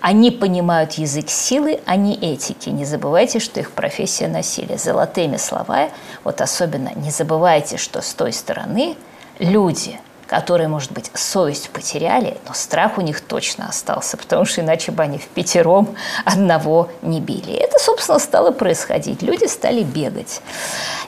Они 0.00 0.30
понимают 0.30 0.94
язык 0.94 1.28
силы, 1.28 1.80
а 1.86 1.96
не 1.96 2.14
этики. 2.14 2.68
Не 2.70 2.84
забывайте, 2.84 3.38
что 3.38 3.60
их 3.60 3.70
профессия 3.70 4.26
насилие. 4.26 4.76
Золотыми 4.76 5.36
словами, 5.36 5.90
вот 6.24 6.40
особенно 6.40 6.92
не 6.96 7.10
забывайте, 7.10 7.76
что 7.76 8.00
с 8.00 8.14
той 8.14 8.32
стороны 8.32 8.96
люди– 9.38 9.98
которые, 10.32 10.66
может 10.66 10.92
быть, 10.92 11.10
совесть 11.12 11.68
потеряли, 11.68 12.38
но 12.48 12.54
страх 12.54 12.96
у 12.96 13.02
них 13.02 13.20
точно 13.20 13.68
остался, 13.68 14.16
потому 14.16 14.46
что 14.46 14.62
иначе 14.62 14.90
бы 14.90 15.02
они 15.02 15.18
в 15.18 15.26
пятером 15.26 15.94
одного 16.24 16.88
не 17.02 17.20
били. 17.20 17.52
Это, 17.52 17.78
собственно, 17.78 18.18
стало 18.18 18.50
происходить. 18.50 19.20
Люди 19.20 19.44
стали 19.44 19.82
бегать. 19.82 20.40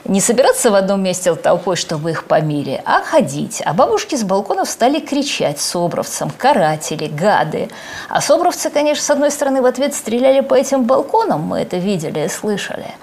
Не 0.03 0.21
собираться 0.21 0.69
в 0.69 0.75
одном 0.75 1.01
месте 1.01 1.33
толпой, 1.33 1.75
чтобы 1.75 2.11
их 2.11 2.25
помили, 2.25 2.79
а 2.85 3.01
ходить. 3.01 3.63
А 3.65 3.73
бабушки 3.73 4.13
с 4.13 4.21
балконов 4.21 4.69
стали 4.69 4.99
кричать 4.99 5.59
собровцам, 5.59 6.29
каратели, 6.29 7.07
гады. 7.07 7.69
А 8.09 8.21
собровцы, 8.21 8.69
конечно, 8.69 9.03
с 9.03 9.09
одной 9.09 9.31
стороны, 9.31 9.63
в 9.63 9.65
ответ 9.65 9.95
стреляли 9.95 10.41
по 10.41 10.53
этим 10.53 10.83
балконам, 10.83 11.41
мы 11.41 11.61
это 11.61 11.77
видели 11.77 12.19
и 12.19 12.29
слышали. 12.29 12.93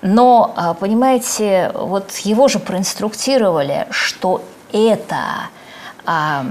Но, 0.00 0.52
а, 0.56 0.74
понимаете, 0.74 1.70
вот 1.72 2.10
его 2.24 2.48
же 2.48 2.58
проинструктировали, 2.58 3.86
что 3.90 4.42
это 4.72 5.50
а, 6.04 6.44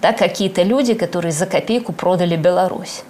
да, 0.00 0.12
какие-то 0.12 0.62
люди, 0.62 0.94
которые 0.94 1.32
за 1.32 1.46
копейку 1.46 1.92
продали 1.92 2.36
Беларусь. 2.36 3.02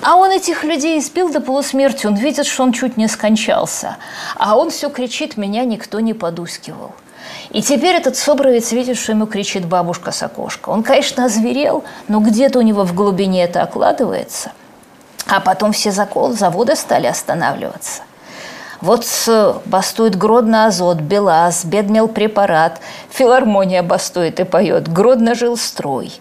А 0.00 0.16
он 0.16 0.30
этих 0.30 0.64
людей 0.64 0.98
избил 0.98 1.30
до 1.30 1.40
полусмерти, 1.40 2.06
он 2.06 2.14
видит, 2.14 2.46
что 2.46 2.62
он 2.62 2.72
чуть 2.72 2.96
не 2.96 3.08
скончался. 3.08 3.96
А 4.36 4.56
он 4.56 4.70
все 4.70 4.88
кричит, 4.88 5.36
меня 5.36 5.64
никто 5.64 6.00
не 6.00 6.14
подускивал. 6.14 6.94
И 7.50 7.62
теперь 7.62 7.96
этот 7.96 8.16
собровец 8.16 8.72
видит, 8.72 8.98
что 8.98 9.12
ему 9.12 9.26
кричит 9.26 9.66
бабушка 9.66 10.10
с 10.10 10.22
окошка. 10.22 10.70
Он, 10.70 10.82
конечно, 10.82 11.26
озверел, 11.26 11.84
но 12.08 12.20
где-то 12.20 12.58
у 12.58 12.62
него 12.62 12.84
в 12.84 12.94
глубине 12.94 13.44
это 13.44 13.62
окладывается. 13.62 14.52
А 15.26 15.40
потом 15.40 15.72
все 15.72 15.92
заводы 15.92 16.76
стали 16.76 17.06
останавливаться. 17.06 18.02
Вот 18.82 19.06
бастует 19.64 20.16
Гродно 20.16 20.66
Азот, 20.66 20.98
Белаз, 20.98 21.64
Бедмел 21.64 22.08
препарат, 22.08 22.80
филармония 23.10 23.80
бастует 23.84 24.40
и 24.40 24.44
поет, 24.44 24.92
Гродно 24.92 25.36
жил 25.36 25.56
строй. 25.56 26.12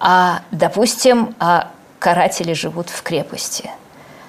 А, 0.00 0.40
допустим, 0.50 1.34
а 1.38 1.70
каратели 1.98 2.54
живут 2.54 2.88
в 2.88 3.02
крепости. 3.02 3.70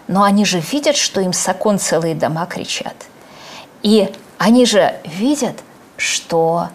Но 0.07 0.23
они 0.23 0.43
же 0.43 0.59
видят, 0.59 0.97
что 0.97 1.21
им 1.21 1.32
с 1.32 1.47
окон 1.47 1.80
целые 1.80 2.15
дома 2.15 2.45
кричат. 2.47 2.95
И 3.82 4.13
они 4.38 4.65
же 4.65 4.95
видят, 5.05 5.55
что 5.95 6.67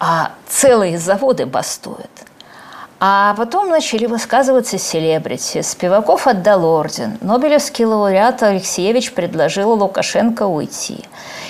а, 0.00 0.32
целые 0.48 0.98
заводы 0.98 1.46
бастуют. 1.46 2.10
А 3.04 3.34
потом 3.34 3.68
начали 3.68 4.06
высказываться 4.06 4.78
селебрити. 4.78 5.60
Спиваков 5.62 6.28
отдал 6.28 6.64
орден. 6.64 7.18
Нобелевский 7.20 7.84
лауреат 7.84 8.44
Алексеевич 8.44 9.12
предложил 9.12 9.72
Лукашенко 9.72 10.44
уйти. 10.44 11.04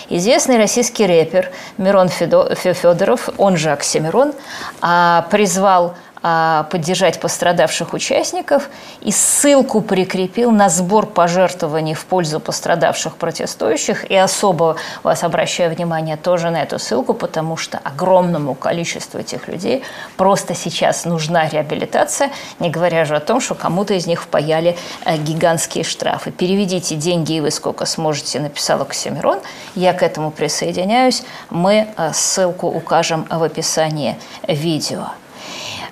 Известный 0.08 0.56
российский 0.56 1.04
рэпер 1.04 1.50
Мирон 1.76 2.08
Федоров, 2.08 3.28
он 3.36 3.58
же 3.58 3.70
Оксимирон, 3.70 4.32
а, 4.80 5.26
призвал 5.30 5.94
поддержать 6.22 7.20
пострадавших 7.20 7.94
участников 7.94 8.68
и 9.00 9.10
ссылку 9.10 9.80
прикрепил 9.80 10.52
на 10.52 10.68
сбор 10.68 11.06
пожертвований 11.06 11.94
в 11.94 12.04
пользу 12.06 12.38
пострадавших 12.38 13.16
протестующих. 13.16 14.08
И 14.10 14.14
особо 14.14 14.76
вас 15.02 15.24
обращаю 15.24 15.74
внимание 15.74 16.16
тоже 16.16 16.50
на 16.50 16.62
эту 16.62 16.78
ссылку, 16.78 17.12
потому 17.12 17.56
что 17.56 17.78
огромному 17.78 18.54
количеству 18.54 19.18
этих 19.18 19.48
людей 19.48 19.82
просто 20.16 20.54
сейчас 20.54 21.04
нужна 21.04 21.48
реабилитация, 21.48 22.30
не 22.60 22.70
говоря 22.70 23.04
же 23.04 23.16
о 23.16 23.20
том, 23.20 23.40
что 23.40 23.54
кому-то 23.54 23.94
из 23.94 24.06
них 24.06 24.22
впаяли 24.22 24.76
э, 25.04 25.16
гигантские 25.16 25.84
штрафы. 25.84 26.30
Переведите 26.30 26.94
деньги, 26.94 27.34
и 27.34 27.40
вы 27.40 27.50
сколько 27.50 27.84
сможете, 27.84 28.40
написал 28.40 28.82
Оксимирон. 28.82 29.40
Я 29.74 29.92
к 29.92 30.02
этому 30.02 30.30
присоединяюсь. 30.30 31.24
Мы 31.50 31.88
э, 31.96 32.12
ссылку 32.12 32.68
укажем 32.68 33.26
в 33.28 33.42
описании 33.42 34.16
видео. 34.46 35.08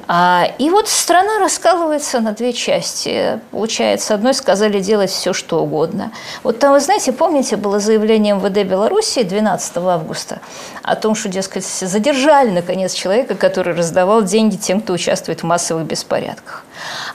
А, 0.07 0.46
и 0.59 0.70
вот 0.70 0.88
страна 0.88 1.38
раскалывается 1.38 2.20
на 2.20 2.32
две 2.32 2.53
части. 2.53 3.40
Получается, 3.51 4.14
одной 4.14 4.34
сказали 4.34 4.80
делать 4.80 5.11
все, 5.11 5.32
что 5.32 5.62
угодно. 5.62 6.12
Вот 6.42 6.59
там, 6.59 6.72
вы 6.72 6.80
знаете, 6.80 7.12
помните, 7.12 7.57
было 7.57 7.80
заявление 7.80 8.34
МВД 8.34 8.68
Беларуси 8.68 9.22
12 9.22 9.76
августа 9.78 10.40
о 10.82 10.96
том, 10.96 11.14
что, 11.14 11.28
дескать, 11.28 11.64
задержали, 11.64 12.51
наконец, 12.51 12.92
человека, 12.92 13.34
который 13.34 13.74
раздавал 13.74 14.22
деньги 14.22 14.57
тем, 14.57 14.80
кто 14.80 14.92
участвует 14.94 15.40
в 15.40 15.46
массовых 15.46 15.84
беспорядках. 15.84 16.64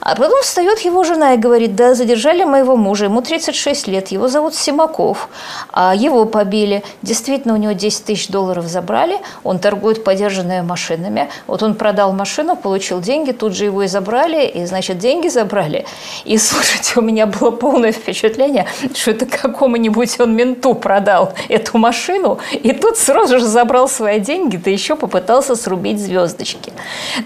А 0.00 0.14
потом 0.14 0.40
встает 0.42 0.80
его 0.80 1.04
жена 1.04 1.34
и 1.34 1.36
говорит, 1.36 1.74
да, 1.74 1.94
задержали 1.94 2.44
моего 2.44 2.76
мужа, 2.76 3.06
ему 3.06 3.20
36 3.20 3.88
лет, 3.88 4.08
его 4.08 4.28
зовут 4.28 4.54
Симаков, 4.54 5.28
а 5.72 5.94
его 5.94 6.24
побили. 6.24 6.84
Действительно, 7.02 7.54
у 7.54 7.56
него 7.56 7.72
10 7.72 8.04
тысяч 8.04 8.28
долларов 8.28 8.66
забрали, 8.66 9.18
он 9.42 9.58
торгует 9.58 10.04
подержанными 10.04 10.62
машинами. 10.62 11.28
Вот 11.46 11.62
он 11.62 11.74
продал 11.74 12.12
машину, 12.12 12.56
получил 12.56 12.85
деньги, 13.00 13.32
тут 13.32 13.54
же 13.54 13.64
его 13.64 13.82
и 13.82 13.86
забрали, 13.86 14.46
и, 14.46 14.64
значит, 14.66 14.98
деньги 14.98 15.28
забрали. 15.28 15.84
И, 16.24 16.38
слушайте, 16.38 16.94
у 16.96 17.02
меня 17.02 17.26
было 17.26 17.50
полное 17.50 17.92
впечатление, 17.92 18.66
что 18.94 19.10
это 19.10 19.26
какому-нибудь 19.26 20.20
он 20.20 20.34
менту 20.34 20.74
продал 20.74 21.32
эту 21.48 21.78
машину, 21.78 22.38
и 22.52 22.72
тут 22.72 22.96
сразу 22.96 23.38
же 23.38 23.46
забрал 23.46 23.88
свои 23.88 24.20
деньги, 24.20 24.56
да 24.56 24.70
еще 24.70 24.96
попытался 24.96 25.56
срубить 25.56 26.00
звездочки. 26.00 26.72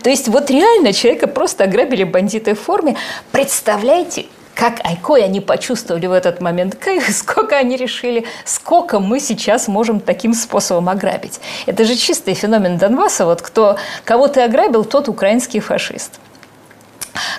То 0.03 0.11
есть 0.11 0.29
вот 0.29 0.51
реально 0.51 0.93
человека 0.93 1.27
просто 1.27 1.65
ограбили 1.65 2.05
бандиты 2.05 2.55
в 2.55 2.61
форме. 2.61 2.97
Представляете, 3.33 4.27
как 4.55 4.85
Айкой 4.85 5.25
они 5.25 5.41
почувствовали 5.41 6.07
в 6.07 6.13
этот 6.13 6.41
момент 6.41 6.75
кайф, 6.75 7.09
сколько 7.17 7.57
они 7.57 7.77
решили, 7.77 8.27
сколько 8.45 9.01
мы 9.01 9.21
сейчас 9.21 9.69
можем 9.69 10.01
таким 10.01 10.35
способом 10.35 10.89
ограбить. 10.89 11.41
Это 11.67 11.85
же 11.85 11.97
чистый 11.97 12.35
феномен 12.35 12.79
Донбасса. 12.79 13.25
Вот 13.25 13.43
кто, 13.43 13.79
кого 14.05 14.29
ты 14.29 14.43
ограбил, 14.43 14.85
тот 14.85 15.09
украинский 15.09 15.61
фашист. 15.61 16.21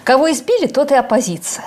Кого 0.04 0.32
избили, 0.32 0.68
тот 0.68 0.92
и 0.92 0.96
оппозиция. 0.96 1.66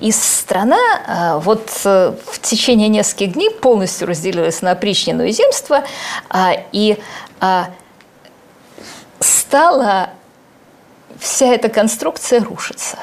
И 0.00 0.12
страна 0.12 0.78
а, 1.06 1.38
вот 1.38 1.70
э, 1.84 2.14
в 2.26 2.40
течение 2.40 2.88
нескольких 2.88 3.32
дней 3.32 3.50
полностью 3.50 4.06
разделилась 4.06 4.62
на 4.62 4.72
опричнину 4.72 5.24
и 5.24 5.32
земство 5.32 5.84
а, 6.28 6.52
и 6.72 6.98
а, 7.40 7.70
стала 9.20 10.10
вся 11.18 11.46
эта 11.46 11.68
конструкция 11.68 12.40
рушится. 12.40 12.98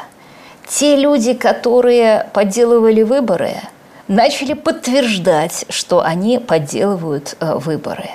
Те 0.69 0.97
люди, 0.97 1.33
которые 1.33 2.29
подделывали 2.33 3.01
выборы, 3.01 3.53
начали 4.09 4.53
подтверждать, 4.53 5.65
что 5.69 6.01
они 6.01 6.39
подделывают 6.39 7.37
э, 7.39 7.55
выборы. 7.55 8.09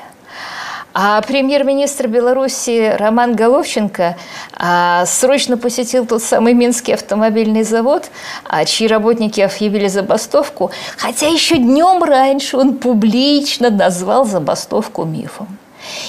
А 0.94 1.22
премьер-министр 1.22 2.07
Беларуси 2.09 2.94
Роман 2.98 3.34
Головченко 3.34 4.16
а, 4.53 5.07
срочно 5.07 5.57
посетил 5.57 6.05
тот 6.05 6.22
самый 6.22 6.53
Минский 6.53 6.92
автомобильный 6.92 7.62
завод, 7.62 8.11
а, 8.46 8.66
чьи 8.66 8.86
работники 8.86 9.40
объявили 9.40 9.88
забастовку, 9.88 10.70
хотя 10.98 11.28
еще 11.28 11.57
днем 11.57 12.05
раньше 12.05 12.59
он 12.59 12.76
публично 12.76 13.70
назвал 13.70 14.26
забастовку 14.26 15.05
мифом. 15.05 15.57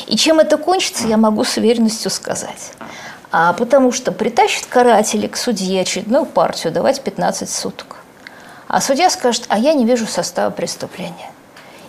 И 0.08 0.18
чем 0.18 0.42
это 0.42 0.58
кончится, 0.58 1.08
я 1.08 1.16
могу 1.16 1.46
с 1.46 1.56
уверенностью 1.56 2.12
сказать 2.12 2.74
а 3.36 3.52
потому 3.54 3.92
что 3.92 4.12
притащит 4.12 4.68
каратели 4.68 5.26
к 5.26 5.38
судье 5.38 5.82
очередную 5.82 6.28
партию 6.28 6.72
давать 6.72 7.02
15 7.02 7.50
суток. 7.50 7.96
А 8.68 8.80
судья 8.80 9.10
скажет, 9.10 9.46
а 9.50 9.58
я 9.58 9.74
не 9.74 9.86
вижу 9.86 10.06
состава 10.06 10.52
преступления. 10.52 11.32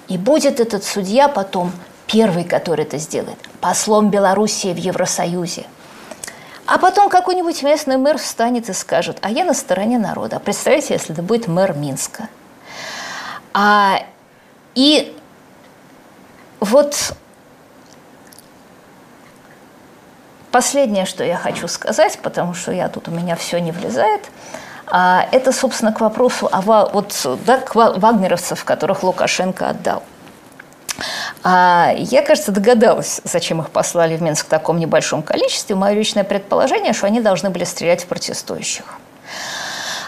И 0.08 0.16
будет 0.16 0.58
этот 0.58 0.84
судья 0.84 1.28
потом 1.28 1.70
первый, 2.06 2.44
который 2.44 2.86
это 2.86 2.96
сделает, 2.96 3.36
послом 3.60 4.08
Белоруссии 4.08 4.72
в 4.72 4.78
Евросоюзе. 4.78 5.66
А 6.64 6.78
потом 6.78 7.10
какой-нибудь 7.10 7.62
местный 7.62 7.98
мэр 7.98 8.16
встанет 8.16 8.70
и 8.70 8.72
скажет, 8.72 9.18
а 9.20 9.30
я 9.30 9.44
на 9.44 9.52
стороне 9.52 9.98
народа. 9.98 10.40
Представляете, 10.40 10.94
если 10.94 11.12
это 11.12 11.22
будет 11.22 11.46
мэр 11.46 11.74
Минска. 11.74 12.30
А, 13.52 13.98
и 14.74 15.14
вот 16.60 17.14
Последнее, 20.54 21.04
что 21.04 21.24
я 21.24 21.36
хочу 21.36 21.66
сказать, 21.66 22.16
потому 22.22 22.54
что 22.54 22.70
я 22.70 22.88
тут 22.88 23.08
у 23.08 23.10
меня 23.10 23.34
все 23.34 23.58
не 23.58 23.72
влезает, 23.72 24.20
а, 24.86 25.26
это, 25.32 25.50
собственно, 25.50 25.92
к 25.92 26.00
вопросу 26.00 26.48
о 26.52 26.60
вот, 26.60 27.26
да, 27.44 27.58
к 27.58 27.74
вагнеровцев, 27.74 28.64
которых 28.64 29.02
Лукашенко 29.02 29.70
отдал. 29.70 30.04
А, 31.42 31.92
я, 31.96 32.22
кажется, 32.22 32.52
догадалась, 32.52 33.20
зачем 33.24 33.62
их 33.62 33.70
послали 33.70 34.16
в 34.16 34.22
Минск 34.22 34.46
в 34.46 34.48
таком 34.48 34.78
небольшом 34.78 35.24
количестве. 35.24 35.74
Мое 35.74 35.94
личное 35.94 36.22
предположение, 36.22 36.92
что 36.92 37.08
они 37.08 37.20
должны 37.20 37.50
были 37.50 37.64
стрелять 37.64 38.04
в 38.04 38.06
протестующих. 38.06 38.84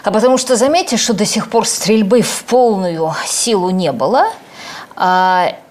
А 0.05 0.11
потому 0.11 0.37
что 0.37 0.55
заметьте, 0.55 0.95
что 0.95 1.13
до 1.13 1.25
сих 1.25 1.49
пор 1.49 1.67
стрельбы 1.67 2.21
в 2.21 2.45
полную 2.45 3.13
силу 3.25 3.69
не 3.69 3.91
было. 3.91 4.27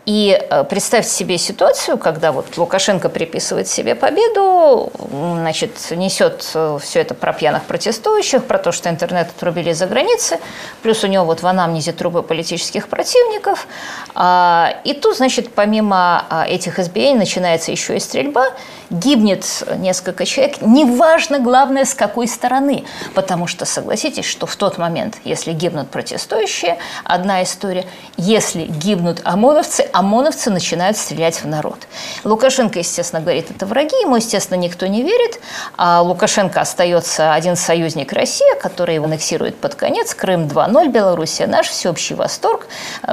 И 0.07 0.38
э, 0.38 0.62
представьте 0.62 1.11
себе 1.11 1.36
ситуацию, 1.36 1.98
когда 1.98 2.30
вот 2.30 2.57
Лукашенко 2.57 3.09
приписывает 3.09 3.66
себе 3.66 3.96
победу, 3.96 4.92
значит, 5.11 5.72
несет 5.90 6.48
э, 6.54 6.78
все 6.80 7.00
это 7.00 7.14
про 7.14 7.32
пьяных 7.32 7.64
протестующих, 7.64 8.44
про 8.44 8.59
то, 8.59 8.70
что 8.70 8.88
интернет 8.88 9.28
отрубили 9.36 9.72
за 9.72 9.88
границы, 9.88 10.38
плюс 10.82 11.02
у 11.02 11.09
него 11.09 11.24
вот 11.24 11.42
в 11.42 11.46
анамнезе 11.46 11.90
трубы 11.90 12.22
политических 12.22 12.86
противников. 12.86 13.66
А, 14.14 14.76
и 14.84 14.94
тут, 14.94 15.16
значит, 15.16 15.52
помимо 15.52 16.24
а, 16.30 16.46
этих 16.46 16.78
избиений 16.78 17.18
начинается 17.18 17.72
еще 17.72 17.96
и 17.96 17.98
стрельба, 17.98 18.50
гибнет 18.90 19.64
несколько 19.76 20.24
человек, 20.24 20.61
неважно, 20.61 21.40
главное, 21.40 21.84
с 21.84 21.94
какой 21.94 22.28
стороны, 22.28 22.84
потому 23.14 23.48
что, 23.48 23.64
согласитесь, 23.64 24.24
что 24.24 24.46
в 24.46 24.54
тот 24.54 24.78
момент, 24.78 25.16
если 25.24 25.52
гибнут 25.52 25.90
протестующие, 25.90 26.78
одна 27.02 27.42
история, 27.42 27.86
если 28.16 28.66
гибнут 28.66 29.20
ОМОНовцы, 29.24 29.88
ОМОНовцы 29.97 30.51
начинают 30.51 30.99
стрелять 30.99 31.42
в 31.42 31.47
народ. 31.47 31.88
Лукашенко, 32.22 32.78
естественно, 32.80 33.22
говорит, 33.22 33.51
это 33.51 33.64
враги, 33.64 33.97
ему, 34.03 34.16
естественно, 34.16 34.59
никто 34.59 34.86
не 34.86 35.03
верит. 35.03 35.40
А 35.78 36.03
Лукашенко 36.03 36.61
остается 36.61 37.32
один 37.32 37.57
союзник 37.57 38.12
России, 38.12 38.61
который 38.61 38.97
его 38.97 39.07
аннексирует 39.07 39.57
под 39.57 39.74
конец. 39.74 40.14
Крым 40.14 40.49
2.0, 40.49 40.88
Белоруссия 40.90 41.47
наш, 41.47 41.68
всеобщий 41.68 42.14
восторг. 42.14 42.66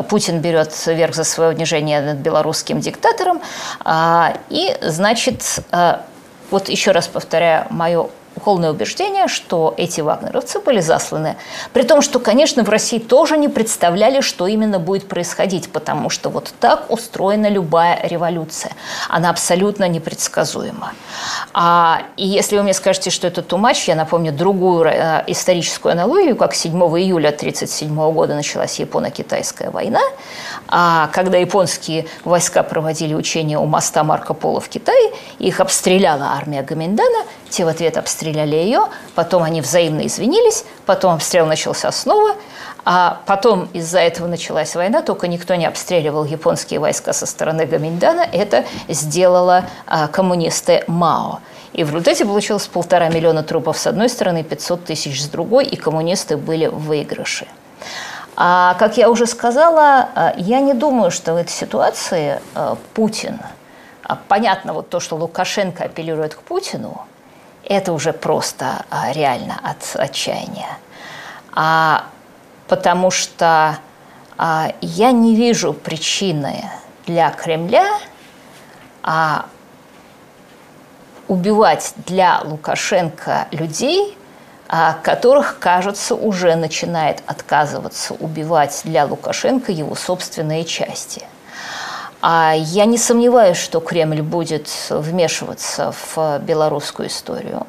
Путин 0.10 0.40
берет 0.40 0.74
верх 0.86 1.16
за 1.16 1.24
свое 1.24 1.52
унижение 1.52 2.02
над 2.02 2.18
белорусским 2.18 2.82
диктатором. 2.82 3.42
А, 3.86 4.38
и, 4.50 4.76
значит, 4.82 5.60
а, 5.72 6.04
вот 6.52 6.68
еще 6.68 6.92
раз 6.92 7.08
повторяю 7.08 7.66
мое 7.70 8.10
полное 8.44 8.72
убеждение, 8.72 9.28
что 9.28 9.74
эти 9.78 10.02
вагнеровцы 10.02 10.60
были 10.60 10.82
засланы. 10.82 11.38
При 11.72 11.84
том, 11.84 12.02
что, 12.02 12.20
конечно, 12.20 12.64
в 12.64 12.70
России 12.70 13.00
тоже 13.00 13.38
не 13.38 13.48
представляли, 13.48 14.22
что 14.22 14.48
именно 14.48 14.80
будет 14.80 15.08
происходить, 15.08 15.72
потому 15.72 16.10
что 16.10 16.30
вот 16.30 16.54
так 16.60 16.86
устроена 16.90 17.48
любая 17.48 18.00
революция. 18.04 18.72
Она 19.10 19.30
абсолютно 19.30 19.88
непредсказуема. 19.88 20.94
А, 21.54 22.02
и 22.18 22.28
если 22.28 22.58
вы 22.58 22.64
мне 22.64 22.74
скажете, 22.74 23.10
что 23.10 23.28
это 23.28 23.42
тумач, 23.42 23.88
я 23.88 23.96
напомню 23.96 24.32
другую 24.32 24.86
э, 24.86 25.24
историческую 25.28 25.94
аналогию, 25.94 26.36
как 26.36 26.54
7 26.54 26.72
июля 26.74 27.30
1937 27.30 27.96
года 28.12 28.36
началась 28.36 28.80
Японо-Китайская 28.80 29.70
война, 29.70 30.02
а 30.68 31.08
когда 31.14 31.38
японские 31.38 32.08
войска 32.26 32.64
проводили 32.64 33.14
учения 33.14 33.58
у 33.58 33.66
моста 33.66 34.04
Марко 34.04 34.34
Поло 34.34 34.60
в 34.60 34.70
Китае, 34.70 35.12
их 35.40 35.60
обстреляла 35.60 36.34
армия 36.36 36.64
Гаминдана, 36.64 37.26
те 37.50 37.66
в 37.66 37.68
ответ 37.68 37.98
обстреляли 37.98 38.23
ее, 38.32 38.88
потом 39.16 39.44
они 39.44 39.62
взаимно 39.62 40.06
извинились, 40.06 40.66
потом 40.86 41.16
обстрел 41.16 41.46
начался 41.46 41.92
снова, 41.92 42.36
а 42.86 43.22
потом 43.26 43.70
из-за 43.74 44.00
этого 44.00 44.28
началась 44.28 44.76
война, 44.76 45.02
только 45.02 45.28
никто 45.28 45.56
не 45.56 45.66
обстреливал 45.66 46.26
японские 46.26 46.80
войска 46.80 47.14
со 47.14 47.26
стороны 47.26 47.66
Гаминдана, 47.66 48.28
это 48.32 48.66
сделала 48.88 49.66
а, 49.88 50.08
коммунисты 50.08 50.84
Мао. 50.88 51.40
И 51.72 51.84
в 51.84 51.88
результате 51.88 52.26
получилось 52.26 52.68
полтора 52.68 53.10
миллиона 53.10 53.42
трупов 53.42 53.78
с 53.78 53.88
одной 53.88 54.10
стороны, 54.10 54.44
500 54.44 54.86
тысяч 54.86 55.22
с 55.24 55.28
другой, 55.28 55.66
и 55.66 55.76
коммунисты 55.76 56.38
были 56.38 56.68
в 56.68 56.78
выигрыше. 56.78 57.48
А, 58.36 58.76
как 58.80 58.98
я 58.98 59.10
уже 59.10 59.28
сказала, 59.28 60.10
а, 60.14 60.34
я 60.38 60.60
не 60.60 60.74
думаю, 60.74 61.12
что 61.12 61.34
в 61.34 61.38
этой 61.38 61.52
ситуации 61.52 62.40
а, 62.54 62.78
Путин, 62.94 63.40
а, 64.04 64.18
понятно 64.28 64.74
вот 64.74 64.90
то, 64.90 65.00
что 65.00 65.16
Лукашенко 65.16 65.86
апеллирует 65.86 66.36
к 66.36 66.42
Путину, 66.42 67.06
это 67.66 67.94
уже 67.94 68.14
просто 68.14 68.86
а, 68.90 69.12
реально 69.12 69.60
от 69.64 69.96
отчаяния. 69.96 70.78
А, 71.54 72.06
потому 72.68 73.12
что 73.12 73.78
а, 74.38 74.74
я 74.82 75.12
не 75.12 75.36
вижу 75.36 75.74
причины 75.74 76.66
для 77.06 77.30
Кремля 77.32 77.88
а, 79.02 79.46
убивать 81.28 81.94
для 82.06 82.42
Лукашенко 82.44 83.48
людей, 83.52 84.18
которых, 85.04 85.60
кажется, 85.60 86.16
уже 86.16 86.56
начинает 86.56 87.22
отказываться 87.28 88.16
убивать 88.16 88.82
для 88.84 89.06
Лукашенко 89.06 89.72
его 89.72 89.94
собственные 89.96 90.66
части– 90.66 91.24
я 92.24 92.86
не 92.86 92.98
сомневаюсь, 92.98 93.58
что 93.58 93.80
Кремль 93.80 94.22
будет 94.22 94.70
вмешиваться 94.90 95.94
в 96.16 96.40
белорусскую 96.40 97.10
историю. 97.10 97.68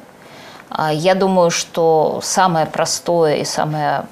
А 0.69 0.93
я 0.93 1.15
думаю, 1.15 1.51
что 1.51 2.19
самое 2.23 2.65
простое 2.65 3.35
и 3.35 3.45
самое 3.45 4.05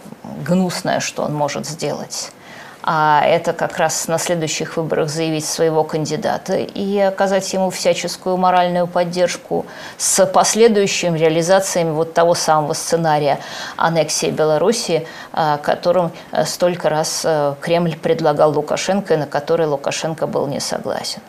гнусное, 0.46 1.00
что 1.00 1.24
он 1.24 1.34
может 1.34 1.66
сделать– 1.66 2.32
а 2.84 3.24
это 3.26 3.54
как 3.54 3.78
раз 3.78 4.08
на 4.08 4.18
следующих 4.18 4.76
выборах 4.78 5.10
заявить 5.10 5.46
своего 5.46 5.84
кандидата 5.84 6.56
и 6.56 7.00
оказать 7.00 7.52
ему 7.54 7.70
всяческую 7.70 8.38
моральную 8.38 8.88
поддержку 8.88 9.66
с 9.98 10.26
последующими 10.26 11.18
реализациями 11.18 11.92
вот 11.92 12.14
того 12.14 12.36
самого 12.36 12.74
сценария 12.74 13.40
аннексии 13.78 14.30
Белоруссии, 14.30 15.08
а, 15.32 15.58
которым 15.58 16.12
э, 16.32 16.46
столько 16.46 16.90
раз 16.90 17.22
э, 17.24 17.56
Кремль 17.62 17.96
предлагал 17.96 18.52
Лукашенко 18.52 19.14
и 19.14 19.18
на 19.18 19.28
который 19.28 19.66
Лукашенко 19.66 20.28
был 20.28 20.48
не 20.48 20.60
согласен. 20.60 21.22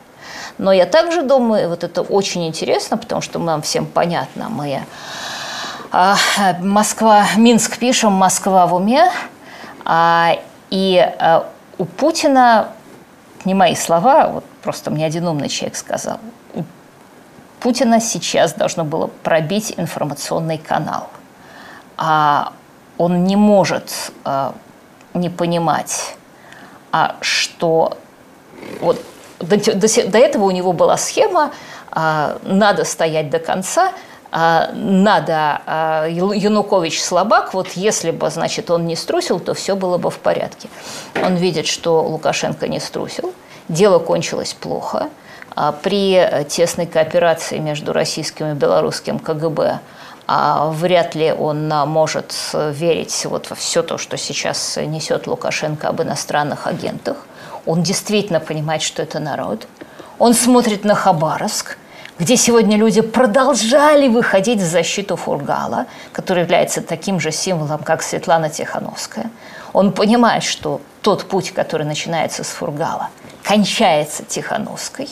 Но 0.59 0.73
я 0.73 0.87
также 0.87 1.23
думаю, 1.23 1.69
вот 1.69 1.85
это 1.85 2.03
очень 2.03 2.47
интересно, 2.47 2.97
потому 2.97 3.21
что 3.23 3.39
нам 3.39 3.63
всем 3.63 3.87
понятно, 3.87 4.49
мы 4.49 4.81
а, 5.93 6.17
Москва, 6.61 7.25
Минск 7.37 7.79
пишем, 7.79 8.13
Москва 8.13 8.67
в 8.67 8.75
уме, 8.75 9.09
а, 9.85 10.37
и 10.75 10.97
э, 10.99 11.43
у 11.79 11.85
Путина, 11.85 12.71
не 13.45 13.55
мои 13.55 13.77
слова, 13.77 14.27
вот 14.27 14.45
просто 14.61 14.91
мне 14.91 15.07
один 15.07 15.29
умный 15.29 15.49
человек 15.49 15.77
сказал, 15.77 16.19
у 16.53 16.65
Путина 17.61 18.01
сейчас 18.01 18.55
должно 18.55 18.85
было 18.85 19.07
пробить 19.07 19.75
информационный 19.77 20.59
канал. 20.59 21.11
А 21.97 22.53
он 22.99 23.23
не 23.23 23.37
может 23.37 24.11
э, 24.25 24.51
не 25.15 25.31
понимать, 25.31 26.17
а 26.91 27.15
что 27.21 27.97
вот 28.81 29.01
до, 29.39 29.57
до, 29.57 30.09
до 30.09 30.19
этого 30.19 30.45
у 30.45 30.51
него 30.51 30.73
была 30.73 30.97
схема, 30.97 31.53
э, 31.93 32.39
надо 32.43 32.85
стоять 32.85 33.31
до 33.31 33.39
конца– 33.39 33.93
а, 34.03 34.14
надо, 34.73 35.63
а, 35.67 36.07
Янукович 36.09 37.03
слабак, 37.03 37.55
вот 37.55 37.69
если 37.73 38.11
бы, 38.11 38.31
значит, 38.31 38.71
он 38.71 38.87
не 38.87 38.97
струсил, 38.97 39.39
то 39.39 39.55
все 39.55 39.77
было 39.77 39.97
бы 39.97 40.11
в 40.11 40.19
порядке. 40.19 40.69
Он 41.23 41.37
видит, 41.37 41.67
что 41.67 42.03
Лукашенко 42.03 42.67
не 42.67 42.81
струсил, 42.81 43.33
дело 43.69 43.99
кончилось 43.99 44.55
плохо. 44.55 45.09
А 45.57 45.71
при 45.71 46.45
тесной 46.49 46.87
кооперации 46.87 47.59
между 47.59 47.93
российским 47.93 48.51
и 48.51 48.55
белорусским 48.55 49.21
КГБ 49.21 49.79
а 50.27 50.71
вряд 50.71 51.15
ли 51.15 51.33
он 51.33 51.69
может 51.69 52.35
верить 52.53 53.27
вот 53.27 53.51
во 53.51 53.57
все 53.57 53.83
то, 53.83 53.99
что 53.99 54.17
сейчас 54.17 54.79
несет 54.79 55.27
Лукашенко 55.27 55.89
об 55.89 56.03
иностранных 56.03 56.67
агентах. 56.67 57.19
Он 57.67 57.83
действительно 57.83 58.41
понимает, 58.41 58.83
что 58.83 59.03
это 59.03 59.19
народ. 59.19 59.67
Он 60.19 60.33
смотрит 60.33 60.85
на 60.85 60.95
Хабаровск, 60.95 61.77
где 62.19 62.37
сегодня 62.37 62.77
люди 62.77 63.01
продолжали 63.01 64.09
выходить 64.09 64.61
в 64.61 64.67
защиту 64.67 65.17
Фургала, 65.17 65.87
который 66.13 66.43
является 66.43 66.81
таким 66.81 67.19
же 67.19 67.33
символом, 67.33 67.83
как 67.83 68.03
Светлана 68.03 68.51
Тихановская. 68.51 69.31
Он 69.73 69.93
понимает, 69.93 70.45
что 70.45 70.81
тот 71.03 71.25
путь, 71.25 71.51
который 71.51 71.85
начинается 71.85 72.45
с 72.45 72.49
Фургала, 72.49 73.11
кончается 73.43 74.25
Тихановской. 74.25 75.09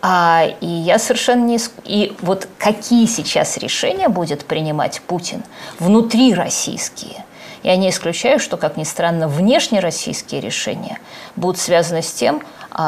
А, 0.00 0.46
и 0.60 0.66
я 0.66 0.98
совершенно 0.98 1.44
не... 1.44 1.58
И 1.84 2.16
вот 2.20 2.48
какие 2.56 3.06
сейчас 3.06 3.58
решения 3.58 4.08
будет 4.08 4.46
принимать 4.46 5.02
Путин 5.02 5.42
внутри 5.78 6.34
российские, 6.34 7.24
я 7.62 7.76
не 7.76 7.90
исключаю, 7.90 8.38
что, 8.38 8.56
как 8.56 8.76
ни 8.76 8.84
странно, 8.84 9.28
внешнероссийские 9.28 10.40
решения 10.40 10.98
будут 11.34 11.58
связаны 11.58 12.02
с 12.02 12.12
тем, 12.12 12.42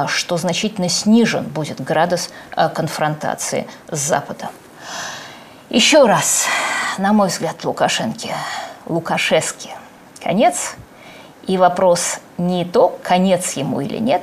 что 0.06 0.36
значительно 0.36 0.88
снижен 0.88 1.44
будет 1.44 1.80
градус 1.80 2.30
а, 2.54 2.68
конфронтации 2.68 3.66
с 3.90 3.98
Западом. 3.98 4.50
Еще 5.68 6.04
раз, 6.04 6.46
на 6.98 7.12
мой 7.12 7.28
взгляд, 7.28 7.64
Лукашенко, 7.64 8.28
Лукашевски 8.86 9.70
конец. 10.22 10.76
И 11.46 11.56
вопрос 11.56 12.20
не 12.38 12.64
то, 12.64 12.96
конец 13.02 13.54
ему 13.54 13.80
или 13.80 13.96
нет, 13.96 14.22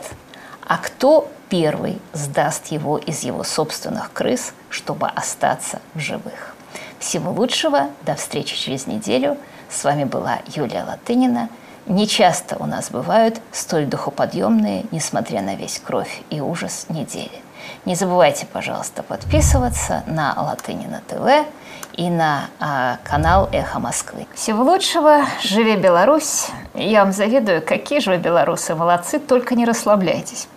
а 0.66 0.78
кто 0.78 1.30
первый 1.50 2.00
сдаст 2.14 2.68
его 2.68 2.98
из 2.98 3.24
его 3.24 3.44
собственных 3.44 4.14
крыс, 4.14 4.54
чтобы 4.70 5.08
остаться 5.08 5.82
в 5.94 6.00
живых. 6.00 6.56
Всего 7.00 7.32
лучшего, 7.32 7.90
до 8.04 8.16
встречи 8.16 8.56
через 8.56 8.88
неделю. 8.88 9.38
С 9.70 9.84
вами 9.84 10.06
была 10.06 10.40
Юлия 10.56 10.86
Латынина– 10.86 11.50
не 11.88 12.08
часто 12.08 12.58
у 12.60 12.66
нас 12.66 12.92
бывают 12.92 13.42
столь 13.52 13.86
духоподъемные, 13.86 14.86
несмотря 14.92 15.42
на 15.42 15.56
весь 15.56 15.80
кровь 15.80 16.22
и 16.30 16.42
ужас 16.42 16.88
недели. 16.90 17.42
Не 17.86 17.96
забывайте, 17.96 18.46
пожалуйста, 18.46 19.04
подписываться 19.04 20.04
на 20.06 20.34
Латынина 20.38 21.02
ТВ 21.08 21.48
и 21.94 22.10
на 22.10 22.50
а, 22.60 22.98
канал 23.04 23.50
Эхо 23.52 23.80
Москвы. 23.80 24.28
Всего 24.36 24.64
лучшего, 24.64 25.22
живи 25.42 25.76
Беларусь! 25.76 26.48
Я 26.74 27.04
вам 27.04 27.14
завидую, 27.14 27.62
какие 27.62 28.00
же 28.00 28.12
вы 28.12 28.18
белорусы 28.18 28.76
молодцы, 28.76 29.20
только 29.20 29.56
не 29.56 29.66
расслабляйтесь. 29.66 30.48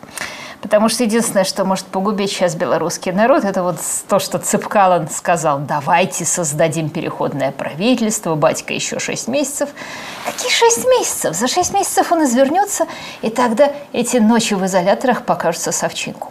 Потому 0.62 0.90
что 0.90 1.04
единственное, 1.04 1.44
что 1.44 1.64
может 1.64 1.86
погубить 1.86 2.30
сейчас 2.30 2.54
белорусский 2.54 3.12
народ, 3.12 3.44
это 3.44 3.62
вот 3.62 3.76
то, 4.08 4.18
что 4.18 4.38
Цыпкалан 4.38 5.08
сказал, 5.08 5.58
давайте 5.58 6.26
создадим 6.26 6.90
переходное 6.90 7.50
правительство, 7.50 8.34
батька 8.34 8.74
еще 8.74 8.98
шесть 8.98 9.26
месяцев. 9.26 9.70
Какие 10.26 10.50
шесть 10.50 10.84
месяцев? 10.84 11.34
За 11.34 11.48
шесть 11.48 11.72
месяцев 11.72 12.12
он 12.12 12.24
извернется, 12.24 12.86
и 13.22 13.30
тогда 13.30 13.72
эти 13.92 14.18
ночи 14.18 14.52
в 14.52 14.64
изоляторах 14.66 15.24
покажутся 15.24 15.72
совчинку. 15.72 16.30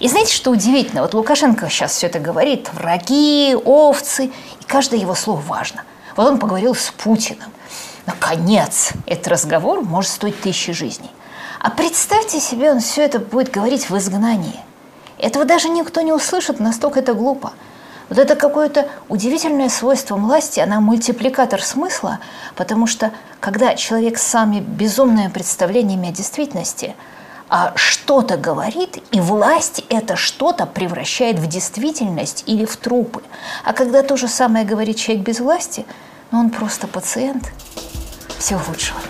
И 0.00 0.08
знаете, 0.08 0.34
что 0.34 0.50
удивительно? 0.50 1.02
Вот 1.02 1.14
Лукашенко 1.14 1.68
сейчас 1.68 1.92
все 1.92 2.08
это 2.08 2.18
говорит, 2.18 2.70
враги, 2.72 3.54
овцы, 3.64 4.26
и 4.60 4.64
каждое 4.66 4.98
его 4.98 5.14
слово 5.14 5.40
важно. 5.40 5.84
Вот 6.16 6.26
он 6.26 6.38
поговорил 6.38 6.74
с 6.74 6.90
Путиным. 6.90 7.52
Наконец, 8.06 8.90
этот 9.06 9.28
разговор 9.28 9.82
может 9.82 10.10
стоить 10.10 10.40
тысячи 10.40 10.72
жизней. 10.72 11.10
А 11.60 11.70
представьте 11.70 12.40
себе, 12.40 12.72
он 12.72 12.80
все 12.80 13.02
это 13.02 13.18
будет 13.18 13.50
говорить 13.50 13.90
в 13.90 13.98
изгнании. 13.98 14.58
Этого 15.18 15.44
даже 15.44 15.68
никто 15.68 16.00
не 16.00 16.10
услышит, 16.10 16.58
настолько 16.58 17.00
это 17.00 17.12
глупо. 17.12 17.52
Вот 18.08 18.16
это 18.16 18.34
какое-то 18.34 18.88
удивительное 19.10 19.68
свойство 19.68 20.16
власти, 20.16 20.58
она 20.58 20.80
мультипликатор 20.80 21.62
смысла, 21.62 22.18
потому 22.56 22.86
что 22.86 23.12
когда 23.40 23.74
человек 23.74 24.18
с 24.18 24.22
самыми 24.22 24.60
безумными 24.60 25.28
представлениями 25.28 26.08
о 26.08 26.12
действительности 26.12 26.96
а 27.52 27.72
что-то 27.74 28.36
говорит, 28.36 29.02
и 29.10 29.20
власть 29.20 29.84
это 29.88 30.14
что-то 30.14 30.66
превращает 30.66 31.38
в 31.40 31.48
действительность 31.48 32.44
или 32.46 32.64
в 32.64 32.76
трупы. 32.76 33.22
А 33.64 33.72
когда 33.72 34.02
то 34.04 34.16
же 34.16 34.28
самое 34.28 34.64
говорит 34.64 34.96
человек 34.96 35.26
без 35.26 35.40
власти, 35.40 35.84
ну 36.30 36.38
он 36.38 36.50
просто 36.50 36.86
пациент. 36.86 37.52
Всего 38.38 38.60
лучшего. 38.68 39.00